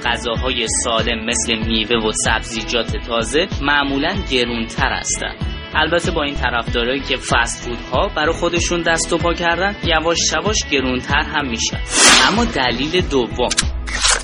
غذاهای 0.05 0.67
سالم 0.83 1.25
مثل 1.25 1.55
میوه 1.67 2.07
و 2.07 2.11
سبزیجات 2.11 2.97
تازه 3.07 3.47
معمولا 3.61 4.15
گرونتر 4.31 4.93
هستند 4.93 5.35
البته 5.75 6.11
با 6.11 6.23
این 6.23 6.35
طرفدارایی 6.35 7.01
که 7.01 7.17
فست 7.17 7.65
فودها 7.65 8.07
برای 8.15 8.33
خودشون 8.33 8.81
دست 8.81 9.13
و 9.13 9.17
پا 9.17 9.33
کردن 9.33 9.75
یواش 9.83 10.17
یواش 10.33 10.57
گرونتر 10.71 11.21
هم 11.21 11.47
میشن. 11.49 11.79
اما 12.27 12.45
دلیل 12.45 13.01
دوم. 13.01 13.49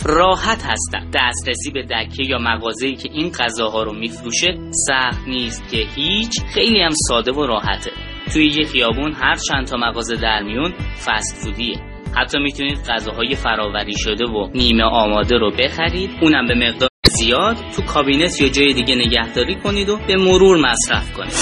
راحت 0.03 0.63
هستن 0.65 1.09
دسترسی 1.13 1.71
به 1.71 1.83
دکه 1.83 2.23
یا 2.23 2.37
مغازه‌ای 2.37 2.95
که 2.95 3.09
این 3.13 3.31
غذاها 3.31 3.83
رو 3.83 3.93
میفروشه 3.93 4.57
سخت 4.87 5.27
نیست 5.27 5.69
که 5.71 5.77
هیچ. 5.95 6.41
خیلی 6.53 6.81
هم 6.81 6.91
ساده 7.07 7.31
و 7.31 7.45
راحته. 7.45 7.91
توی 8.33 8.45
یه 8.45 8.65
خیابون 8.65 9.13
هر 9.13 9.35
چند 9.35 9.67
تا 9.67 9.77
مغازه 9.77 10.15
در 10.15 10.43
میون 10.43 10.73
فست 11.05 11.43
فودیه. 11.43 11.75
حتی 12.17 12.39
می‌تونید 12.39 12.77
غذاهای 12.77 13.35
فراوری 13.35 13.93
شده 13.97 14.25
و 14.25 14.49
نیمه 14.55 14.83
آماده 14.83 15.37
رو 15.37 15.51
بخرید. 15.51 16.09
اونم 16.21 16.47
به 16.47 16.55
مقدار 16.55 16.89
زیاد. 17.09 17.55
تو 17.75 17.81
کابینت 17.81 18.41
یا 18.41 18.49
جای 18.49 18.73
دیگه 18.73 18.95
نگهداری 18.95 19.55
کنید 19.55 19.89
و 19.89 19.99
به 20.07 20.15
مرور 20.15 20.57
مصرف 20.57 21.13
کنید. 21.13 21.33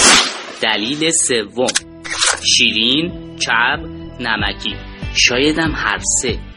دلیل 0.62 1.12
سوم. 1.12 1.68
شیرین 2.58 3.12
چرب 3.46 3.80
نمکی. 4.20 4.76
شایدم 5.16 5.72
هر 5.76 6.00
سه. 6.22 6.53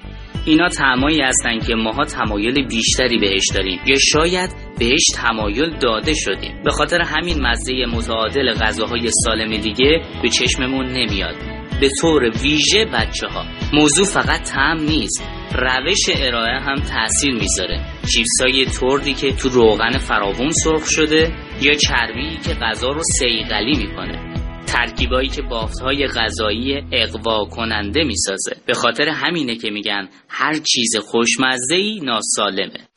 اینا 0.47 0.69
تعمایی 0.69 1.21
هستن 1.21 1.59
که 1.59 1.75
ماها 1.75 2.05
تمایل 2.05 2.67
بیشتری 2.67 3.19
بهش 3.19 3.45
داریم. 3.55 3.81
یا 3.87 3.97
شاید 4.13 4.51
بهش 4.79 5.05
تمایل 5.15 5.77
داده 5.79 6.15
شدیم. 6.15 6.63
به 6.65 6.71
خاطر 6.71 7.01
همین 7.01 7.43
مزه 7.43 7.73
متعادل 7.93 8.53
غذاهای 8.53 9.09
سالم 9.25 9.57
دیگه 9.57 10.03
به 10.23 10.29
چشممون 10.29 10.87
نمیاد. 10.87 11.35
به 11.81 11.89
طور 12.01 12.23
ویژه 12.43 12.85
بچه 12.85 13.27
ها 13.27 13.45
موضوع 13.73 14.07
فقط 14.07 14.43
تعم 14.43 14.77
نیست. 14.81 15.23
روش 15.55 15.99
ارائه 16.17 16.61
هم 16.61 16.75
تاثیر 16.75 17.35
می‌ذاره. 17.35 17.81
چیپسای 18.13 18.65
تردی 18.65 19.15
که 19.15 19.33
تو 19.33 19.49
روغن 19.49 19.99
فراوون 19.99 20.51
سرخ 20.51 20.87
شده 20.87 21.33
یا 21.63 21.75
چربی 21.75 22.39
که 22.45 22.55
غذا 22.55 22.89
رو 22.89 23.01
سیغلی 23.19 23.77
می‌کنه. 23.77 24.26
ترکیبایی 24.67 25.29
که 25.29 25.43
های 25.83 26.07
غذایی 26.07 26.83
اقوا 26.93 27.45
کننده 27.45 28.05
می‌سازه. 28.05 28.57
به 28.67 28.75
خاطر 28.75 29.09
همینه 29.09 29.57
که 29.57 29.71
میگن 29.71 30.09
هر 30.29 30.55
چیز 30.55 30.97
خوشمزه 30.97 31.75
ای 31.75 32.01
ناسالمه. 32.01 32.89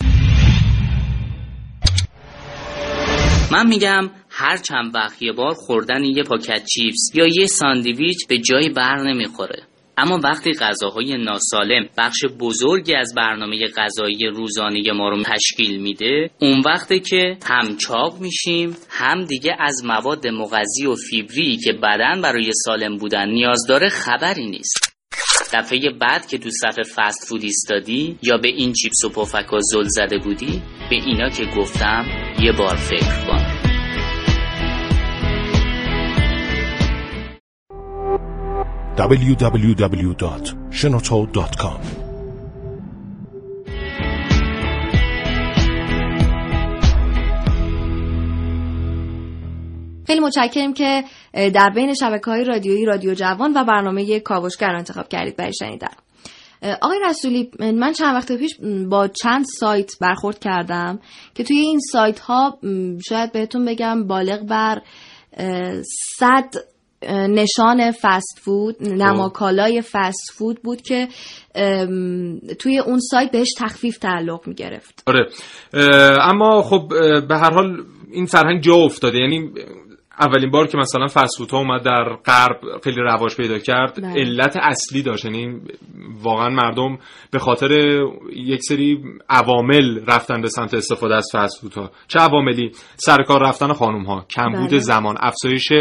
من 3.51 3.67
میگم 3.67 4.09
هر 4.29 4.57
چند 4.57 4.95
وقت 4.95 5.21
یه 5.21 5.31
بار 5.31 5.53
خوردن 5.53 6.03
یه 6.03 6.23
پاکت 6.23 6.65
چیپس 6.65 7.11
یا 7.13 7.27
یه 7.27 7.45
ساندویچ 7.45 8.27
به 8.27 8.37
جای 8.37 8.69
بر 8.69 9.03
نمی‌خوره. 9.03 9.68
اما 10.01 10.19
وقتی 10.23 10.53
غذاهای 10.53 11.17
ناسالم 11.17 11.89
بخش 11.97 12.25
بزرگی 12.39 12.95
از 12.95 13.13
برنامه 13.17 13.67
غذایی 13.67 14.27
روزانه 14.27 14.91
ما 14.93 15.09
رو 15.09 15.23
تشکیل 15.23 15.81
میده 15.81 16.29
اون 16.41 16.61
وقتی 16.65 16.99
که 16.99 17.37
هم 17.45 17.77
چاق 17.77 18.19
میشیم 18.19 18.77
هم 18.89 19.25
دیگه 19.25 19.55
از 19.59 19.85
مواد 19.85 20.27
مغذی 20.27 20.85
و 20.85 20.95
فیبری 21.09 21.57
که 21.57 21.73
بدن 21.73 22.21
برای 22.21 22.51
سالم 22.65 22.97
بودن 22.97 23.29
نیاز 23.29 23.65
داره 23.69 23.89
خبری 23.89 24.49
نیست. 24.49 24.89
دفعه 25.53 25.79
بعد 26.01 26.27
که 26.27 26.37
تو 26.37 26.49
صف 26.49 26.79
فست 26.95 27.27
فود 27.27 27.43
ایستادی 27.43 28.19
یا 28.21 28.37
به 28.37 28.47
این 28.47 28.73
چیپس 28.73 29.03
و 29.05 29.09
پفکا 29.09 29.59
زل 29.59 29.87
زده 29.87 30.17
بودی 30.17 30.61
به 30.89 30.95
اینا 30.95 31.29
که 31.29 31.45
گفتم 31.57 32.05
یه 32.41 32.51
بار 32.51 32.75
فکر 32.75 33.27
کن. 33.27 33.48
www.shenoto.com 38.99 41.79
خیلی 50.07 50.19
متشکرم 50.19 50.73
که 50.73 51.03
در 51.33 51.69
بین 51.75 51.93
شبکه 51.93 52.31
های 52.31 52.43
رادیویی 52.43 52.85
رادیو 52.85 53.13
جوان 53.13 53.53
و 53.55 53.63
برنامه 53.63 54.19
کاوشگر 54.19 54.75
انتخاب 54.75 55.07
کردید 55.07 55.35
برای 55.35 55.53
شنیدن. 55.53 55.87
آقای 56.81 56.99
رسولی 57.09 57.51
من 57.59 57.93
چند 57.93 58.15
وقت 58.15 58.31
پیش 58.31 58.55
با 58.89 59.07
چند 59.07 59.45
سایت 59.45 59.91
برخورد 60.01 60.39
کردم 60.39 60.99
که 61.35 61.43
توی 61.43 61.57
این 61.57 61.79
سایت 61.79 62.19
ها 62.19 62.59
شاید 63.09 63.31
بهتون 63.31 63.65
بگم 63.65 64.07
بالغ 64.07 64.45
بر 64.45 64.81
صد 66.17 66.53
نشان 67.07 67.91
فست 68.01 68.39
فود 68.41 68.75
خب. 68.75 68.83
نماکالای 68.83 69.81
فست 69.91 70.31
فود 70.33 70.61
بود 70.63 70.81
که 70.81 71.07
توی 72.59 72.79
اون 72.79 72.99
سایت 72.99 73.31
بهش 73.31 73.53
تخفیف 73.57 73.97
تعلق 73.97 74.47
می 74.47 74.53
گرفت 74.53 75.03
آره 75.07 75.29
اما 76.21 76.61
خب 76.61 76.87
به 77.27 77.37
هر 77.37 77.53
حال 77.53 77.83
این 78.11 78.25
فرهنگ 78.25 78.61
جا 78.61 78.75
افتاده. 78.75 79.17
یعنی 79.17 79.51
اولین 80.19 80.51
بار 80.51 80.67
که 80.67 80.77
مثلا 80.77 81.07
فسفوت 81.07 81.51
ها 81.51 81.57
اومد 81.57 81.83
در 81.83 82.15
غرب 82.25 82.59
خیلی 82.83 83.01
رواج 83.01 83.35
پیدا 83.35 83.57
کرد 83.57 84.01
بله. 84.01 84.13
علت 84.13 84.57
اصلی 84.61 85.01
داشت. 85.01 85.25
یعنی 85.25 85.61
واقعا 86.23 86.49
مردم 86.49 86.97
به 87.31 87.39
خاطر 87.39 87.71
یک 88.35 88.59
سری 88.61 89.03
عوامل 89.29 90.05
رفتن 90.07 90.41
به 90.41 90.49
سمت 90.49 90.73
استفاده 90.73 91.15
از 91.15 91.27
فسفوت 91.33 91.73
ها. 91.73 91.91
چه 92.07 92.19
عواملی؟ 92.19 92.71
سرکار 92.95 93.43
رفتن 93.43 93.73
خانم 93.73 94.05
ها 94.05 94.25
کمبود 94.29 94.69
بله. 94.69 94.79
زمان. 94.79 95.15
افزایش 95.19 95.71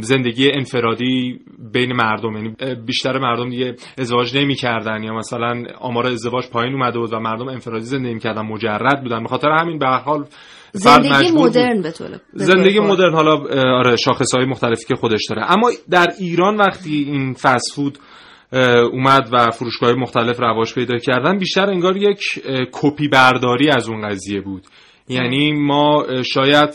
زندگی 0.00 0.50
انفرادی 0.52 1.40
بین 1.72 1.92
مردم 1.92 2.36
یعنی 2.36 2.54
بیشتر 2.86 3.18
مردم 3.18 3.50
دیگه 3.50 3.74
ازدواج 3.98 4.36
نمی‌کردن 4.36 5.02
یا 5.02 5.14
مثلا 5.14 5.64
آمار 5.80 6.06
ازدواج 6.06 6.50
پایین 6.50 6.74
اومده 6.74 6.98
بود 6.98 7.12
و 7.12 7.18
مردم 7.18 7.48
انفرادی 7.48 7.84
زندگی 7.84 8.14
می‌کردن 8.14 8.42
مجرد 8.42 9.02
بودن. 9.02 9.22
به 9.22 9.28
خاطر 9.28 9.48
همین 9.48 9.78
به 9.78 9.86
حال 9.86 10.24
زندگی 10.72 11.30
مدرن 11.30 11.82
به 11.82 11.90
زندگی 12.32 12.80
مدرن 12.80 13.14
حالا 13.14 13.36
آره 13.78 13.96
شاخص 13.96 14.34
های 14.34 14.44
مختلفی 14.44 14.86
که 14.86 14.94
خودش 14.94 15.20
داره. 15.28 15.52
اما 15.52 15.70
در 15.90 16.08
ایران 16.18 16.56
وقتی 16.56 17.04
این 17.08 17.32
فست 17.32 17.74
فود 17.74 17.98
اومد 18.92 19.28
و 19.32 19.50
فروشگاه 19.50 19.92
مختلف 19.92 20.40
رواج 20.40 20.74
پیدا 20.74 20.96
کردن 20.96 21.38
بیشتر 21.38 21.70
انگار 21.70 21.96
یک 21.96 22.20
کپی 22.72 23.08
برداری 23.08 23.70
از 23.70 23.88
اون 23.88 24.08
قضیه 24.08 24.40
بود. 24.40 24.62
یعنی 25.08 25.52
ما 25.52 26.06
شاید 26.34 26.70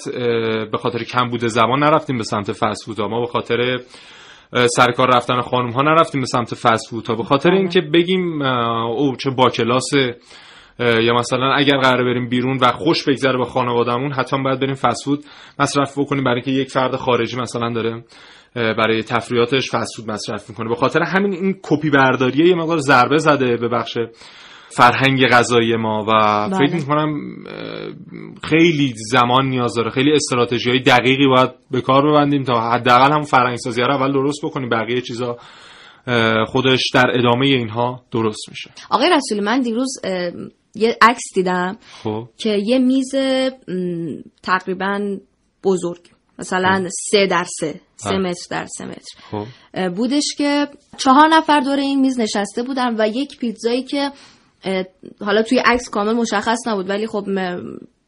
به 0.72 0.78
خاطر 0.78 1.04
کمبود 1.04 1.48
زبان 1.48 1.80
نرفتیم 1.80 2.18
به 2.18 2.24
سمت 2.24 2.52
فست 2.52 3.00
ما 3.00 3.20
به 3.20 3.28
خاطر 3.28 3.80
سرکار 4.76 5.16
رفتن 5.16 5.42
خانم 5.42 5.70
ها 5.70 5.82
نرفتیم 5.82 6.22
به 6.22 6.28
سمت 6.28 6.56
فست 6.56 7.08
ها. 7.08 7.16
به 7.16 7.24
خاطر 7.24 7.50
آره. 7.50 7.60
اینکه 7.60 7.82
بگیم 7.82 8.42
او 8.42 9.16
چه 9.16 9.30
با 9.30 9.50
کلاس 9.50 9.94
یا 10.80 11.14
مثلا 11.14 11.54
اگر 11.54 11.78
قرار 11.78 12.04
بریم 12.04 12.30
بیرون 12.30 12.58
و 12.62 12.72
خوش 12.72 13.04
بگذره 13.04 13.38
با 13.38 13.44
خانوادهمون 13.44 14.12
حتما 14.12 14.44
باید 14.44 14.60
بریم 14.60 14.74
فسفود 14.74 15.24
مصرف 15.60 16.00
بکنیم. 16.00 16.24
برای 16.24 16.36
اینکه 16.36 16.52
یک 16.52 16.70
فرد 16.70 16.96
خارجی 16.96 17.38
مثلا 17.38 17.74
داره 17.74 18.04
برای 18.56 19.04
تفریحاتش 19.04 19.72
فسفود 19.72 20.12
مصرف 20.12 20.50
می‌کنه. 20.50 20.70
به 20.70 20.76
خاطر 20.76 21.04
همین 21.04 21.34
این 21.34 21.60
کپی 21.64 21.90
برداریه 21.90 22.48
یه 22.48 22.56
مقدار 22.56 22.78
ضربه 22.78 23.18
زده 23.18 23.58
به 23.58 23.68
بخش 23.68 23.98
فرهنگ 24.70 25.28
غذایی 25.28 25.76
ما 25.76 26.06
و 26.08 26.12
بله. 26.50 26.68
فکر 26.68 26.76
می‌کنم 26.76 27.14
خیلی 28.44 28.94
زمان 29.12 29.46
نیاز 29.46 29.74
داره 29.74 29.90
خیلی 29.90 30.12
استراتژی 30.12 30.70
های 30.70 30.80
دقیقی 30.80 31.28
باید 31.28 31.50
به 31.72 31.82
کار 31.82 32.10
ببندیم 32.10 32.44
تا 32.44 32.72
حداقل 32.72 33.12
هم 33.12 33.22
فرهنگ 33.22 33.58
سازی 33.58 33.82
رو 33.82 33.96
اول 33.96 34.14
درست 34.14 34.40
بکنیم 34.44 34.70
بقیه 34.70 35.02
چیزا 35.02 35.38
خودش 36.48 36.84
در 36.94 37.12
ادامه 37.14 37.46
اینها 37.46 38.04
درست 38.12 38.50
میشه 38.50 38.72
آقای 38.90 39.10
رسول 39.10 39.44
من 39.44 39.62
دیروز 39.62 40.00
یه 40.76 40.98
عکس 41.02 41.24
دیدم 41.36 41.78
خب. 42.04 42.30
که 42.38 42.50
یه 42.66 42.80
میز 42.80 43.16
تقریبا 44.44 45.18
بزرگ 45.64 46.02
مثلا 46.40 46.90
سه 47.12 47.28
در 47.28 47.46
سه 47.60 47.82
سه 47.96 48.18
متر 48.18 48.46
در 48.52 48.66
سه 48.66 48.86
متر 48.86 49.16
خب. 49.32 49.46
بودش 49.96 50.36
که 50.38 50.68
چهار 50.98 51.28
نفر 51.28 51.60
دور 51.60 51.80
این 51.80 52.00
میز 52.00 52.20
نشسته 52.20 52.64
بودن 52.64 52.96
و 53.02 53.08
یک 53.08 53.38
پیتزایی 53.38 53.84
که 53.84 54.12
حالا 55.22 55.42
توی 55.42 55.60
عکس 55.66 55.90
کامل 55.90 56.14
مشخص 56.14 56.68
نبود 56.68 56.90
ولی 56.90 57.08
خب 57.08 57.26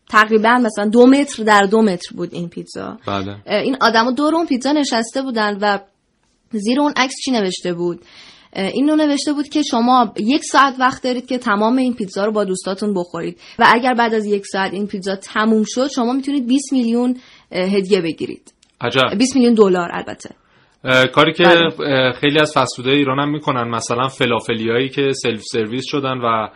تقریبا 0.09 0.57
مثلا 0.57 0.89
دو 0.89 1.05
متر 1.05 1.43
در 1.43 1.63
دو 1.63 1.81
متر 1.81 2.15
بود 2.15 2.33
این 2.33 2.49
پیتزا. 2.49 2.97
بله. 3.07 3.35
این 3.47 3.77
آدما 3.81 4.11
دور 4.11 4.35
اون 4.35 4.45
پیتزا 4.45 4.71
نشسته 4.71 5.21
بودن 5.21 5.57
و 5.61 5.79
زیر 6.51 6.79
اون 6.79 6.93
عکس 6.95 7.13
چی 7.25 7.31
نوشته 7.31 7.73
بود؟ 7.73 8.01
این 8.55 8.89
رو 8.89 8.95
نوشته 8.95 9.33
بود 9.33 9.49
که 9.49 9.61
شما 9.61 10.13
یک 10.17 10.43
ساعت 10.43 10.75
وقت 10.79 11.03
دارید 11.03 11.27
که 11.27 11.37
تمام 11.37 11.77
این 11.77 11.93
پیتزا 11.93 12.25
رو 12.25 12.31
با 12.31 12.43
دوستاتون 12.43 12.93
بخورید 12.93 13.39
و 13.59 13.65
اگر 13.67 13.93
بعد 13.93 14.13
از 14.13 14.25
یک 14.25 14.45
ساعت 14.45 14.73
این 14.73 14.87
پیتزا 14.87 15.15
تموم 15.15 15.63
شد 15.67 15.87
شما 15.87 16.13
می‌تونید 16.13 16.47
20 16.47 16.73
میلیون 16.73 17.17
هدیه 17.51 18.01
بگیرید. 18.01 18.53
عجب. 18.81 19.17
20 19.17 19.35
میلیون 19.35 19.53
دلار 19.53 19.89
البته. 19.93 20.29
کاری 21.13 21.33
که 21.33 21.43
خیلی 22.19 22.39
از 22.39 22.53
فست‌فودهای 22.57 22.97
ایران 22.97 23.19
هم 23.19 23.29
می‌کنن. 23.29 23.69
مثلا 23.69 24.07
فلافلیایی 24.07 24.89
که 24.89 25.11
سلف 25.13 25.41
سرویس 25.41 25.83
شدن 25.87 26.17
و 26.17 26.47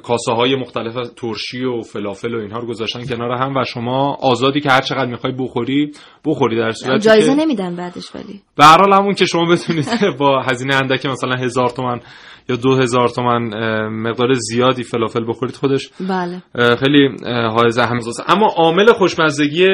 کاسه 0.00 0.32
های 0.32 0.56
مختلف 0.56 0.94
ترشی 1.16 1.64
و 1.64 1.80
فلافل 1.80 2.34
و 2.34 2.38
اینها 2.38 2.58
رو 2.58 2.66
گذاشتن 2.66 3.04
کنار 3.04 3.32
هم 3.32 3.56
و 3.56 3.64
شما 3.64 4.14
آزادی 4.14 4.60
که 4.60 4.70
هر 4.70 4.80
چقدر 4.80 5.10
می‌خوای 5.10 5.32
بخوری 5.32 5.92
بخوری 6.24 6.56
در 6.56 6.72
صورتی 6.72 7.04
جایزه 7.04 7.34
نمیدن 7.34 7.76
بعدش 7.76 8.14
ولی. 8.14 8.40
به 8.56 8.64
هر 8.64 8.78
حال 8.78 8.92
همون 8.92 9.14
که 9.14 9.26
شما 9.26 9.44
بتونید 9.52 9.86
با 10.20 10.42
هزینه 10.42 10.74
اندک 10.74 11.06
مثلا 11.06 11.36
هزار 11.36 11.70
تومن 11.70 12.00
یا 12.48 12.56
دو 12.56 12.74
هزار 12.74 13.08
تومن 13.08 13.42
مقدار 13.88 14.32
زیادی 14.32 14.82
فلافل 14.82 15.28
بخورید 15.28 15.56
خودش. 15.56 15.90
بله. 16.00 16.42
خیلی 16.76 17.08
حائز 17.26 17.78
اهمیت 17.78 18.04
اما 18.28 18.46
عامل 18.56 18.92
خوشمزگی 18.92 19.66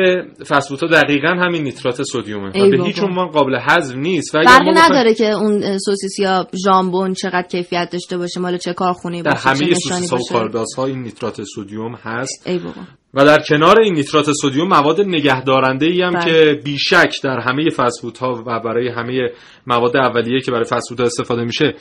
فسفوتا 0.48 0.86
دقیقا 0.86 1.28
همین 1.28 1.62
نیترات 1.62 2.02
سدیومه. 2.02 2.52
به 2.52 2.84
هیچ 2.84 3.02
عنوان 3.02 3.28
قابل 3.28 3.58
هضم 3.60 3.98
نیست 3.98 4.34
و 4.34 4.42
فرقی 4.44 4.70
نداره 4.74 5.14
که 5.14 5.30
اون 5.30 5.78
سوسیس 5.78 6.18
یا 6.18 6.46
ژامبون 6.64 7.12
چقدر 7.12 7.46
کیفیت 7.50 7.88
داشته 7.92 8.18
باشه 8.18 8.40
مال 8.40 8.56
چه 8.56 8.72
کارخونه 8.72 9.22
باشه 9.22 9.44
در 9.44 9.50
همه 9.50 9.74
سوسیس 9.74 10.10
ها 10.10 10.16
و 10.16 10.20
کاردازها 10.32 10.86
این 10.86 11.02
نیترات 11.02 11.42
سدیم 11.42 11.94
هست. 11.94 12.46
ای 12.46 12.58
بابا. 12.58 12.80
و 13.14 13.24
در 13.24 13.42
کنار 13.48 13.80
این 13.80 13.94
نیترات 13.94 14.32
سدیم 14.42 14.68
مواد 14.68 15.00
نگهدارنده 15.00 15.86
ای 15.86 16.02
هم 16.02 16.12
بله. 16.12 16.24
که 16.24 16.60
بیشک 16.64 17.22
در 17.22 17.38
همه 17.38 17.70
فسفودها 17.70 18.42
و 18.46 18.60
برای 18.60 18.88
همه 18.88 19.30
مواد 19.66 19.96
اولیه 19.96 20.40
که 20.40 20.50
برای 20.50 20.64
فسفودها 20.64 21.06
استفاده 21.06 21.44
میشه 21.44 21.74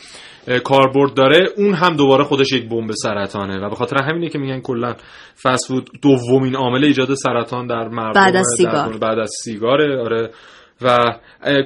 کاربرد 0.63 1.13
داره 1.13 1.49
اون 1.57 1.73
هم 1.73 1.95
دوباره 1.95 2.23
خودش 2.23 2.51
یک 2.51 2.69
بمب 2.69 2.91
سرطانه 2.91 3.65
و 3.65 3.69
به 3.69 3.75
خاطر 3.75 4.03
همینه 4.03 4.29
که 4.29 4.39
میگن 4.39 4.59
کلا 4.59 4.95
فسفود 5.43 5.89
دومین 6.01 6.55
عامل 6.55 6.85
ایجاد 6.85 7.13
سرطان 7.13 7.67
در 7.67 7.87
مردم 7.87 8.21
بعد 8.21 8.35
از 8.35 8.47
سیگار 8.57 8.97
بعد 8.97 9.19
از 9.19 9.31
سیگاره 9.43 10.01
آره 10.01 10.29
و 10.81 10.97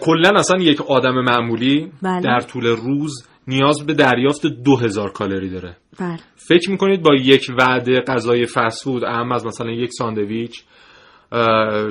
کلا 0.02 0.40
اصلا 0.40 0.62
یک 0.62 0.82
آدم 0.82 1.22
معمولی 1.22 1.92
بله. 2.02 2.22
در 2.22 2.40
طول 2.40 2.66
روز 2.66 3.28
نیاز 3.48 3.86
به 3.86 3.94
دریافت 3.94 4.46
دو 4.46 4.76
هزار 4.76 5.12
کالری 5.12 5.50
داره. 5.50 5.78
بله. 6.00 6.20
فکر 6.36 6.72
می‌کنید 6.72 7.02
با 7.02 7.16
یک 7.16 7.52
وعده 7.60 8.02
غذای 8.02 8.46
فسفود 8.46 9.04
اهم 9.04 9.32
از 9.32 9.46
مثلا 9.46 9.72
یک 9.72 9.90
ساندویچ 9.94 10.64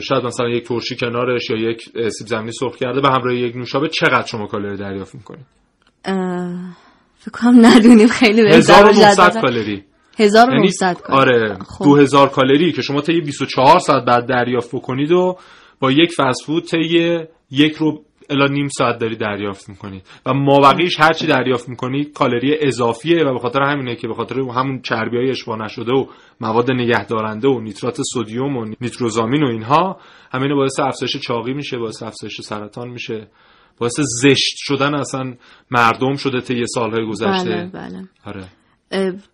شاید 0.02 0.24
مثلا 0.24 0.48
یک 0.48 0.68
ترشی 0.68 0.96
کنارش 0.96 1.50
یا 1.50 1.56
یک 1.56 1.82
سیب 2.08 2.26
زمینی 2.26 2.52
سرخ 2.52 2.76
کرده 2.76 3.00
به 3.00 3.08
همراه 3.08 3.34
یک 3.34 3.56
نوشابه 3.56 3.88
چقدر 3.88 4.26
شما 4.26 4.46
کالری 4.46 4.76
دریافت 4.76 5.14
می‌کنید؟ 5.14 5.46
فکر 7.18 7.30
کنم 7.32 7.66
ندونیم 7.66 8.08
خیلی 8.08 8.42
بهتر 8.42 8.88
1900 8.88 9.40
کالری. 9.40 9.84
1900 10.18 11.00
کالری. 11.00 11.34
آره 11.34 11.58
خب. 11.68 11.84
2000 11.84 12.28
کالری 12.28 12.72
که 12.72 12.82
شما 12.82 13.00
طی 13.00 13.20
24 13.20 13.78
ساعت 13.78 14.04
بعد 14.04 14.26
دریافت 14.26 14.74
بکنید 14.74 15.12
و 15.12 15.36
با 15.80 15.92
یک 15.92 16.12
فست‌فود 16.12 16.64
طی 16.64 17.18
یک 17.50 17.76
ربع 17.76 18.04
الی 18.30 18.46
نیم 18.46 18.68
ساعت 18.68 18.98
داری 18.98 19.16
دریافت 19.16 19.68
می‌کنی. 19.68 20.02
و 20.26 20.34
مابقیش 20.34 21.00
هر 21.00 21.12
چی 21.12 21.26
دریافت 21.26 21.68
می‌کنی 21.68 22.04
کالری 22.04 22.56
اضافیه 22.60 23.24
و 23.24 23.32
به 23.32 23.38
خاطر 23.38 23.62
همینه 23.62 23.96
که 23.96 24.08
به 24.08 24.14
خاطر 24.14 24.40
همون 24.40 24.80
چربی 24.82 25.16
های 25.16 25.30
اشباع 25.30 25.64
نشده 25.64 25.92
و 25.92 26.06
مواد 26.40 26.70
نگهدارنده 26.70 27.48
و 27.48 27.60
نیترات 27.60 27.96
سدیم 28.14 28.56
و 28.56 28.64
نیتروزامین 28.80 29.42
و 29.42 29.46
اینها 29.46 30.00
همین 30.32 30.54
باعث 30.54 30.80
افزایش 30.80 31.16
چاقی 31.16 31.54
میشه 31.54 31.78
باعث 31.78 32.02
افزایش 32.02 32.40
سرطان 32.40 32.88
میشه. 32.88 33.28
باعث 33.78 34.00
زشت 34.00 34.54
شدن 34.56 34.94
اصلا 34.94 35.34
مردم 35.70 36.16
شده 36.16 36.40
طی 36.40 36.66
سالهای 36.66 37.06
گذشته. 37.06 37.50
بله 37.50 37.70
بله. 37.72 38.08
آره. 38.24 38.44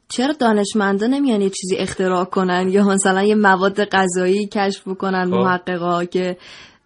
چرا 0.08 0.32
دانشمندا 0.40 1.06
نمیان 1.06 1.40
یه 1.40 1.50
چیزی 1.50 1.76
اختراع 1.76 2.24
کنن 2.24 2.68
یا 2.68 2.84
مثلا 2.84 3.22
یه 3.22 3.34
مواد 3.34 3.84
غذایی 3.84 4.46
کشف 4.46 4.88
بکنن 4.88 5.24
محققا 5.24 6.04
که 6.04 6.36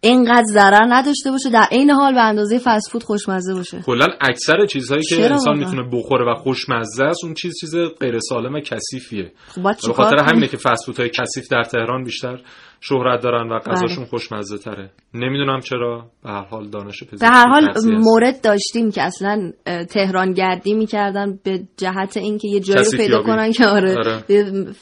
اینقدر 0.07 0.45
ضرر 0.45 0.87
نداشته 0.89 1.31
باشه 1.31 1.51
در 1.51 1.67
عین 1.71 1.91
حال 1.91 2.15
به 2.15 2.23
اندازه 2.23 2.59
فست 2.65 2.91
فود 2.91 3.03
خوشمزه 3.03 3.55
باشه. 3.55 3.83
کلا 3.87 4.07
اکثر 4.21 4.67
چیزهایی 4.67 5.03
که 5.03 5.31
انسان 5.31 5.59
می‌تونه 5.59 5.83
بخوره 5.93 6.33
و 6.33 6.35
خوشمزه 6.35 7.05
است 7.05 7.25
اون 7.25 7.35
چیز 7.35 7.53
چیز 7.61 7.75
غیر 8.01 8.19
سالم 8.19 8.55
و 8.55 8.61
کثیفیه. 8.61 9.33
خب 9.49 9.63
به 9.63 9.93
خاطر 9.93 10.17
همینه 10.17 10.49
که 10.49 10.57
فست 10.57 10.87
فودهای 10.87 11.11
کثیف 11.11 11.49
در 11.51 11.63
تهران 11.63 12.05
بیشتر 12.05 12.41
شهرت 12.81 13.23
دارن 13.23 13.49
و 13.49 13.59
غذاشون 13.59 13.97
بله. 13.97 14.07
خوشمزه 14.07 14.59
تره. 14.59 14.91
نمی‌دونم 15.15 15.61
چرا 15.61 16.11
به 16.23 16.31
هر 16.31 16.45
حال 16.45 16.69
دانش 16.69 17.05
پزشکی 17.05 17.17
به 17.17 17.27
هر 17.27 17.49
حال 17.49 17.65
مورد 17.87 18.41
داشتیم 18.41 18.91
که 18.91 19.03
اصلا 19.03 19.53
تهران 19.91 20.33
گردی 20.33 20.75
می‌کردن 20.75 21.39
به 21.45 21.61
جهت 21.77 22.17
اینکه 22.17 22.49
یه 22.49 22.61
جایی 22.61 22.91
پیدا 22.97 23.23
کنن 23.23 23.53
که 23.53 23.67
آره, 23.67 23.97
آره. 23.97 24.23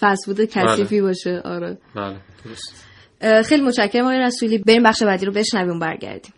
فست 0.00 0.26
فود 0.26 0.40
کثیفی 0.44 1.00
بله. 1.00 1.08
باشه. 1.08 1.42
آره. 1.44 1.78
بله 1.96 2.16
درست. 2.44 2.83
خیلی 3.44 3.62
متشکرم 3.62 4.04
آقای 4.04 4.18
رسولی. 4.18 4.58
بریم 4.58 4.82
بخش 4.82 5.02
بعدی 5.02 5.26
رو 5.26 5.32
بشنویم 5.32 5.78
برگردیم. 5.78 6.32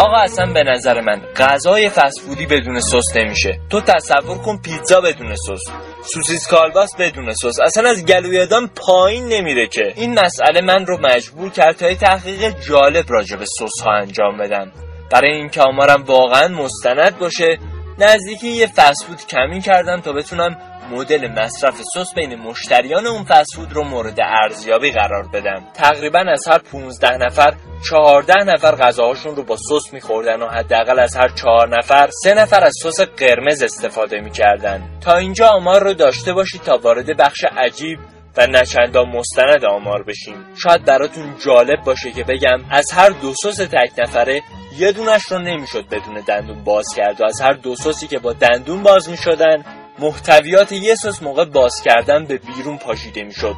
آقا 0.00 0.16
اصلا 0.16 0.52
به 0.52 0.62
نظر 0.62 1.00
من 1.00 1.20
غذای 1.36 1.88
فست‌فودی 1.88 2.46
بدون 2.46 2.80
سس 2.80 3.16
نمیشه. 3.16 3.58
تو 3.70 3.80
تصور 3.80 4.38
کن 4.38 4.58
پیتزا 4.64 5.00
بدون 5.00 5.34
سس 5.34 5.72
سوسیس 6.04 6.48
کالباس 6.48 6.96
بدون 6.98 7.32
سس. 7.32 7.60
اصلا 7.60 7.90
از 7.90 8.06
گلو 8.06 8.46
پایین 8.76 9.28
نمیره 9.28 9.66
که. 9.66 9.92
این 9.96 10.20
مسئله 10.20 10.60
من 10.60 10.86
رو 10.86 10.98
مجبور 11.00 11.50
کرد 11.50 11.76
تا 11.76 11.94
تحقیق 11.94 12.60
جالب 12.68 13.04
راجع 13.08 13.36
به 13.36 13.44
سس 13.44 13.80
ها 13.84 13.92
انجام 13.92 14.38
بدم. 14.38 14.72
برای 15.10 15.32
اینکه 15.32 15.60
آمارم 15.60 16.02
واقعا 16.02 16.48
مستند 16.48 17.18
باشه 17.18 17.58
نزدیکی 17.98 18.48
یه 18.48 18.66
فست‌فود 18.66 19.26
کمین 19.26 19.60
کردم 19.60 20.00
تا 20.00 20.12
بتونم 20.12 20.56
مدل 20.90 21.28
مصرف 21.28 21.80
سس 21.94 22.14
بین 22.14 22.34
مشتریان 22.34 23.06
اون 23.06 23.24
فست‌فود 23.24 23.72
رو 23.72 23.84
مورد 23.84 24.20
ارزیابی 24.20 24.90
قرار 24.90 25.28
بدم. 25.28 25.62
تقریبا 25.74 26.18
از 26.18 26.48
هر 26.48 26.58
15 26.58 27.16
نفر 27.16 27.54
14 27.88 28.34
نفر 28.44 28.76
غذاهاشون 28.76 29.36
رو 29.36 29.42
با 29.42 29.56
سس 29.56 29.92
میخوردن 29.92 30.42
و 30.42 30.48
حداقل 30.48 30.98
از 30.98 31.16
هر 31.16 31.28
4 31.28 31.78
نفر 31.78 32.08
سه 32.22 32.34
نفر 32.34 32.64
از 32.64 32.74
سس 32.82 33.00
قرمز 33.00 33.62
استفاده 33.62 34.20
می‌کردن. 34.20 34.82
تا 35.00 35.16
اینجا 35.16 35.48
آمار 35.48 35.82
رو 35.82 35.94
داشته 35.94 36.32
باشید 36.32 36.62
تا 36.62 36.76
وارد 36.76 37.16
بخش 37.16 37.44
عجیب 37.56 37.98
و 38.36 38.46
نچندان 38.46 39.08
مستند 39.08 39.64
آمار 39.64 40.02
بشیم 40.02 40.46
شاید 40.62 40.84
براتون 40.84 41.34
جالب 41.44 41.84
باشه 41.84 42.12
که 42.12 42.24
بگم 42.24 42.60
از 42.70 42.90
هر 42.92 43.10
دو 43.10 43.34
سس 43.34 43.56
تک 43.56 43.90
نفره 43.98 44.42
یه 44.78 44.92
دونش 44.92 45.22
رو 45.22 45.38
نمی‌شد 45.38 45.88
بدون 45.88 46.20
دندون 46.26 46.64
باز 46.64 46.86
کرد 46.96 47.20
و 47.20 47.24
از 47.24 47.40
هر 47.40 47.52
دو 47.52 47.76
سسی 47.76 48.06
که 48.06 48.18
با 48.18 48.32
دندون 48.32 48.82
باز 48.82 49.08
می‌شدن 49.08 49.64
محتویات 49.98 50.72
یه 50.72 50.94
سس 50.94 51.22
موقع 51.22 51.44
باز 51.44 51.82
کردن 51.82 52.24
به 52.24 52.38
بیرون 52.38 52.78
پاشیده 52.78 53.24
می‌شد. 53.24 53.54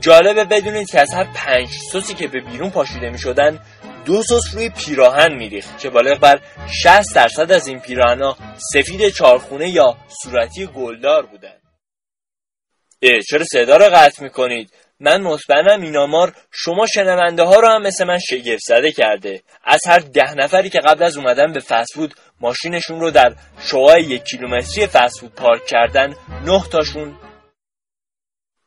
جالبه 0.00 0.44
بدونید 0.44 0.90
که 0.90 1.00
از 1.00 1.14
هر 1.14 1.24
پنج 1.34 1.68
سوسی 1.92 2.14
که 2.14 2.28
به 2.28 2.40
بیرون 2.40 2.70
پاشیده 2.70 3.10
می‌شدن 3.10 3.58
دو 4.04 4.22
سس 4.22 4.54
روی 4.54 4.70
پیراهن 4.70 5.34
میریخت 5.34 5.78
که 5.78 5.90
بالغ 5.90 6.18
بر 6.18 6.40
60 6.82 7.14
درصد 7.14 7.52
از 7.52 7.66
این 7.66 7.80
پیراهن 7.80 8.34
سفید 8.72 9.08
چارخونه 9.08 9.68
یا 9.68 9.96
صورتی 10.22 10.66
گلدار 10.66 11.26
بودن. 11.26 11.57
اه 13.02 13.20
چرا 13.20 13.44
صدا 13.44 13.76
رو 13.76 13.84
قطع 13.84 14.22
می‌کنید؟ 14.22 14.72
من 15.00 15.22
مطمئنم 15.22 15.82
این 15.82 15.96
آمار 15.96 16.32
شما 16.50 16.86
شنونده 16.86 17.42
ها 17.42 17.60
رو 17.60 17.68
هم 17.68 17.82
مثل 17.82 18.04
من 18.04 18.18
شگفت 18.18 18.62
زده 18.66 18.92
کرده. 18.92 19.42
از 19.64 19.80
هر 19.86 19.98
ده 19.98 20.34
نفری 20.34 20.70
که 20.70 20.78
قبل 20.78 21.02
از 21.02 21.16
اومدن 21.16 21.52
به 21.52 21.60
فسفود 21.60 22.14
ماشینشون 22.40 23.00
رو 23.00 23.10
در 23.10 23.34
شعاع 23.60 24.00
یک 24.00 24.24
کیلومتری 24.24 24.86
فسفود 24.86 25.34
پارک 25.34 25.66
کردن 25.66 26.14
نه 26.44 26.62
تاشون. 26.72 27.18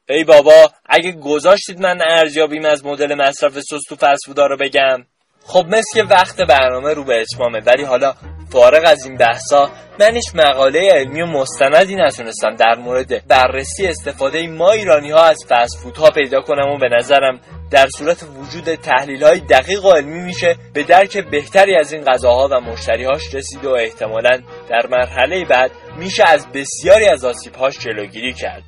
ای 0.10 0.24
بابا 0.24 0.72
اگه 0.86 1.12
گذاشتید 1.12 1.80
من 1.80 2.02
ارزیابیم 2.02 2.66
از 2.66 2.86
مدل 2.86 3.16
مصرف 3.16 3.60
سس 3.60 3.82
تو 3.90 3.96
فسفودا 3.96 4.46
رو 4.46 4.58
بگم. 4.58 5.06
خب 5.44 5.66
مثل 5.68 5.94
که 5.94 6.04
وقت 6.04 6.42
برنامه 6.42 6.94
رو 6.94 7.04
به 7.04 7.22
اتمامه 7.22 7.60
ولی 7.60 7.84
حالا 7.84 8.14
فارغ 8.52 8.84
از 8.86 9.06
این 9.06 9.18
بحثا 9.18 9.70
من 10.00 10.16
هیچ 10.16 10.36
مقاله 10.36 10.90
علمی 10.92 11.22
و 11.22 11.26
مستندی 11.26 11.96
نتونستم 11.96 12.56
در 12.56 12.76
مورد 12.76 13.28
بررسی 13.28 13.88
استفاده 13.88 14.48
ما 14.48 14.72
ایرانی 14.72 15.12
ها 15.12 15.24
از 15.24 15.46
فسفود 15.50 15.98
ها 15.98 16.10
پیدا 16.10 16.42
کنم 16.42 16.72
و 16.72 16.78
به 16.78 16.90
نظرم 16.90 17.40
در 17.72 17.88
صورت 17.98 18.24
وجود 18.24 18.76
تحلیل 18.76 19.24
های 19.24 19.40
دقیق 19.40 19.86
و 19.86 19.92
علمی 19.92 20.22
میشه 20.22 20.56
به 20.74 20.84
درک 20.84 21.18
بهتری 21.18 21.76
از 21.76 21.94
این 21.94 22.04
غذاها 22.04 22.50
و 22.52 22.60
مشتریهاش 22.60 23.36
رسید 23.36 23.66
و 23.66 23.70
احتمالا 23.70 24.42
در 24.70 24.88
مرحله 24.90 25.46
بعد 25.46 25.72
میشه 25.98 26.24
از 26.28 26.48
بسیاری 26.54 27.08
از 27.08 27.26
آسیبهاش 27.26 27.80
جلوگیری 27.80 28.34
کرد. 28.34 28.64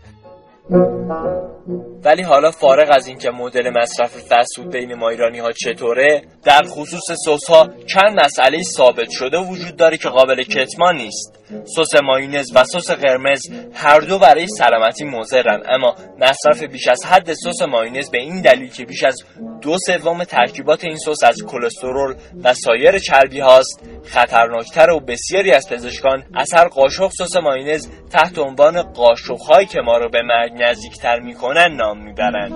ولی 2.05 2.21
حالا 2.21 2.51
فارغ 2.51 2.91
از 2.91 3.07
اینکه 3.07 3.29
مدل 3.29 3.69
مصرف 3.69 4.17
فست‌فود 4.17 4.69
بین 4.71 4.93
ما 4.93 5.09
ایرانی 5.09 5.39
ها 5.39 5.51
چطوره 5.51 6.23
در 6.43 6.61
خصوص 6.63 7.11
سس 7.25 7.49
ها 7.49 7.69
چند 7.87 8.19
مسئله 8.25 8.63
ثابت 8.63 9.09
شده 9.09 9.37
وجود 9.37 9.75
داره 9.75 9.97
که 9.97 10.09
قابل 10.09 10.43
کتمان 10.43 10.95
نیست. 10.95 11.42
سس 11.65 12.01
مایونز 12.03 12.51
و 12.55 12.63
سس 12.63 12.91
قرمز 12.91 13.41
هر 13.73 13.99
دو 13.99 14.19
برای 14.19 14.47
سلامتی 14.47 15.05
مضرن. 15.05 15.61
اما 15.69 15.95
مصرف 16.19 16.63
بیش 16.63 16.87
از 16.87 17.05
حد 17.05 17.33
سس 17.33 17.61
مایونز 17.61 18.09
به 18.09 18.17
این 18.17 18.41
دلیل 18.41 18.69
که 18.69 18.85
بیش 18.85 19.03
از 19.03 19.23
دو 19.61 19.77
سوم 19.77 20.23
ترکیبات 20.23 20.83
این 20.83 20.97
سس 20.97 21.23
از 21.23 21.35
کلسترول 21.47 22.15
و 22.43 22.53
سایر 22.53 22.99
چربی 22.99 23.39
هاست 23.39 23.83
خطرناکتر 24.03 24.89
و 24.89 24.99
بسیاری 24.99 25.51
از 25.51 25.69
پزشکان 25.69 26.23
اثر 26.35 26.67
قاشق 26.67 27.11
سس 27.19 27.35
مایونز 27.35 27.87
تحت 28.11 28.39
عنوان 28.39 28.81
قاشق 28.81 29.39
هایی 29.49 29.67
که 29.67 29.81
ما 29.81 29.97
رو 29.97 30.09
به 30.09 30.21
مرگ 30.21 30.51
نزدیکتر 30.63 31.19
می‌کنن 31.19 31.75
نام 31.75 32.03
می‌برن 32.03 32.51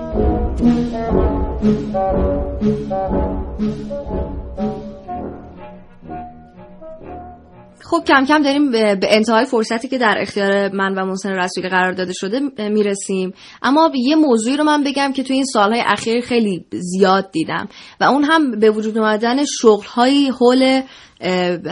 خب 7.90 8.04
کم 8.08 8.26
کم 8.26 8.44
داریم 8.44 8.72
به 8.72 9.00
انتهای 9.04 9.46
فرصتی 9.46 9.88
که 9.88 9.98
در 9.98 10.16
اختیار 10.20 10.70
من 10.76 10.94
و 10.96 11.06
محسن 11.06 11.30
رسولی 11.30 11.70
قرار 11.70 11.92
داده 11.92 12.14
شده 12.14 12.40
می‌رسیم. 12.70 13.34
اما 13.62 13.92
یه 13.96 14.16
موضوعی 14.16 14.58
رو 14.58 14.64
من 14.64 14.84
بگم 14.84 15.14
که 15.14 15.24
توی 15.24 15.36
این 15.36 15.46
سالهای 15.46 15.84
اخیر 15.86 16.22
خیلی 16.22 16.66
زیاد 16.72 17.32
دیدم 17.32 17.68
و 18.00 18.04
اون 18.04 18.24
هم 18.24 18.60
به 18.60 18.72
وجود 18.72 18.98
اومدن 18.98 19.46
شغلهایی 19.62 20.30
حول 20.30 20.82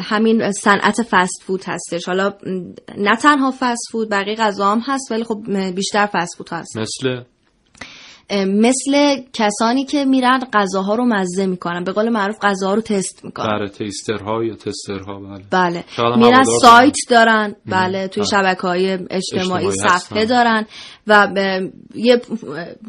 همین 0.03 0.51
صنعت 0.51 1.01
فست 1.01 1.43
فود 1.43 1.63
هستش. 1.65 2.05
حالا 2.05 2.33
نه 2.97 3.15
تنها 3.21 3.53
فست 3.59 3.91
فود 3.91 4.09
بقیه 4.09 4.35
غذا 4.35 4.71
هم 4.71 4.81
هست 4.85 5.11
ولی 5.11 5.23
خب 5.23 5.37
بیشتر 5.75 6.05
فست 6.05 6.37
فود 6.37 6.49
هست. 6.51 6.77
مثل؟ 6.77 7.23
مثل 8.31 9.21
کسانی 9.33 9.85
که 9.85 10.05
میرن 10.05 10.39
غذاها 10.53 10.95
رو 10.95 11.05
مزه 11.05 11.45
می‌کنن. 11.45 11.83
به 11.83 11.91
قول 11.91 12.09
معروف 12.09 12.35
غذاها 12.41 12.73
رو 12.73 12.81
تست 12.81 13.25
می‌کنن. 13.25 13.59
بله 13.59 13.69
تیسترها 13.69 14.43
یا 14.43 14.55
تسترها 14.55 15.19
بله. 15.51 15.83
بله. 15.97 16.17
میرن 16.17 16.43
سایت 16.43 16.95
دارن. 17.09 17.55
بله 17.65 18.07
توی 18.07 18.23
بله. 18.23 18.29
شبکه 18.29 18.61
های 18.61 18.97
اجتماعی 19.09 19.71
صفحه 19.71 20.25
دارن 20.25 20.65
و 21.07 21.27
یه 21.95 22.21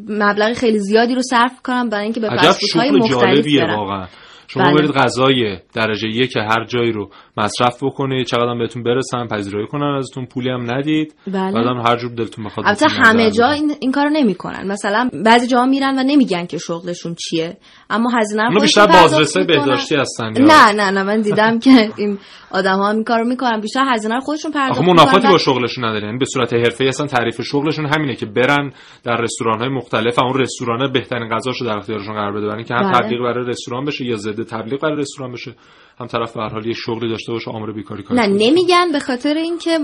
مبلغ 0.08 0.52
خیلی 0.52 0.78
زیادی 0.78 1.14
رو 1.14 1.22
صرف 1.22 1.62
کنن 1.64 1.88
برای 1.88 2.04
اینکه 2.04 2.20
به 2.20 2.28
فست 2.38 2.76
های 2.76 2.90
مختلف 2.90 3.46
برن. 3.58 4.08
شما 4.48 4.64
بله. 4.64 4.74
برید 4.74 4.90
غذای 4.90 5.58
درجه 5.74 6.08
یک 6.08 6.36
هر 6.36 6.64
جایی 6.64 6.92
رو 6.92 7.10
مصرف 7.36 7.84
بکنید. 7.84 8.26
چقدر 8.26 8.54
بهتون 8.58 8.82
برسن 8.82 9.26
پذیرایی 9.26 9.66
کنن 9.66 9.96
ازتون 9.98 10.26
پولی 10.26 10.50
هم 10.50 10.70
ندید. 10.70 11.14
بله. 11.26 11.52
بعدم 11.52 11.80
هر 11.86 11.96
جور 11.96 12.10
دلتون 12.14 12.44
بخواد 12.44 12.66
البته 12.66 12.86
همه 12.90 13.30
جا 13.30 13.48
این, 13.48 13.72
این 13.80 13.92
کارو 13.92 14.10
نمی‌کنن. 14.10 14.66
مثلا 14.66 15.10
بعضی 15.24 15.46
جاها 15.46 15.66
میرن 15.66 15.98
و 15.98 16.02
نمیگن 16.02 16.46
که 16.46 16.58
شغلشون 16.58 17.14
چیه. 17.14 17.56
اما 17.90 18.10
هزینه 18.18 18.48
رو 18.48 18.60
بیشتر 18.60 18.86
بازرسای 18.86 19.44
بهداشتی 19.44 19.96
هستن 19.96 20.32
نه 20.38 20.72
نه 20.72 20.90
نه. 20.90 21.02
من 21.02 21.20
دیدم 21.20 21.58
که 21.58 21.90
این 21.96 22.18
آدم 22.50 22.78
ها 22.78 22.90
این 22.90 23.04
کارو 23.04 23.24
می‌کنن. 23.24 23.60
بیشتر 23.60 23.84
هزینه 23.94 24.14
رو 24.14 24.20
خودشون 24.20 24.52
پرداخت 24.52 24.80
می‌کنن. 24.80 24.94
منافاتی 24.94 25.28
با 25.28 25.38
شغلشون 25.38 25.84
ندارن. 25.84 26.04
یعنی 26.04 26.18
به 26.18 26.24
صورت 26.24 26.52
حرفه‌ای 26.52 26.88
اصلا 26.88 27.06
تعریف 27.06 27.42
شغلشون 27.42 27.86
همینه 27.86 28.14
که 28.14 28.26
برن 28.26 28.72
در 29.04 29.16
رستوران 29.16 29.58
های 29.58 29.68
مختلف 29.68 30.18
اون 30.18 30.40
رستوران 30.40 30.92
بهترین 30.92 31.28
غذاشو 31.28 31.64
در 31.64 31.76
اختیارشون 31.76 32.14
قرار 32.14 32.32
بده. 32.32 32.54
اینکه 32.54 32.74
هم 32.74 32.90
بله. 32.90 33.00
تبلیغ 33.00 33.22
برای 33.22 33.46
رستوران 33.46 33.84
بشه 33.84 34.04
یا 34.04 34.16
ضد 34.36 34.42
تبلیغ 34.42 34.80
برای 34.80 34.96
رستوران 34.96 35.32
بشه 35.32 35.54
هم 36.00 36.06
طرف 36.06 36.32
به 36.36 36.42
هر 36.42 36.48
حال 36.48 36.66
یه 36.66 36.74
شغلی 36.74 37.08
داشته 37.08 37.32
باشه 37.32 37.50
آمار 37.50 37.72
بیکاری 37.72 38.02
کنه 38.02 38.20
نه 38.20 38.26
نمیگن 38.26 38.92
به 38.92 38.98
خاطر 38.98 39.34
اینکه 39.34 39.78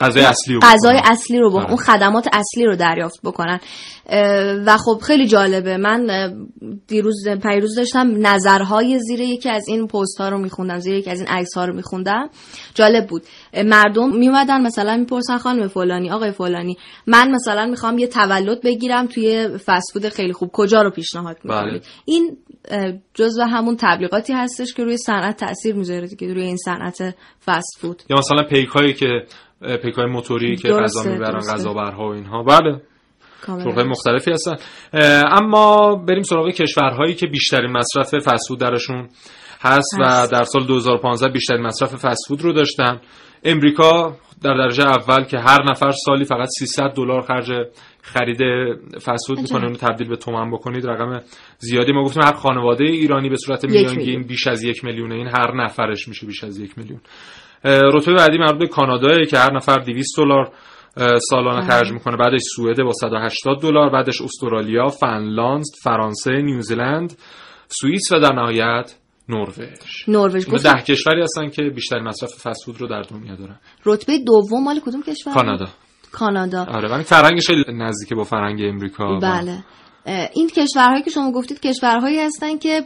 غذای 0.00 0.24
اصلی 0.24 0.54
رو 0.54 0.60
غذای 0.62 1.00
اصلی 1.04 1.38
رو 1.38 1.50
بخورن. 1.50 1.66
اون 1.66 1.76
خدمات 1.76 2.28
اصلی 2.32 2.64
رو 2.64 2.76
دریافت 2.76 3.20
بکنن. 3.24 3.60
و 4.66 4.76
خب 4.76 5.00
خیلی 5.02 5.26
جالبه. 5.26 5.76
من 5.76 6.30
دیروز 6.86 7.28
پیروز 7.42 7.76
داشتم 7.76 8.26
نظرهای 8.26 8.98
زیر 8.98 9.20
یکی 9.20 9.50
از 9.50 9.68
این 9.68 9.86
پست 9.86 10.20
ها 10.20 10.28
رو 10.28 10.38
میخوندم 10.38 10.78
زیر 10.78 10.94
یکی 10.94 11.10
از 11.10 11.20
این 11.20 11.28
عکس 11.28 11.56
ها 11.56 11.64
رو 11.64 11.74
میخوندم. 11.74 12.28
جالب 12.74 13.06
بود. 13.06 13.22
مردم 13.64 14.16
میومدن 14.16 14.60
مثلا 14.60 14.96
می‌پرسن 14.96 15.36
خانم 15.36 15.68
فلانی 15.68 16.10
آقای 16.10 16.32
فلانی 16.32 16.76
من 17.06 17.30
مثلا 17.30 17.66
می‌خوام 17.66 17.98
یه 17.98 18.06
تولد 18.06 18.62
بگیرم 18.62 19.06
توی 19.06 19.48
فسفود 19.48 20.08
خیلی 20.08 20.32
خوب 20.32 20.50
کجا 20.52 20.82
رو 20.82 20.90
پیشنهاد 20.90 21.36
می‌کنید؟ 21.44 21.72
بله. 21.72 21.80
این 22.04 22.36
جزء 23.14 23.44
همون 23.44 23.76
تبلیغاتی 23.80 24.32
هستش 24.32 24.74
که 24.74 24.84
روی 24.84 24.96
صنعت 24.96 25.36
تاثیر 25.36 25.74
می‌ذاره 25.74 26.08
که 26.08 26.26
روی 26.26 26.42
این 26.42 26.56
صنعت 26.56 27.14
فست 27.46 27.78
فود. 27.80 28.02
یا 28.10 28.16
مثلا 28.16 28.42
پیک 28.50 28.68
هایی 28.68 28.94
که 28.94 29.06
پیک 29.82 29.94
های 29.94 30.06
موتوری 30.06 30.56
که 30.56 30.68
غذا 30.68 31.10
می‌برن 31.10 31.38
غذا 31.38 31.72
برها 31.72 32.08
و 32.08 32.12
اینها. 32.12 32.42
بله. 32.42 32.80
شغلهای 33.46 33.84
مختلفی 33.84 34.30
هستن. 34.30 34.56
اما 35.32 35.94
بریم 35.94 36.22
سراغ 36.22 36.50
کشورهایی 36.50 37.14
که 37.14 37.26
بیشترین 37.26 37.70
مصرف 37.70 38.14
فسفود 38.14 38.58
درشون 38.58 39.08
هست 39.60 39.96
و 40.00 40.28
در 40.32 40.42
سال 40.42 40.66
2015 40.66 41.28
بیشترین 41.28 41.62
مصرف 41.62 41.94
فسفود 41.94 42.42
رو 42.42 42.52
داشتن. 42.52 43.00
امریکا 43.44 44.16
در 44.42 44.54
درجه 44.54 44.84
اول 44.84 45.24
که 45.24 45.38
هر 45.38 45.70
نفر 45.70 45.90
سالی 45.90 46.24
فقط 46.24 46.48
300 46.58 46.82
دلار 46.96 47.22
خرج 47.22 47.50
خرید 48.02 48.38
فسفود 48.98 49.38
می‌کنه. 49.38 49.64
اونو 49.64 49.76
تبدیل 49.76 50.08
به 50.08 50.16
تومن 50.16 50.50
بکنید. 50.50 50.86
رقم 50.86 51.20
زیادی. 51.58 51.92
ما 51.92 52.04
گفتیم 52.04 52.22
هر 52.22 52.32
خانواده 52.32 52.84
ایرانی 52.84 53.28
به 53.28 53.36
صورت 53.36 53.64
میانگین 53.64 54.22
بیش 54.22 54.46
از 54.46 54.62
یک 54.62 54.84
میلیون 54.84 55.12
این 55.12 55.26
هر 55.26 55.54
نفرش 55.64 56.08
میشه 56.08 56.26
بیش 56.26 56.44
از 56.44 56.58
یک 56.58 56.78
میلیون. 56.78 57.00
رتبه 57.66 58.14
بعدی 58.14 58.38
مربوط 58.38 58.58
به 58.58 58.66
کانادا 58.66 59.24
که 59.24 59.38
هر 59.38 59.56
نفر 59.56 59.78
200 59.78 60.16
دلار 60.16 60.52
سالانه 61.30 61.66
خرج 61.66 61.92
می‌کنه. 61.92 62.16
بعدش 62.16 62.40
سوئد 62.56 62.82
با 62.82 62.92
180 62.92 63.60
دلار 63.62 63.90
بعدش 63.90 64.22
استرالیا 64.22 64.88
فنلاند 64.88 65.64
فرانسه 65.82 66.30
نیوزلند 66.32 67.12
سوئیس 67.68 68.12
و 68.12 68.18
در 68.18 68.32
نهایت 68.32 68.94
نروژ. 69.28 69.58
نروژ. 70.08 70.46
ده 70.46 70.82
کشوری 70.82 71.22
هستن 71.22 71.48
که 71.48 71.62
بیشتر 71.62 72.00
مصرف 72.00 72.30
فسفود 72.30 72.80
رو 72.80 72.86
در 72.86 73.02
دنیا 73.02 73.36
دارن. 73.36 73.56
رتبه 73.84 74.18
دوم 74.18 74.64
مال 74.64 74.80
کدوم 74.80 75.02
کشور؟ 75.02 75.34
کانادا. 75.34 75.66
کانادا. 76.12 76.64
آره 76.64 76.88
ولی 76.88 77.02
فرهنگش 77.02 77.50
نزدیک 77.68 78.14
با 78.16 78.24
فرهنگ 78.24 78.60
امریکا 78.62 79.18
بله. 79.18 79.64
این 80.34 80.48
کشورهایی 80.48 81.02
که 81.02 81.10
شما 81.10 81.32
گفتید 81.32 81.60
کشورهایی 81.60 82.20
هستن 82.20 82.58
که 82.58 82.82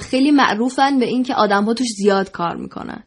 خیلی 0.00 0.30
معروفن 0.30 0.98
به 0.98 1.06
اینکه 1.06 1.34
آدم 1.34 1.64
ها 1.64 1.74
توش 1.74 1.86
زیاد 2.02 2.30
کار 2.30 2.56
می‌کنن. 2.56 3.02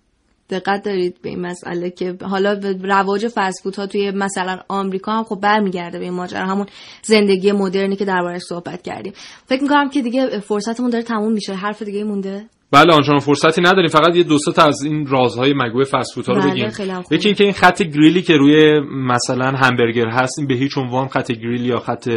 دقت 0.52 0.84
دارید 0.84 1.22
به 1.22 1.30
این 1.30 1.42
مسئله 1.42 1.90
که 1.90 2.18
حالا 2.22 2.56
به 2.56 2.78
رواج 2.84 3.28
فسفود 3.28 3.76
ها 3.76 3.88
توی 3.88 4.12
مثلا 4.12 4.60
آمریکا 4.68 5.12
هم 5.12 5.24
خب 5.24 5.40
برمیگرده 5.42 6.00
به 6.00 6.04
این 6.04 6.14
ماجرا 6.14 6.46
همون 6.46 6.66
زندگی 7.02 7.52
مدرنی 7.52 7.96
که 7.96 8.06
دربارش 8.06 8.42
صحبت 8.42 8.82
کردیم. 8.82 9.14
فکر 9.46 9.62
می‌کنم 9.62 9.90
که 9.90 10.02
دیگه 10.02 10.40
فرصتمون 10.40 10.90
داره 10.90 11.04
تموم 11.04 11.34
میشه 11.34 11.54
حرف 11.54 11.82
دیگه 11.82 12.04
مونده؟ 12.04 12.46
بله 12.72 12.94
آنچنان 12.94 13.20
فرصتی 13.20 13.62
نداریم. 13.62 13.88
فقط 13.88 14.16
یه 14.16 14.24
دو 14.24 14.38
تا 14.56 14.64
از 14.64 14.84
این 14.84 15.08
رازهای 15.08 15.54
مگوی 15.54 15.86
فسفود 15.86 16.26
ها 16.26 16.34
رو 16.34 16.42
بله، 16.42 16.52
بگیم. 16.52 17.04
یکی 17.12 17.28
اینکه 17.28 17.44
این 17.44 17.54
خط 17.54 17.82
گریلی 17.82 18.22
که 18.22 18.34
روی 18.34 18.80
مثلا 19.08 19.46
همبرگر 19.46 20.08
هست 20.08 20.40
این 20.40 20.48
به 20.48 20.54
هیچ 20.54 20.78
عنوان 20.78 21.08
خط 21.08 21.32
گریل 21.32 21.66
یا 21.66 21.80
خط 21.80 22.10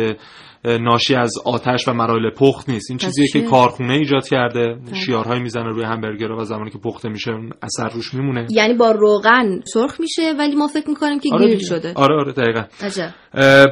ناشی 0.65 1.15
از 1.15 1.33
آتش 1.45 1.89
و 1.89 1.93
مراحل 1.93 2.31
پخت 2.31 2.69
نیست. 2.69 2.91
این 2.91 2.99
چیزیه 2.99 3.29
که 3.29 3.43
کارخونه 3.43 3.93
ایجاد 3.93 4.29
کرده. 4.29 4.75
بله. 4.75 4.95
شیارهای 4.95 5.41
می‌زنه 5.41 5.69
روی 5.69 5.85
همبرگر 5.85 6.31
و 6.33 6.45
زمانی 6.45 6.71
که 6.71 6.79
پخته 6.79 7.09
میشه 7.09 7.31
اثر 7.62 7.89
روش 7.89 8.15
میمونه. 8.15 8.47
یعنی 8.51 8.75
با 8.75 8.91
روغن 8.91 9.61
سرخ 9.65 10.01
میشه 10.01 10.35
ولی 10.39 10.57
ما 10.57 10.67
فکر 10.67 10.89
می‌کنیم 10.89 11.19
که 11.19 11.29
آره 11.33 11.47
گریل 11.47 11.59
شده. 11.59 11.93
آره 11.95 12.17
آره 12.17 12.33
دقیقا. 12.33 12.62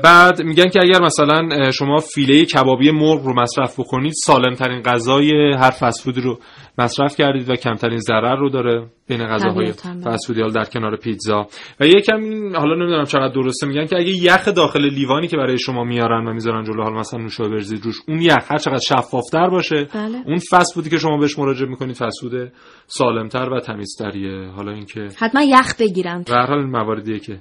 بعد 0.05 0.43
میگن 0.43 0.69
که 0.69 0.81
اگر 0.83 1.03
مثلا 1.03 1.71
شما 1.71 1.99
فیله 1.99 2.45
کبابی 2.45 2.91
مرغ 2.91 3.25
رو 3.25 3.43
مصرف 3.43 3.81
بکنید 3.81 4.13
سالم 4.27 4.55
ترین 4.55 4.83
غذای 4.83 5.53
هر 5.53 5.71
فسفودی 5.71 6.21
رو 6.21 6.39
مصرف 6.79 7.17
کردید 7.17 7.51
و 7.51 7.55
کمترین 7.55 7.99
ضرر 7.99 8.37
رو 8.37 8.51
داره 8.51 8.87
بین 9.09 9.27
غذاهای 9.27 9.73
فسفودی 10.05 10.41
در 10.55 10.65
کنار 10.65 10.97
پیتزا. 10.97 11.47
و 11.81 11.87
یکم 11.87 12.21
حالا 12.57 12.75
نمی‌دونم 12.75 13.05
چقدر 13.05 13.35
درسته 13.35 13.67
میگن 13.67 13.87
که 13.87 13.97
اگه 13.97 14.11
یخ 14.11 14.49
داخل 14.49 14.89
لیوانی 14.89 15.29
که 15.29 15.37
برای 15.37 15.59
شما 15.59 15.85
میارن 15.85 16.29
و 16.29 16.33
می‌ذارن 16.33 16.65
جلو 16.65 16.83
حال 16.83 16.95
مثلا 16.95 17.21
نوشابه 17.21 17.51
بریزید 17.51 17.85
روش 17.85 17.97
اون 18.09 18.21
یخ 18.21 18.53
هر 18.53 18.59
چقدر 18.59 18.79
شفافتر 18.79 19.49
باشه 19.49 19.89
بله. 19.95 20.23
اون 20.27 20.39
فسفودی 20.51 20.91
که 20.91 20.99
شما 20.99 21.19
بهش 21.19 21.39
مراجعه 21.39 21.69
می‌کنید 21.69 21.97
فسفود 21.97 22.53
سالمتر 22.87 23.49
و 23.49 23.61
تمیزتریه. 23.61 24.47
حالا 24.47 24.73
اینکه 24.73 25.09
حتما 25.19 25.43
یخ 25.43 25.75
بگیرن 25.81 26.23
به 26.27 26.33
هر 26.33 26.47
حال 26.47 26.67
مواردیه 26.67 27.19
که 27.19 27.39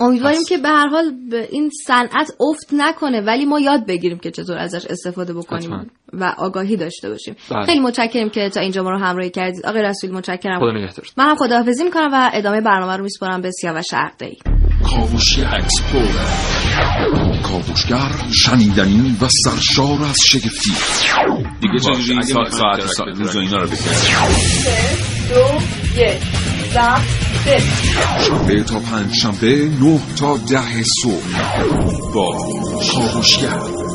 امیدواریم 0.00 0.40
که 0.48 0.58
به 0.58 0.68
هر 0.68 0.88
حال 0.88 1.04
به 1.30 1.48
این 1.50 1.70
صنعت 1.86 2.30
افت 2.40 2.68
نکنه 2.72 3.20
ولی 3.20 3.44
ما 3.44 3.60
یاد 3.60 3.86
بگیریم 3.86 4.18
که 4.18 4.30
چطور 4.30 4.58
ازش 4.58 4.86
استفاده 4.86 5.34
بکنیم. 5.34 5.90
و 6.12 6.34
آگاهی 6.38 6.76
داشته 6.76 7.10
باشیم. 7.10 7.36
بله. 7.50 7.66
خیلی 7.66 7.80
متشکرم 7.80 8.30
که 8.30 8.48
تا 8.48 8.60
اینجا 8.60 8.82
ما 8.82 8.90
رو 8.90 8.98
همراهی 8.98 9.30
کردید. 9.30 9.66
آقای 9.66 9.82
رسول 9.82 10.10
متشکرم. 10.10 10.60
خدا 10.60 10.72
نگهدارت 10.72 11.12
من 11.16 11.24
هم 11.24 11.36
خداحافظی 11.36 11.84
می‌کنم 11.84 12.08
و 12.12 12.30
ادامه 12.34 12.60
برنامه 12.60 12.96
رو 12.96 13.02
میسپارم 13.02 13.40
به 13.40 13.50
سیاوش 13.50 13.86
عقدی 13.92 14.38
کاوشی 14.84 15.46
کاوشگر 17.42 18.10
شنیدنی 18.32 19.16
و 19.22 19.28
سرشار 19.28 20.02
از 20.10 20.16
شگفتی. 20.26 20.70
دیگه 21.60 21.78
چه 21.78 22.22
ساعت 22.50 23.16
روز 23.16 23.36
اینا 23.36 23.56
رو 23.56 23.66
بکنیم 23.66 24.00
دو 25.28 25.60
یک 26.00 26.18
زهر 26.74 27.00
شنبه 28.26 28.62
تا 28.62 28.80
پنج 28.80 29.14
شنبه 29.14 29.68
نه 29.82 30.00
تا 30.18 30.36
ده 30.36 30.82
صبح. 30.82 32.12
با 32.14 32.36
کاوشگر. 32.92 33.89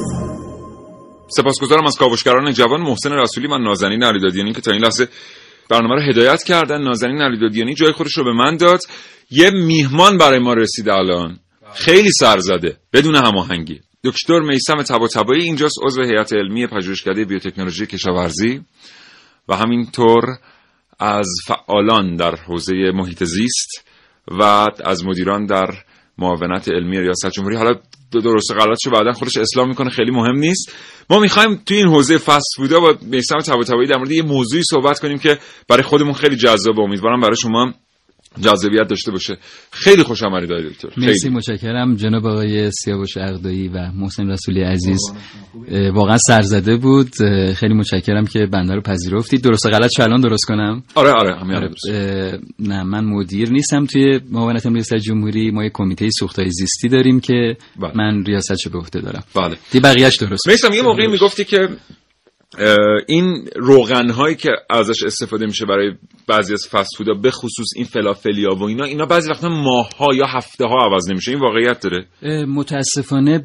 سپاسگزارم 1.35 1.85
از 1.85 1.97
کاوشگران 1.97 2.53
جوان 2.53 2.81
محسن 2.81 3.11
رسولی 3.11 3.47
و 3.47 3.57
نازنین 3.57 4.03
علیدادیانی 4.03 4.53
که 4.53 4.61
تا 4.61 4.71
این 4.71 4.81
لحظه 4.81 5.07
برنامه 5.69 5.95
رو 5.95 6.01
هدایت 6.01 6.43
کردن. 6.43 6.81
نازنین 6.83 7.21
علیدادیانی 7.21 7.73
جای 7.73 7.91
خودش 7.91 8.17
رو 8.17 8.23
به 8.23 8.33
من 8.33 8.57
داد. 8.57 8.79
یه 9.31 9.49
میهمان 9.49 10.17
برای 10.17 10.39
ما 10.39 10.53
رسیده 10.53 10.93
الان. 10.93 11.39
خیلی 11.73 12.11
سرزده 12.11 12.77
بدون 12.93 13.15
هماهنگی. 13.15 13.79
دکتر 14.03 14.39
میسم 14.39 14.83
طباطبایی 14.83 15.43
اینجاست 15.43 15.75
عضو 15.83 16.03
هیئت 16.03 16.33
علمی 16.33 16.67
پژوهشکده 16.67 17.25
بیوتکنولوژی 17.25 17.85
کشاورزی. 17.85 18.61
و 19.49 19.55
همینطور 19.55 20.23
از 20.99 21.27
فعالان 21.47 22.15
در 22.15 22.35
حوزه 22.35 22.73
محیط 22.93 23.23
زیست 23.23 23.85
و 24.27 24.67
از 24.85 25.05
مدیران 25.05 25.45
در 25.45 25.69
معاونت 26.17 26.69
علمی 26.69 26.99
ریاست 26.99 27.29
جمهوری. 27.29 27.55
حالا 27.55 27.73
درست 28.11 28.51
غلطشو 28.51 28.91
بعدا 28.91 29.11
خودش 29.11 29.37
اصلاح 29.37 29.67
می‌کنه 29.67 29.89
خیلی 29.89 30.11
مهم 30.11 30.35
نیست. 30.35 30.75
ما 31.09 31.19
می‌خوایم 31.19 31.61
توی 31.65 31.77
این 31.77 31.87
حوزه 31.87 32.17
فست 32.17 32.47
فودا 32.57 32.79
با 32.79 32.95
میسم 33.01 33.37
طباطبایی 33.37 33.87
در 33.87 33.97
مورد 33.97 34.11
یه 34.11 34.23
موضوعی 34.23 34.63
صحبت 34.63 34.99
کنیم 34.99 35.17
که 35.17 35.37
برای 35.69 35.83
خودمون 35.83 36.13
خیلی 36.13 36.35
جذاب 36.35 36.79
امیدوارم 36.79 37.21
برای 37.21 37.37
شما 37.37 37.73
جذابیت 38.41 38.87
داشته 38.87 39.11
باشه. 39.11 39.37
خیلی 39.71 40.03
خوش 40.03 40.23
آمدید 40.23 40.49
دکتر. 40.49 40.89
مرسی 40.97 41.29
متشکرم. 41.29 41.95
جناب 41.95 42.25
آقای 42.25 42.71
سیاوش 42.71 43.17
اقدایی 43.17 43.67
و 43.67 43.91
محسن 43.91 44.29
رسولی 44.29 44.61
عزیز 44.61 44.99
واقعا 45.93 46.17
سرزده 46.17 46.77
بود. 46.77 47.09
خیلی 47.55 47.73
متشکرم 47.73 48.27
که 48.27 48.45
بنده 48.45 48.73
رو 48.73 48.81
پذیرفتید. 48.81 49.41
درست 49.41 49.65
و 49.65 49.69
غلط 49.69 49.99
الان 49.99 50.21
درست 50.21 50.45
کنم؟ 50.45 50.83
آره 50.95 51.11
آره 51.11 51.35
همین 51.39 51.69
نه 52.59 52.83
من 52.83 53.05
مدیر 53.05 53.49
نیستم. 53.49 53.85
توی 53.85 54.19
معاونت 54.31 54.65
ریاست 54.65 54.95
جمهوری 54.95 55.51
ما 55.51 55.65
یک 55.65 55.71
کمیته 55.73 56.09
سوختای 56.19 56.49
زیستی 56.49 56.89
داریم 56.89 57.19
که 57.19 57.57
بله. 57.79 57.91
من 57.95 58.23
ریاستش 58.25 58.67
به 58.67 58.77
عهده 58.77 58.99
دارم. 58.99 59.23
بله. 59.35 59.57
دی 59.71 59.79
بقیه‌اش 59.79 60.15
درست 60.15 60.47
میسم 60.47 60.73
یه 60.73 60.81
موقعی 60.81 61.07
می‌گفتی 61.07 61.43
که 61.43 61.69
این 63.07 63.47
روغن 63.55 64.09
هایی 64.09 64.35
که 64.35 64.49
ازش 64.69 65.03
استفاده 65.03 65.45
میشه 65.45 65.65
برای 65.65 65.91
بعضی 66.27 66.53
از 66.53 66.67
فست 66.71 66.97
فودا 66.97 67.13
به 67.13 67.31
خصوص 67.31 67.67
این 67.75 67.85
فلافلیا 67.85 68.55
و 68.55 68.63
اینا 68.63 68.83
اینا 68.83 69.05
بعضی 69.05 69.29
وقتا 69.29 69.49
ماه 69.49 69.89
ها 69.97 70.15
یا 70.15 70.25
هفته 70.25 70.65
ها 70.65 70.85
عوض 70.85 71.11
نمیشه. 71.11 71.31
این 71.31 71.39
واقعیت 71.39 71.79
داره. 71.79 72.05
متاسفانه 72.45 73.43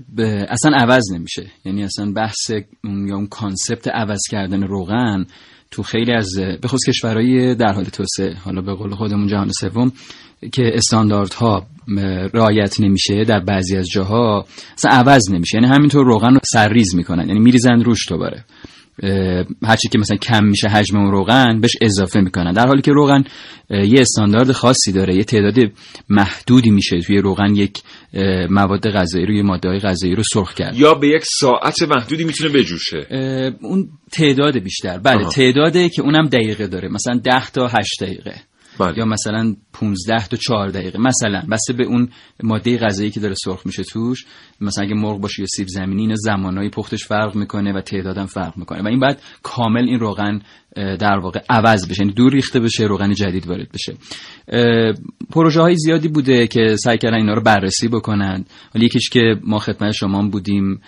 اصلا 0.49 0.77
عوض 0.77 1.13
نمیشه. 1.15 1.47
یعنی 1.65 1.85
اصلا 1.85 2.13
بحث 2.13 2.51
یا 2.85 3.17
اون 3.17 3.27
کانسپت 3.27 3.89
عوض 3.89 4.21
کردن 4.31 4.63
روغن 4.63 5.27
تو 5.71 5.83
خیلی 5.83 6.13
از 6.13 6.29
به 6.63 6.69
خصوص 6.69 6.89
کشورهای 6.89 7.55
در 7.55 7.73
حال 7.73 7.85
توسعه 7.85 8.35
حالا 8.45 8.61
به 8.61 8.75
قول 8.75 8.95
خودمون 8.95 9.29
جهان 9.29 9.51
سوم 9.61 9.93
که 10.53 10.63
استانداردها 10.75 11.67
رعایت 12.35 12.81
نمیشه 12.81 13.25
در 13.25 13.41
بعضی 13.41 13.77
از 13.77 13.89
جاها 13.89 14.47
اصلا 14.75 14.91
عوض 14.91 15.31
نمیشه. 15.31 15.59
یعنی 15.59 15.69
همینطور 15.69 16.07
روغن 16.07 16.35
رو 16.35 16.41
سرریز 16.53 16.95
می‌کنن. 16.95 17.29
یعنی 17.29 17.41
میریزن 17.41 17.81
روش 17.81 18.09
دوباره. 18.09 18.45
هرچی 19.65 19.89
که 19.89 19.99
مثلا 19.99 20.17
کم 20.17 20.45
میشه 20.45 20.69
حجم 20.69 20.97
اون 20.97 21.11
روغن 21.11 21.61
بهش 21.61 21.77
اضافه 21.81 22.21
می‌کنن. 22.21 22.53
در 22.53 22.67
حالی 22.67 22.83
که 22.83 22.93
روغن 22.93 23.25
یه 23.71 24.01
استاندارد 24.01 24.53
خاصی 24.53 24.93
داره 24.93 25.17
یه 25.17 25.25
تعداد 25.25 25.55
محدودی 26.09 26.71
میشه 26.71 27.01
توی 27.01 27.19
روغن 27.19 27.57
یک 27.57 27.83
مواد 28.51 28.91
غذایی 28.91 29.27
رو 29.27 29.35
یه 29.35 29.43
ماده 29.43 29.79
غذایی 29.79 30.15
رو 30.15 30.23
سرخ 30.33 30.55
کرد. 30.55 30.77
یا 30.77 30.95
به 30.95 31.09
یک 31.09 31.23
ساعت 31.41 31.83
محدودی 31.83 32.25
می‌تونه 32.25 32.51
بجوشه. 32.51 33.07
اون 33.63 33.89
تعداد 34.13 34.59
بیشتر. 34.59 34.99
بله 34.99 35.29
تعداده 35.29 35.89
که 35.89 36.03
اونم 36.03 36.27
دقیقه 36.27 36.67
داره. 36.67 36.89
مثلا 36.89 37.21
10 37.25 37.51
تا 37.51 37.67
8 37.67 38.03
دقیقه. 38.03 38.35
بله. 38.81 38.99
یا 38.99 39.05
مثلا 39.05 39.57
15 39.73 40.27
تا 40.27 40.37
4 40.37 40.69
دقیقه. 40.69 40.99
مثلا 40.99 41.43
بسته 41.51 41.73
به 41.73 41.85
اون 41.85 42.09
ماده 42.43 42.79
غذایی 42.79 43.11
که 43.11 43.21
داره 43.21 43.35
سرخ 43.45 43.67
میشه 43.67 43.83
توش. 43.83 44.27
مثلا 44.61 44.85
اگه 44.85 44.95
مرغ 44.95 45.21
باشه 45.21 45.41
یا 45.43 45.47
سیب 45.47 45.69
زمینی 45.69 46.03
اینا 46.03 46.15
زمانهای 46.19 46.69
پختش 46.69 47.05
فرق 47.05 47.37
می‌کنه 47.37 47.73
و 47.73 47.81
تعدادم 47.81 48.27
فرق 48.27 48.57
می‌کنه. 48.57 48.83
و 48.83 48.87
این 48.87 49.01
بعد 49.01 49.23
کامل 49.43 49.85
این 49.85 49.99
روغن 49.99 50.41
در 50.77 51.19
واقع 51.23 51.41
عوض 51.49 51.89
بشه. 51.89 52.03
یعنی 52.03 52.13
دور 52.13 52.33
ریخته 52.33 52.61
بشه 52.61 52.85
روغن 52.85 53.15
جدید 53.15 53.47
وارد 53.47 53.69
بشه. 53.73 53.95
پروژه 55.31 55.61
های 55.61 55.77
زیادی 55.77 56.09
بوده 56.09 56.47
که 56.47 56.77
سعی 56.77 56.99
کردن 56.99 57.17
اینا 57.17 57.35
رو 57.35 57.43
بررسی 57.43 57.89
بکنن. 57.89 58.45
ولی 58.75 58.85
یکیش 58.87 59.11
که 59.11 59.37
ما 59.45 59.59
خدمت 59.59 59.93
شما 59.93 60.29
بودیم 60.29 60.81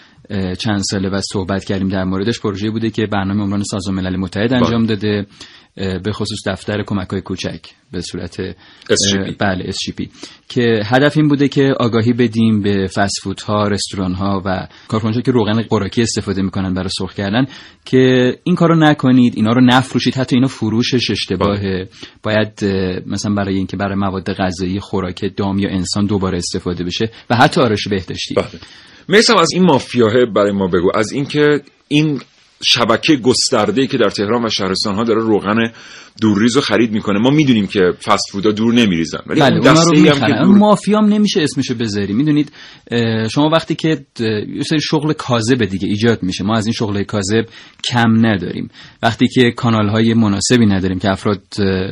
چند 0.58 0.80
ساله 0.90 1.08
و 1.08 1.20
صحبت 1.32 1.64
کردیم 1.64 1.88
در 1.88 2.04
موردش 2.04 2.40
پروژه 2.40 2.70
بوده 2.70 2.90
که 2.90 3.06
برنامه 3.06 3.42
عمران 3.42 3.62
سازمان 3.62 3.96
ملل 3.96 4.16
متحد 4.16 4.52
انجام 4.52 4.86
داده. 4.86 5.26
به 5.76 6.12
خصوص 6.12 6.38
دفتر 6.46 6.82
کمک 6.82 7.08
های 7.10 7.20
کوچک 7.20 7.60
به 7.92 8.00
صورت 8.00 8.52
SGP. 8.52 9.36
بله 9.38 9.72
SGP 9.72 10.08
که 10.48 10.80
هدف 10.84 11.16
این 11.16 11.28
بوده 11.28 11.48
که 11.48 11.74
آگاهی 11.80 12.12
بدیم 12.12 12.62
به 12.62 12.86
فست 12.94 13.42
ها 13.46 13.68
رستوران 13.68 14.14
ها 14.14 14.42
و 14.44 14.68
کارخانج‌ها 14.88 15.22
که 15.22 15.32
روغن 15.32 15.62
خوراکی 15.62 16.02
استفاده 16.02 16.42
می‌کنن 16.42 16.74
برای 16.74 16.88
سرخ 16.98 17.14
کردن 17.14 17.46
که 17.84 18.32
این 18.44 18.56
کارو 18.56 18.76
نکنید 18.76 19.32
اینا 19.36 19.52
رو 19.52 19.60
نفروشید 19.60 20.14
حتی 20.14 20.36
اینا 20.36 20.48
فروشش 20.48 21.10
اشتباهه 21.10 21.88
باید 22.22 22.64
مثلا 23.06 23.34
برای 23.34 23.56
اینکه 23.56 23.76
برای 23.76 23.94
مواد 23.94 24.32
غذایی 24.32 24.80
خوراک 24.80 25.36
دام 25.36 25.58
یا 25.58 25.70
انسان 25.70 26.06
دوباره 26.06 26.38
استفاده 26.38 26.84
بشه 26.84 27.10
و 27.30 27.36
حتی 27.36 27.60
آرایش 27.60 27.88
بهداشتی 27.88 28.34
بله. 28.34 28.60
مثلا 29.08 29.40
از 29.40 29.48
این 29.52 29.62
مافیاه 29.62 30.12
برای 30.34 30.52
ما 30.52 30.66
بگو 30.66 30.90
از 30.94 31.12
اینکه 31.12 31.60
این 31.88 32.20
شبکه 32.64 33.16
گسترده 33.16 33.86
که 33.86 33.98
در 33.98 34.10
تهران 34.10 34.44
و 34.44 34.48
شهرستان 34.48 34.94
ها 34.94 35.04
داره 35.04 35.20
روغن 35.20 35.72
دورریز 36.20 36.56
رو 36.56 36.62
خرید 36.62 36.92
می‌کنه. 36.92 37.18
ما 37.18 37.30
می‌دونیم 37.30 37.66
که 37.66 37.80
فست 38.04 38.24
فودا 38.32 38.50
دور 38.50 38.74
نمیریزن. 38.74 39.18
ولی 39.26 39.40
بله 39.40 39.60
دسته 39.60 39.96
هم 39.96 40.20
که 40.20 40.32
دور... 40.44 40.56
مافیام 40.56 41.04
نمیشه 41.04 41.42
اسمشو 41.42 41.74
بذاری. 41.74 42.12
می‌دونید 42.12 42.52
شما 43.30 43.48
وقتی 43.48 43.74
که 43.74 44.04
یه 44.18 44.62
سری 44.62 44.80
شغل 44.80 45.12
کاذب 45.12 45.64
دیگه 45.64 45.88
ایجاد 45.88 46.22
میشه. 46.22 46.44
ما 46.44 46.56
از 46.56 46.66
این 46.66 46.72
شغل 46.72 47.02
کاذب 47.02 47.44
کم 47.84 48.26
نداریم. 48.26 48.70
وقتی 49.02 49.28
که 49.28 49.50
کانال 49.50 49.88
های 49.88 50.14
مناسبی 50.14 50.66
نداریم 50.66 50.98
که 50.98 51.10
افراد 51.10 51.42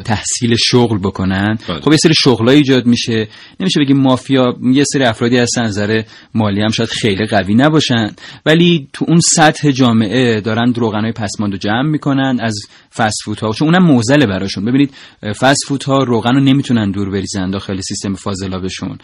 تحصیل 0.04 0.56
شغل 0.56 0.98
بکنن 0.98 1.58
بله. 1.68 1.80
خب 1.80 1.90
یه 1.90 1.96
سری 1.96 2.14
شغل 2.14 2.48
ایجاد 2.48 2.86
میشه. 2.86 3.28
نمیشه 3.60 3.80
بگیم 3.80 3.96
مافیا 3.96 4.56
یه 4.72 4.84
سری 4.92 5.04
افرادی 5.04 5.38
از 5.38 5.50
نظر 5.58 6.02
مالی 6.34 6.62
هم 6.62 6.68
شاید 6.68 6.88
خیلی 6.88 7.26
قوی 7.26 7.54
نباشن. 7.54 8.10
ولی 8.46 8.88
تو 8.92 9.04
اون 9.08 9.20
سطح 9.20 9.70
جامعه 9.70 10.40
دارن 10.40 10.74
روغن 10.74 11.00
های 11.00 11.12
پسماند 11.12 11.52
رو 11.52 11.58
جمع 11.58 11.82
می‌کنن 11.82 12.38
از 12.42 12.60
فست 12.96 13.18
فود 13.24 13.38
ها 13.38 13.52
چون 13.52 13.68
اونم 13.68 13.86
موزله 14.10 14.26
براشون. 14.26 14.64
ببینید 14.64 14.94
فست 15.40 15.64
فود 15.66 15.82
ها 15.82 15.98
روغن 15.98 16.34
رو 16.34 16.40
نمی‌تونن 16.40 16.90
دور 16.90 17.10
بریزن 17.10 17.50
داخل 17.50 17.80
سیستم 17.80 18.14
فاضلابشون. 18.14 18.98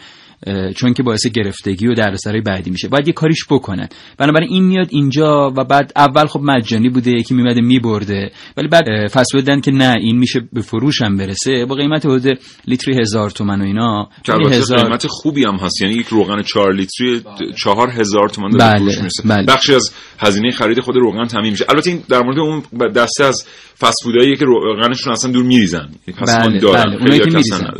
چون 0.75 0.93
که 0.93 1.03
باعث 1.03 1.27
گرفتگی 1.27 1.87
و 1.87 1.93
دردسرای 1.93 2.41
بعدی 2.41 2.71
میشه. 2.71 2.87
باید 2.87 3.07
یه 3.07 3.13
کاریش 3.13 3.45
بکنن. 3.49 3.87
بنابراین 4.17 4.49
این 4.51 4.63
میاد 4.63 4.87
اینجا 4.89 5.53
و 5.57 5.63
بعد 5.63 5.91
اول 5.95 6.25
خب 6.25 6.39
مجانی 6.43 6.89
بوده 6.89 7.11
یکی 7.11 7.33
میمده 7.33 7.61
میبرده. 7.61 8.31
ولی 8.57 8.67
بعد 8.67 8.85
فسودن 9.07 9.61
که 9.61 9.71
نه 9.71 9.93
این 10.01 10.17
میشه 10.17 10.41
به 10.53 10.61
فروش 10.61 11.01
هم 11.01 11.17
برسه. 11.17 11.65
با 11.65 11.75
قیمت 11.75 12.05
حدود 12.05 12.39
لیتری 12.67 12.99
هزار 13.01 13.29
تومن 13.29 13.61
و 13.61 13.63
اینا. 13.63 14.09
هزار... 14.51 14.83
قیمت 14.83 15.07
خوبی 15.07 15.43
هم 15.43 15.55
هست. 15.55 15.81
یعنی 15.81 15.93
یک 15.93 16.07
روغن 16.07 16.41
چهار 16.41 16.73
لیتری 16.73 17.21
چهار 17.63 17.89
هزار 17.89 18.29
تومن 18.29 18.49
بله. 18.49 18.79
فروش 18.79 18.97
می‌رسه. 18.97 19.23
بله. 19.25 19.45
بخشی 19.45 19.75
از 19.75 19.93
هزینه 20.19 20.51
خرید 20.51 20.79
خود 20.79 20.95
روغن 20.95 21.25
تامین 21.25 21.51
میشه. 21.51 21.65
البته 21.69 21.89
این 21.89 22.03
در 22.09 22.21
مورد 22.21 22.39
اون 22.39 22.63
دسته 22.95 23.23
از 23.23 23.45
فسفودایی 23.81 24.35
که 24.35 24.45
روغنشون 24.45 25.13
اصلا 25.13 25.31
دور 25.31 25.43
میریزن. 25.43 25.89
پس 26.17 26.37
بله. 26.37 26.59
دارن. 26.59 26.97
بله. 27.05 27.19
که 27.19 27.25
میریزن. 27.25 27.71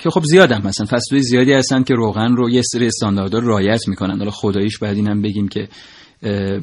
که 0.00 0.10
خب 0.10 0.22
زیاد 0.24 0.52
هم 0.52 0.62
هستن. 0.62 0.84
فصلهای 0.84 1.22
زیادی 1.22 1.52
هستن 1.52 1.82
که 1.82 1.94
روغن 1.94 2.36
رو 2.36 2.50
یه 2.50 2.62
سری 2.62 2.86
استانداردها 2.86 3.40
رعایت 3.40 3.88
می‌کنن. 3.88 4.18
حالا 4.18 4.30
خداییش 4.30 4.78
باید 4.78 4.96
اینم 4.96 5.22
بگیم 5.22 5.48
که 5.48 5.68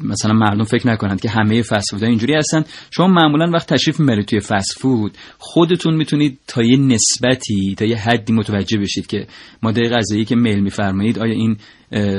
مثلا 0.02 0.32
مردم 0.32 0.64
فکر 0.64 0.88
نکنند 0.88 1.20
که 1.20 1.28
همه 1.28 1.62
فست 1.62 1.90
فود 1.90 2.04
اینجوری 2.04 2.34
هستن. 2.34 2.64
شما 2.90 3.06
معمولا 3.06 3.50
وقت 3.54 3.72
تشریف 3.74 4.00
می‌برید 4.00 4.26
توی 4.26 4.40
فست 4.40 4.78
فود 4.78 5.12
خودتون 5.38 5.94
می‌تونید 5.94 6.38
تا 6.46 6.62
یه 6.62 6.76
نسبتی 6.76 7.74
تا 7.78 7.84
یه 7.84 7.96
حدی 7.96 8.32
متوجه 8.32 8.78
بشید 8.78 9.06
که 9.06 9.26
ماده 9.62 9.88
غذایی 9.88 10.24
که 10.24 10.36
میل 10.36 10.60
میفرمایید 10.60 11.18
آیا 11.18 11.32
این 11.32 11.56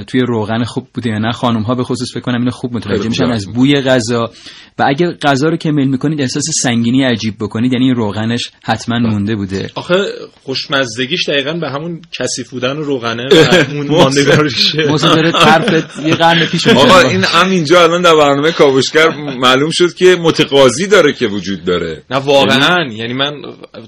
توی 0.08 0.22
روغن 0.22 0.64
خوب 0.64 0.88
بوده 0.94 1.10
یا 1.10 1.18
نه. 1.18 1.32
خانم 1.32 1.62
ها 1.62 1.76
به 1.76 1.84
خصوص 1.84 2.14
فکر 2.14 2.22
کنم 2.22 2.40
اینو 2.40 2.52
خوب 2.52 2.74
متوجه 2.74 3.10
میشن 3.10 3.24
از 3.24 3.48
بوی 3.54 3.82
غذا. 3.82 4.32
و 4.80 4.84
اگر 4.88 5.12
غذا 5.12 5.50
رو 5.50 5.58
که 5.58 5.72
میل 5.72 5.88
می‌کنید 5.88 6.22
احساس 6.22 6.44
سنگینی 6.64 7.04
عجیب 7.04 7.36
بکنید 7.40 7.74
یعنی 7.74 7.86
این 7.86 7.96
روغنش 7.96 8.52
حتما 8.64 9.00
مونده 9.00 9.36
بوده. 9.36 9.70
آخه 9.76 9.94
خوشمزدگیش 10.44 11.30
دقیقا 11.30 11.54
به 11.54 11.70
همون 11.70 12.02
کثیف 12.20 12.50
بودن 12.50 12.78
روغنه 12.78 13.28
و 13.28 13.74
موسی 14.90 15.08
داره 15.08 15.32
طرف 15.32 16.00
یه 16.06 16.16
قرن 16.16 16.46
پیش 16.46 16.68
آقا. 16.78 17.00
این 17.00 17.24
همینجا 17.28 17.84
الان 17.84 18.02
در 18.02 18.16
برنامه 18.16 18.52
کاوشگر 18.52 19.10
معلوم 19.40 19.70
شد 19.72 19.94
که 19.94 20.18
متقاضی 20.22 20.88
داره 20.88 21.14
که 21.14 21.28
وجود 21.28 21.64
داره. 21.64 22.04
نه 22.12 22.18
واقعا. 22.18 22.78
یعنی 22.92 23.14
من 23.14 23.32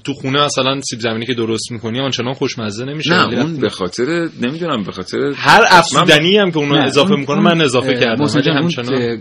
تو 0.04 0.12
خونه 0.12 0.44
مثلا 0.44 0.80
سیب 0.80 1.00
زمینی 1.00 1.26
که 1.26 1.34
درست 1.34 1.72
می‌کنی 1.72 2.00
آنچنان 2.00 2.32
خوشمزه 2.32 2.84
نمیشه. 2.84 3.10
نه 3.10 3.42
اون 3.42 3.56
به 3.56 3.68
خاطر 3.68 4.28
نمی‌دونم 4.42 4.82
به 4.82 4.92
خاطر 4.92 5.32
هر 5.36 5.64
افزودنی 5.68 6.36
هم 6.36 6.50
که 6.50 6.58
اون 6.58 6.78
اضافه 6.78 7.14
می‌کنه 7.14 7.40
من 7.40 7.60
اضافه 7.60 7.94
کردم. 7.94 8.26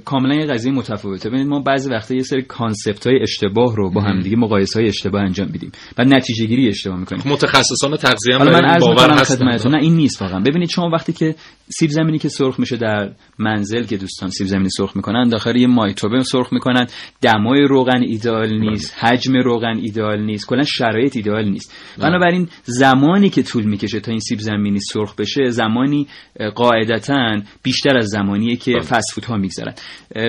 کاملا 0.05 0.35
یه 0.35 0.45
قضیه 0.45 0.71
متفاوته. 0.71 1.29
ببینید 1.29 1.47
ما 1.47 1.59
بعضی 1.59 1.89
وقتا 1.89 2.15
یه 2.15 2.23
سری 2.23 2.41
کانسپت 2.41 3.07
های 3.07 3.19
اشتباه 3.21 3.75
رو 3.75 3.91
با 3.91 4.01
هم 4.01 4.21
دیگه 4.21 4.35
مقایسه 4.35 4.79
های 4.79 4.89
اشتباه 4.89 5.21
انجام 5.21 5.49
میدیم 5.51 5.71
و 5.97 6.03
نتیجه 6.03 6.45
گیری 6.45 6.67
اشتباه 6.67 6.99
می‌کنیم. 6.99 7.23
متخصصان 7.25 7.97
تغذیه 7.97 8.35
هم 8.35 8.47
من 8.47 8.77
باور 8.79 9.11
هستن. 9.11 9.45
نه 9.45 9.77
این 9.81 9.95
نیست 9.95 10.21
واقعا. 10.21 10.39
ببینید 10.39 10.69
شما 10.69 10.89
وقتی 10.93 11.13
که 11.13 11.35
سیب 11.79 11.89
زمینی 11.89 12.19
که 12.19 12.29
سرخ 12.29 12.59
میشه 12.59 12.77
در 12.77 13.11
منزل 13.39 13.83
که 13.83 13.97
دوستان 14.09 14.29
سیب 14.29 14.47
زمینی 14.47 14.69
سرخ 14.69 14.95
می‌کنن 14.95 15.29
داخل 15.29 15.55
یه 15.55 15.67
مایتوبه 15.67 16.23
سرخ 16.23 16.53
می‌کنن. 16.53 16.87
دمای 17.21 17.61
روغن 17.61 18.01
ایدال 18.01 18.59
نیست 18.59 18.95
حجم 18.99 19.33
روغن 19.35 19.77
ایدال 19.77 20.21
نیست 20.21 20.47
کلا 20.47 20.63
شرایط 20.63 21.15
ایدال 21.15 21.49
نیست. 21.49 21.73
بنابراین 21.97 22.47
زمانی 22.63 23.29
که 23.29 23.43
طول 23.43 23.63
می‌کشه 23.63 23.99
تا 23.99 24.11
این 24.11 24.19
سیب 24.19 24.39
زمینی 24.39 24.79
سرخ 24.79 25.15
بشه 25.15 25.49
زمانی 25.49 26.07
قاعدتا 26.55 27.41
بیشتر 27.63 27.97
از 27.97 28.07
زمانیه 28.07 28.55
که 28.55 28.79
فست 28.79 29.25
ها 29.25 29.37
میگذرن. 29.37 29.73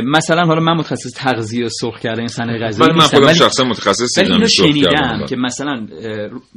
مثلا 0.05 0.43
حالا 0.43 0.61
من 0.61 0.77
متخصص 0.77 1.13
تغذیه 1.17 1.69
سرخ 1.69 2.01
کردن 2.01 2.27
صنایع 2.27 2.67
غذایی 2.67 2.93
من 3.25 3.35
شخصا 3.35 3.65
متخصص 3.65 4.07
سیب 4.15 4.25
زمینی 4.25 4.49
شنیدم 4.49 5.27
که 5.29 5.37
مثلا 5.37 5.87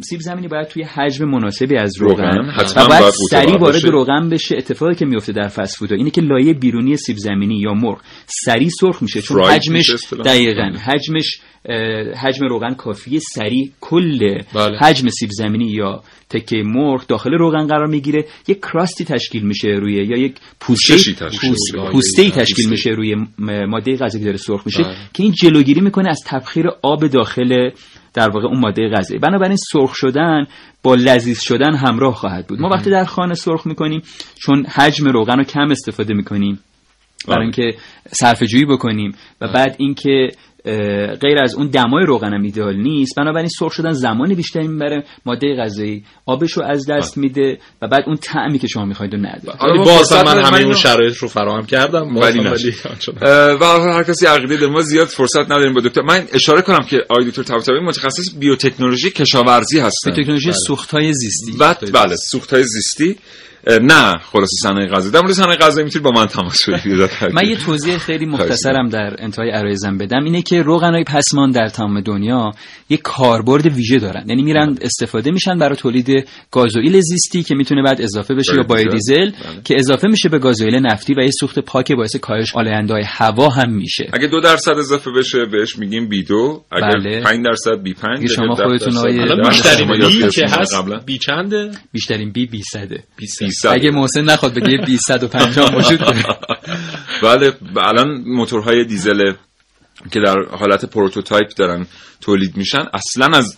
سیب 0.01 0.19
زمینی 0.19 0.47
باید 0.47 0.67
توی 0.67 0.83
حجم 0.83 1.25
مناسبی 1.25 1.77
از 1.77 1.97
روغن 1.97 2.51
و 2.77 2.87
باید 2.89 3.13
سریع 3.29 3.57
وارد 3.57 3.85
روغن 3.85 4.29
بشه. 4.29 4.55
اتفاقی 4.57 4.95
که 4.95 5.05
میفته 5.05 5.33
در 5.33 5.47
فست 5.47 5.77
فود 5.77 5.93
اینه 5.93 6.09
که 6.09 6.21
لایه 6.21 6.53
بیرونی 6.53 6.97
سیب 6.97 7.12
زمینی 7.17 7.59
یا 7.59 7.73
مرغ 7.73 8.01
سریع 8.25 8.69
سرخ 8.69 9.01
میشه 9.01 9.21
چون 9.21 9.43
حجمش 9.43 9.89
دقیقاً. 10.25 10.77
حجمش 10.85 11.39
حجم 12.23 12.45
روغن 12.47 12.73
کافیه 12.73 13.19
سریع 13.19 13.71
کل 13.81 14.41
بله. 14.55 14.77
حجم 14.77 15.09
سیب 15.09 15.29
زمینی 15.31 15.71
یا 15.71 16.03
تکه 16.29 16.63
مرغ 16.65 17.07
داخل 17.07 17.33
روغن 17.33 17.67
قرار 17.67 17.87
می‌گیره. 17.87 18.25
یک 18.47 18.59
کراستی 18.59 19.05
تشکیل 19.05 19.43
میشه 19.43 19.67
روی 19.67 19.93
یا 19.93 20.17
یک 20.17 20.35
پوسته 20.59 20.97
پوسته 21.91 22.29
تشکیل 22.29 22.69
میشه؟ 22.69 22.89
روی 22.89 23.15
ماده 23.67 23.95
غذایی 23.95 24.23
که 24.23 24.25
داره 24.25 24.37
سرخ 24.37 24.61
میشه 24.65 24.83
بله. 24.83 24.95
که 25.13 25.23
این 25.23 25.31
جلوگیری 25.31 25.81
می‌کنه 25.81 26.09
از 26.09 26.19
تبخیر 26.25 26.65
آب 26.81 27.07
داخل 27.07 27.69
در 28.13 28.29
واقع 28.29 28.47
اون 28.47 28.59
ماده 28.59 28.89
غذایی. 28.89 29.19
بنابراین 29.19 29.57
سرخ 29.71 29.95
شدن 29.95 30.45
با 30.83 30.95
لذیذ 30.95 31.41
شدن 31.41 31.75
همراه 31.75 32.15
خواهد 32.15 32.47
بود. 32.47 32.59
ما 32.59 32.69
وقتی 32.69 32.89
در 32.89 33.05
خانه 33.05 33.33
سرخ 33.33 33.67
می‌کنیم 33.67 34.01
چون 34.35 34.65
حجم 34.65 35.05
روغن 35.05 35.37
رو 35.37 35.43
کم 35.43 35.71
استفاده 35.71 36.13
می‌کنیم 36.13 36.59
برای 37.27 37.47
بله. 37.47 37.59
اینکه 37.63 37.77
صرفه 38.11 38.45
جویی 38.45 38.65
بکنیم. 38.65 39.15
و 39.41 39.47
بعد 39.47 39.75
اینکه 39.79 40.29
غیر 41.21 41.37
از 41.43 41.55
اون 41.55 41.67
دمای 41.67 42.05
روغن 42.05 42.33
هم 42.33 42.43
ایدئال 42.43 42.75
نیست 42.75 43.15
بنابراین 43.17 43.49
سرخ 43.59 43.71
شدن 43.71 43.91
زمانی 43.91 44.35
بیشتری 44.35 44.67
می‌بره 44.67 45.03
ماده 45.25 45.55
غذایی 45.59 46.03
آبش 46.25 46.51
رو 46.51 46.63
از 46.63 46.89
دست 46.89 47.15
بله. 47.15 47.21
میده 47.21 47.57
و 47.81 47.87
بعد 47.87 48.03
اون 48.07 48.17
طعمی 48.17 48.59
که 48.59 48.67
شما 48.67 48.85
می‌خواید 48.85 49.13
رو 49.13 49.19
نداره. 49.19 49.59
ولی 49.63 49.77
باز 49.77 50.13
من 50.13 50.43
همه 50.43 50.63
اون 50.63 50.73
شرایط 50.73 51.17
رو 51.17 51.27
فراهم 51.27 51.65
کردم. 51.65 52.17
ولی 52.17 52.39
و 53.61 53.63
هر 53.93 54.03
کسی 54.03 54.25
عقیده 54.25 54.57
داره 54.57 54.71
ما 54.71 54.81
زیاد 54.81 55.07
فرصت 55.07 55.45
نداریم 55.45 55.73
با 55.73 55.81
دکتر. 55.81 56.01
من 56.01 56.23
اشاره 56.33 56.61
کنم 56.61 56.85
که 56.89 56.97
آقای 57.09 57.25
دکتر 57.25 57.43
طباطبایی 57.43 57.81
متخصص 57.81 58.25
بیوتکنولوژی 58.39 59.11
کشاورزی 59.11 59.79
هستن. 59.79 60.11
بیوتکنولوژی 60.11 60.49
بله. 60.49 60.57
سوختهای 60.67 61.13
زیستی. 61.13 61.51
بله 61.93 62.15
سوختهای 62.15 62.63
زیستی. 62.63 63.15
نه 63.67 64.17
خلاص 64.17 64.49
صنایع 64.63 64.89
غذایی 64.89 65.11
در 65.11 65.21
مورد 65.21 65.33
صنایع 65.33 65.57
غذایی 65.57 65.85
می‌تونید 65.85 66.03
با 66.03 66.21
من 66.21 66.27
تماس 66.27 66.69
بگیرید. 66.69 67.09
من 67.41 67.49
یه 67.49 67.55
توضیح 67.55 67.97
خیلی 67.97 68.25
مختصرم 68.25 68.89
در 68.89 69.15
انتهای 69.19 69.49
عرایزم 69.49 69.97
بدم. 69.97 70.23
اینه 70.23 70.41
که 70.41 70.61
روغنای 70.61 71.03
پسماند 71.03 71.51
در 71.51 71.67
تمام 71.67 72.01
دنیا 72.01 72.51
یه 72.89 72.97
کاربرد 72.97 73.65
ویژه 73.65 73.99
دارن. 73.99 74.25
یعنی 74.27 74.41
میرن 74.41 74.77
استفاده 74.81 75.31
میشن 75.31 75.57
برای 75.57 75.75
تولید 75.75 76.27
گازوئیل 76.51 77.01
زیستی 77.01 77.43
که 77.43 77.55
می‌تونه 77.55 77.83
بعد 77.83 78.01
اضافه 78.01 78.33
بشه 78.33 78.55
یا 78.55 78.63
biodiesel 78.63 79.29
بله. 79.29 79.61
که 79.63 79.75
اضافه 79.79 80.07
میشه 80.07 80.29
به 80.29 80.39
گازوئیل 80.39 80.75
نفتی 80.75 81.13
و 81.13 81.21
یه 81.21 81.31
سوخت 81.39 81.59
پاک 81.59 81.91
باعث 81.91 82.15
کاهش 82.15 82.55
آلاینده‌های 82.55 83.03
هوا 83.07 83.49
هم 83.49 83.71
میشه. 83.71 84.09
اگه 84.13 84.27
دو 84.27 84.39
درصد 84.39 84.71
اضافه 84.71 85.11
بشه 85.11 85.45
بهش 85.45 85.77
میگیم 85.77 86.09
B 86.09 86.23
دو. 86.23 86.63
اگه 86.71 86.87
بله. 86.87 87.21
5 87.21 87.45
درصد 87.45 87.81
B 87.83 87.93
5 87.93 88.31
شما 88.31 88.55
خودتون 88.55 88.97
آیه 88.97 89.35
بیشترین 89.49 89.91
B 89.91 90.27
که 90.27 90.45
هست 90.49 90.75
B 91.05 91.17
چنده؟ 91.17 91.71
بیشترین 91.91 92.31
B 92.31 92.47
200 93.17 93.52
اگه 93.69 93.91
محسن 93.91 94.21
نخواد 94.21 94.53
بگه 94.53 94.77
250 94.77 95.75
وجود 95.77 95.99
داره. 95.99 96.23
بله 97.23 97.53
الان 97.77 98.23
موتورهای 98.25 98.85
دیزل 98.85 99.33
که 100.11 100.19
در 100.19 100.35
حالت 100.51 100.85
prototype 100.85 101.47
دارن 101.55 101.87
تولید 102.21 102.57
میشن 102.57 102.85
اصلا 102.93 103.37
از 103.37 103.57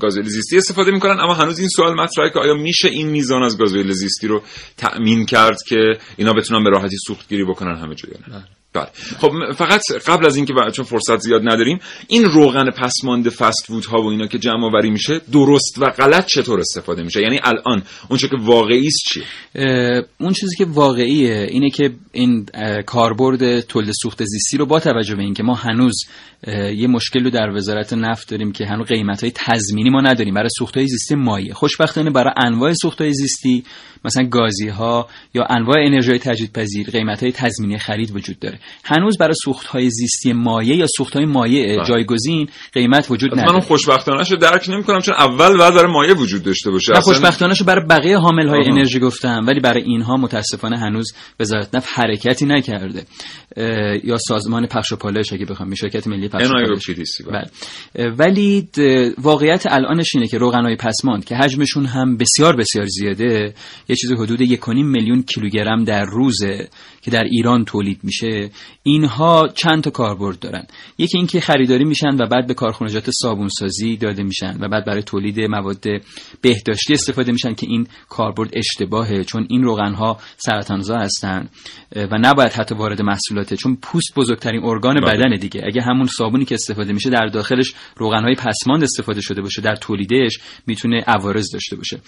گازوئیل 0.00 0.28
زیستی 0.28 0.56
استفاده 0.56 0.90
می‌کنن 0.90 1.20
اما 1.20 1.34
هنوز 1.34 1.58
این 1.58 1.68
سوال 1.68 1.94
مطرحه 1.94 2.30
که 2.30 2.38
آیا 2.38 2.54
میشه 2.54 2.88
این 2.88 3.08
میزان 3.08 3.42
از 3.42 3.58
گازوئیل 3.58 3.92
زیستی 3.92 4.26
رو 4.26 4.42
تأمین 4.76 5.26
کرد 5.26 5.58
که 5.68 5.98
اینا 6.16 6.32
بتونن 6.32 6.64
به 6.64 6.70
راحتی 6.70 6.96
سوختگیری 7.06 7.44
بکنن 7.44 7.76
همه 7.76 7.94
جا 7.94 8.08
نه؟ 8.28 8.44
بله. 8.74 8.86
خب 9.18 9.52
فقط 9.52 9.80
قبل 10.06 10.26
از 10.26 10.36
اینکه 10.36 10.54
چون 10.72 10.84
فرصت 10.84 11.18
زیاد 11.18 11.42
نداریم 11.44 11.78
این 12.08 12.24
روغن 12.24 12.70
پسمانده 12.70 13.30
فست 13.30 13.66
فود 13.66 13.84
ها 13.84 14.02
و 14.02 14.06
اینا 14.06 14.26
که 14.26 14.38
جمع 14.38 14.64
آوری 14.64 14.90
میشه 14.90 15.20
درست 15.32 15.78
و 15.78 15.90
غلط 15.90 16.26
چطور 16.26 16.60
استفاده 16.60 17.02
میشه؟ 17.02 17.20
یعنی 17.20 17.40
الان 17.42 17.82
اون 18.08 18.18
که 18.18 18.36
واقعی 18.40 18.86
است 18.86 19.02
چیه 19.06 19.24
اون 20.20 20.32
چیزی 20.32 20.56
که 20.56 20.64
واقعیه 20.64 21.46
اینه 21.50 21.70
که 21.70 21.90
این 22.12 22.46
کاربرد 22.86 23.60
تولید 23.60 23.92
سوخت 24.02 24.24
زیستی 24.24 24.56
رو 24.56 24.66
با 24.66 24.80
توجه 24.80 25.14
به 25.14 25.22
اینکه 25.22 25.42
ما 25.42 25.54
هنوز 25.54 25.94
یه 26.76 26.86
مشکل 26.86 27.24
رو 27.24 27.30
در 27.30 27.50
وزارت 27.50 27.92
نفت 27.92 28.30
داریم 28.30 28.52
که 28.52 28.66
هنوز 28.66 28.86
قیمت 28.86 29.22
های 29.22 29.32
تضمینی 29.34 29.90
ما 29.90 30.00
نداریم 30.00 30.34
برای 30.34 30.48
سوخت 30.58 30.76
های 30.76 30.86
زیستی 30.86 31.14
مایع. 31.14 31.52
خوشبختانه 31.52 32.10
برای 32.10 32.34
انواع 32.36 32.72
سوخت 32.72 33.00
های 33.00 33.12
زیستی 33.12 33.64
مثلا 34.04 34.24
گازی 34.24 34.68
ها 34.68 35.08
یا 35.34 35.44
انواع 35.44 35.76
انرژی 35.86 36.18
تجدیدپذیر 36.18 36.90
قیمت 36.90 37.22
های 37.22 37.32
تضمینی 37.32 37.78
خرید 37.78 38.16
وجود 38.16 38.38
داره. 38.38 38.58
هنوز 38.84 39.18
برای 39.18 39.34
سوخت 39.44 39.66
های 39.66 39.90
زیستی 39.90 40.32
مایع 40.32 40.76
یا 40.76 40.86
سوخت 40.96 41.16
های 41.16 41.26
مایع 41.26 41.76
بله. 41.76 41.86
جایگزین 41.86 42.48
قیمت 42.72 43.10
وجود 43.10 43.32
نداره 43.32 43.52
من 43.52 43.60
خوشبختانه 43.60 44.24
شو 44.24 44.36
درک 44.36 44.68
نمی‌کنم 44.68 45.00
چون 45.00 45.14
اول 45.14 45.58
بعد 45.58 45.74
برای 45.74 45.92
مایع 45.92 46.14
وجود 46.14 46.42
داشته 46.42 46.70
باشه. 46.70 46.92
نه 46.92 47.00
خوشبختانه 47.00 47.54
شو 47.54 47.64
برای 47.64 47.86
بقیه 47.86 48.18
حامل 48.18 48.48
های 48.48 48.68
انرژی 48.68 49.00
گفتم 49.00 49.44
ولی 49.46 49.60
برای 49.60 49.82
اینها 49.82 50.16
متاسفانه 50.16 50.78
هنوز 50.78 51.12
وزارت 51.40 51.74
نفت 51.74 51.88
حرکتی 51.92 52.46
نکرده. 52.46 53.04
یا 54.04 54.18
سازمان 54.18 54.66
پخش 54.66 54.92
و 54.92 54.96
پالایش 54.96 55.32
اگه 55.32 55.44
بخوام 55.44 55.74
شرکت 55.74 56.06
ملی 56.06 56.28
پخش 56.28 56.46
و 56.46 56.52
پالایش 56.52 57.22
بله. 57.26 58.10
ولی 58.10 58.68
واقعیت 59.18 59.66
الانش 59.66 60.14
اینه 60.14 60.28
که 60.28 60.38
روغنای 60.38 60.76
پسماند 60.76 61.24
که 61.24 61.34
حجمشون 61.36 61.86
هم 61.86 62.16
بسیار 62.16 62.56
بسیار 62.56 62.86
زیاده 62.86 63.54
یه 63.88 63.96
چیز 63.96 64.12
حدود 64.12 64.40
1.5 64.42 64.68
میلیون 64.68 65.22
کیلوگرم 65.22 65.84
در 65.84 66.04
روزه. 66.04 66.68
که 67.04 67.10
در 67.10 67.24
ایران 67.24 67.64
تولید 67.64 68.00
میشه 68.02 68.50
اینها 68.82 69.48
چند 69.54 69.82
تا 69.82 69.90
کاربرد 69.90 70.38
دارن. 70.38 70.66
یکی 70.98 71.18
اینکه 71.18 71.40
خریداری 71.40 71.84
میشن 71.84 72.16
و 72.16 72.26
بعد 72.26 72.46
به 72.46 72.54
کارخانجات 72.54 73.10
صابونسازی 73.10 73.96
داده 73.96 74.22
میشن 74.22 74.56
و 74.60 74.68
بعد 74.68 74.84
برای 74.84 75.02
تولید 75.02 75.40
مواد 75.40 75.84
بهداشتی 76.40 76.92
استفاده 76.92 77.32
میشن 77.32 77.54
که 77.54 77.66
این 77.66 77.86
کاربرد 78.08 78.50
اشتباهه 78.52 79.24
چون 79.24 79.46
این 79.50 79.62
روغن 79.62 79.94
ها 79.94 80.18
سرطانزا 80.36 80.96
هستن 80.96 81.48
و 81.96 82.18
نباید 82.20 82.52
حتی 82.52 82.74
وارد 82.74 83.02
محصولاته 83.02 83.56
چون 83.56 83.76
پوست 83.82 84.14
بزرگترین 84.16 84.64
ارگان 84.64 85.00
بله. 85.00 85.12
بدن 85.12 85.36
دیگه. 85.36 85.62
اگه 85.64 85.82
همون 85.82 86.06
صابونی 86.06 86.44
که 86.44 86.54
استفاده 86.54 86.92
میشه 86.92 87.10
در 87.10 87.26
داخلش 87.26 87.74
روغن 87.96 88.22
های 88.22 88.34
پسماند 88.34 88.82
استفاده 88.82 89.20
شده 89.20 89.42
باشه 89.42 89.62
در 89.62 89.76
تولیدش 89.76 90.38
می‌تونه 90.66 91.04
عوارض 91.06 91.52
داشته 91.52 91.76
باشه. 91.76 92.00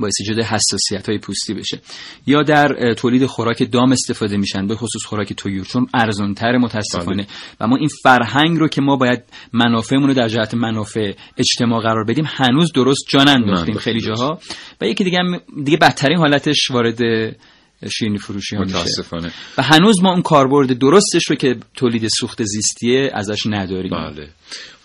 باعث 0.00 0.14
ایجاد 0.20 0.44
حساسیت 0.44 1.08
های 1.08 1.18
پوستی 1.18 1.54
بشه. 1.54 1.80
یا 2.26 2.42
در 2.42 2.94
تولید 2.94 3.26
خوراک 3.26 3.70
دام 3.72 3.92
استفاده 3.92 4.36
میشن 4.36 4.66
به 4.66 4.74
خصوص 4.74 5.04
خوراک 5.04 5.32
تویور 5.32 5.64
چون 5.64 5.86
ارزانتر 5.94 6.56
متاسفانه. 6.56 7.22
بله. 7.22 7.26
و 7.60 7.66
ما 7.66 7.76
این 7.76 7.88
فرهنگ 8.02 8.58
رو 8.58 8.68
که 8.68 8.80
ما 8.80 8.96
باید 8.96 9.22
منافعمون 9.52 10.08
رو 10.08 10.14
در 10.14 10.28
جهت 10.28 10.54
منافع 10.54 11.12
اجتماع 11.36 11.82
قرار 11.82 12.04
بدیم 12.04 12.24
هنوز 12.28 12.72
درست 12.72 13.04
جان 13.08 13.28
انداختیم 13.28 13.78
خیلی 13.78 14.00
جاها. 14.00 14.40
و 14.80 14.86
یکی 14.86 15.04
دیگه 15.04 15.18
دیگه 15.64 15.76
بدترین 15.76 16.18
حالتش 16.18 16.70
وارد 16.70 17.00
شیرینی 17.90 18.18
فروشی 18.18 18.56
ها 18.56 18.62
متاسفانه. 18.62 19.32
و 19.58 19.62
هنوز 19.62 20.02
ما 20.02 20.12
اون 20.12 20.22
کاربرد 20.22 20.78
درستش 20.78 21.26
رو 21.30 21.36
که 21.36 21.56
تولید 21.74 22.08
سوخت 22.08 22.44
زیستیه 22.44 23.10
ازش 23.14 23.46
نداریم. 23.46 23.90
بله. 23.90 24.28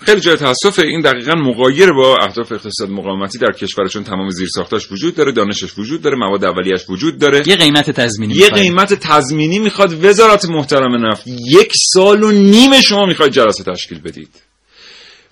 خیلی 0.06 0.22
جای 0.22 0.36
تاسف 0.36 0.80
این 0.80 1.02
دقیقا 1.02 1.36
مقایر 1.36 1.92
با 1.92 2.18
اهداف 2.18 2.52
اقتصاد 2.52 2.90
مقاومتی 2.90 3.38
در 3.38 3.52
کشور 3.52 3.88
چون 3.88 4.04
تمام 4.04 4.30
زیرساختاش 4.30 4.92
وجود 4.92 5.16
داره 5.16 5.32
دانشش 5.32 5.80
وجود 5.80 6.02
داره 6.02 6.18
مواد 6.18 6.46
اولیش 6.46 6.82
وجود 6.90 7.18
داره. 7.18 7.44
یه 7.46 7.56
قیمت 7.56 7.92
تضمینی 7.92 8.34
یه 8.34 8.50
قیمت 8.50 8.94
تضمینی 8.94 9.60
می‌خواد 9.60 10.06
وزارت 10.06 10.46
محترم 10.46 11.06
نفت 11.06 11.28
یک 11.28 11.74
سال 11.94 12.24
و 12.24 12.32
نیم 12.32 12.82
شما 12.82 13.06
می‌خواید 13.06 13.32
جلسه 13.32 13.64
تشکیل 13.64 14.00
بدید. 14.00 14.30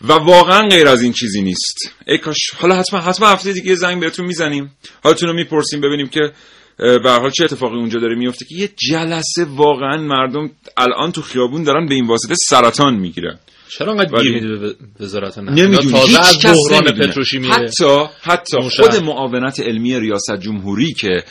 و 0.01 0.13
واقعا 0.13 0.67
غیر 0.67 0.87
از 0.87 1.01
این 1.01 1.13
چیزی 1.13 1.41
نیست. 1.41 1.77
ای 2.07 2.17
کاش 2.17 2.37
حالا 2.57 2.75
حتما 2.75 2.99
حتما 2.99 3.27
هفته 3.27 3.53
دیگه 3.53 3.75
زنگ 3.75 4.01
بهتون 4.01 4.25
می‌زنیم. 4.25 4.71
حالتون 5.03 5.29
رو 5.29 5.35
می‌پرسیم 5.35 5.81
ببینیم 5.81 6.07
که 6.07 6.31
به 6.77 7.11
حال 7.11 7.29
چه 7.29 7.43
اتفاقی 7.43 7.75
اونجا 7.75 7.99
داره 7.99 8.15
میفته 8.15 8.45
که 8.45 8.55
یه 8.55 8.69
جلسه 8.89 9.45
واقعا 9.45 9.97
مردم 9.97 10.51
الان 10.77 11.11
تو 11.11 11.21
خیابون 11.21 11.63
دارن 11.63 11.85
به 11.85 11.95
این 11.95 12.07
واسطه 12.07 12.35
سرطان 12.49 12.95
می‌گیرن. 12.95 13.39
چرا 13.77 13.91
انقدر 13.91 14.21
گیر 14.21 14.33
میده 14.33 14.57
به 14.57 14.75
وزارت 14.99 15.37
نمی‌دونی. 15.37 15.91
تازه 15.91 16.19
از 16.19 16.37
بحران 16.43 16.83
پتروشیمی 16.83 17.47
حتی 17.47 18.05
حتی 18.21 18.57
خود 18.61 18.95
معاونت 19.03 19.59
علمی 19.59 19.99
ریاست 19.99 20.35
جمهوری 20.39 20.93
که 20.93 21.23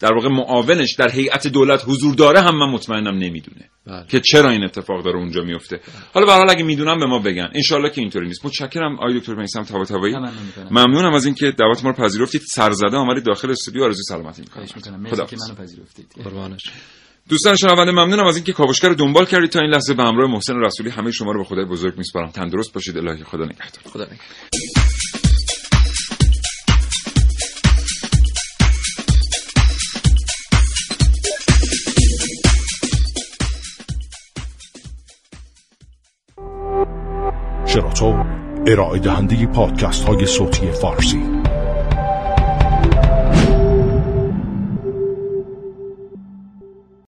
در 0.00 0.14
واقع 0.14 0.28
معاونش 0.28 0.94
در 0.94 1.10
هیئت 1.10 1.46
دولت 1.46 1.84
حضور 1.86 2.14
داره 2.14 2.40
هم 2.40 2.58
من 2.58 2.70
مطمئنم 2.70 3.18
نمی‌دونه. 3.18 3.70
بله. 3.86 4.04
که 4.08 4.20
چرا 4.20 4.50
این 4.50 4.64
اتفاق 4.64 5.04
داره 5.04 5.18
اونجا 5.18 5.42
میفته 5.42 5.80
حالا 6.14 6.26
به 6.26 6.32
حال 6.32 6.50
اگه 6.50 6.62
می‌دونم 6.62 6.98
به 6.98 7.06
ما 7.06 7.18
بگن. 7.18 7.50
ان 7.54 7.90
که 7.90 8.00
اینطوری 8.00 8.26
نیست. 8.26 8.46
متشکرم 8.46 8.94
آقای 8.94 9.20
دکتر 9.20 9.34
میسم 9.34 9.62
طباطبایی. 9.62 10.14
ممنونم 10.70 11.14
از 11.14 11.24
اینکه 11.24 11.50
دعوت 11.50 11.84
ما 11.84 11.90
رو 11.90 11.96
پذیرفتید. 11.96 12.40
سرزده 12.54 12.96
آمدید 12.96 13.24
داخل 13.24 13.50
استودیو. 13.50 13.84
آرزوی 13.84 14.02
سلامتی 14.02 14.42
می‌کنم. 14.42 15.06
خدا 15.10 15.26
که 15.26 15.36
منو 15.36 15.54
پذیرفتید. 15.54 16.06
دوستان 17.28 17.56
شنونده 17.56 17.92
ممنونم 17.92 18.26
از 18.26 18.36
اینکه 18.36 18.52
کاوشگر 18.52 18.88
دنبال 18.88 19.24
کردید 19.24 19.50
تا 19.50 19.60
این 19.60 19.70
لحظه 19.70 19.94
به 19.94 20.02
همراه 20.02 20.30
محسن 20.30 20.54
رسولی. 20.56 20.90
همه 20.90 21.10
شما 21.10 21.32
رو 21.32 21.38
به 21.38 21.44
خدای 21.44 21.64
بزرگ 21.64 21.98
میسپارم. 21.98 22.30
تندرست 22.30 22.72
باشید. 22.72 22.98
الهی 22.98 23.24
خدا 23.24 23.44
نگهدار. 23.44 23.82
خدا 23.92 24.04
نگهدار. 24.04 24.18
شراطو 37.66 38.24
ارائه 38.66 38.98
دهنده 38.98 39.46
پادکست 39.46 40.04
های 40.04 40.26
صوتی 40.26 40.70
فارسی. 40.70 41.22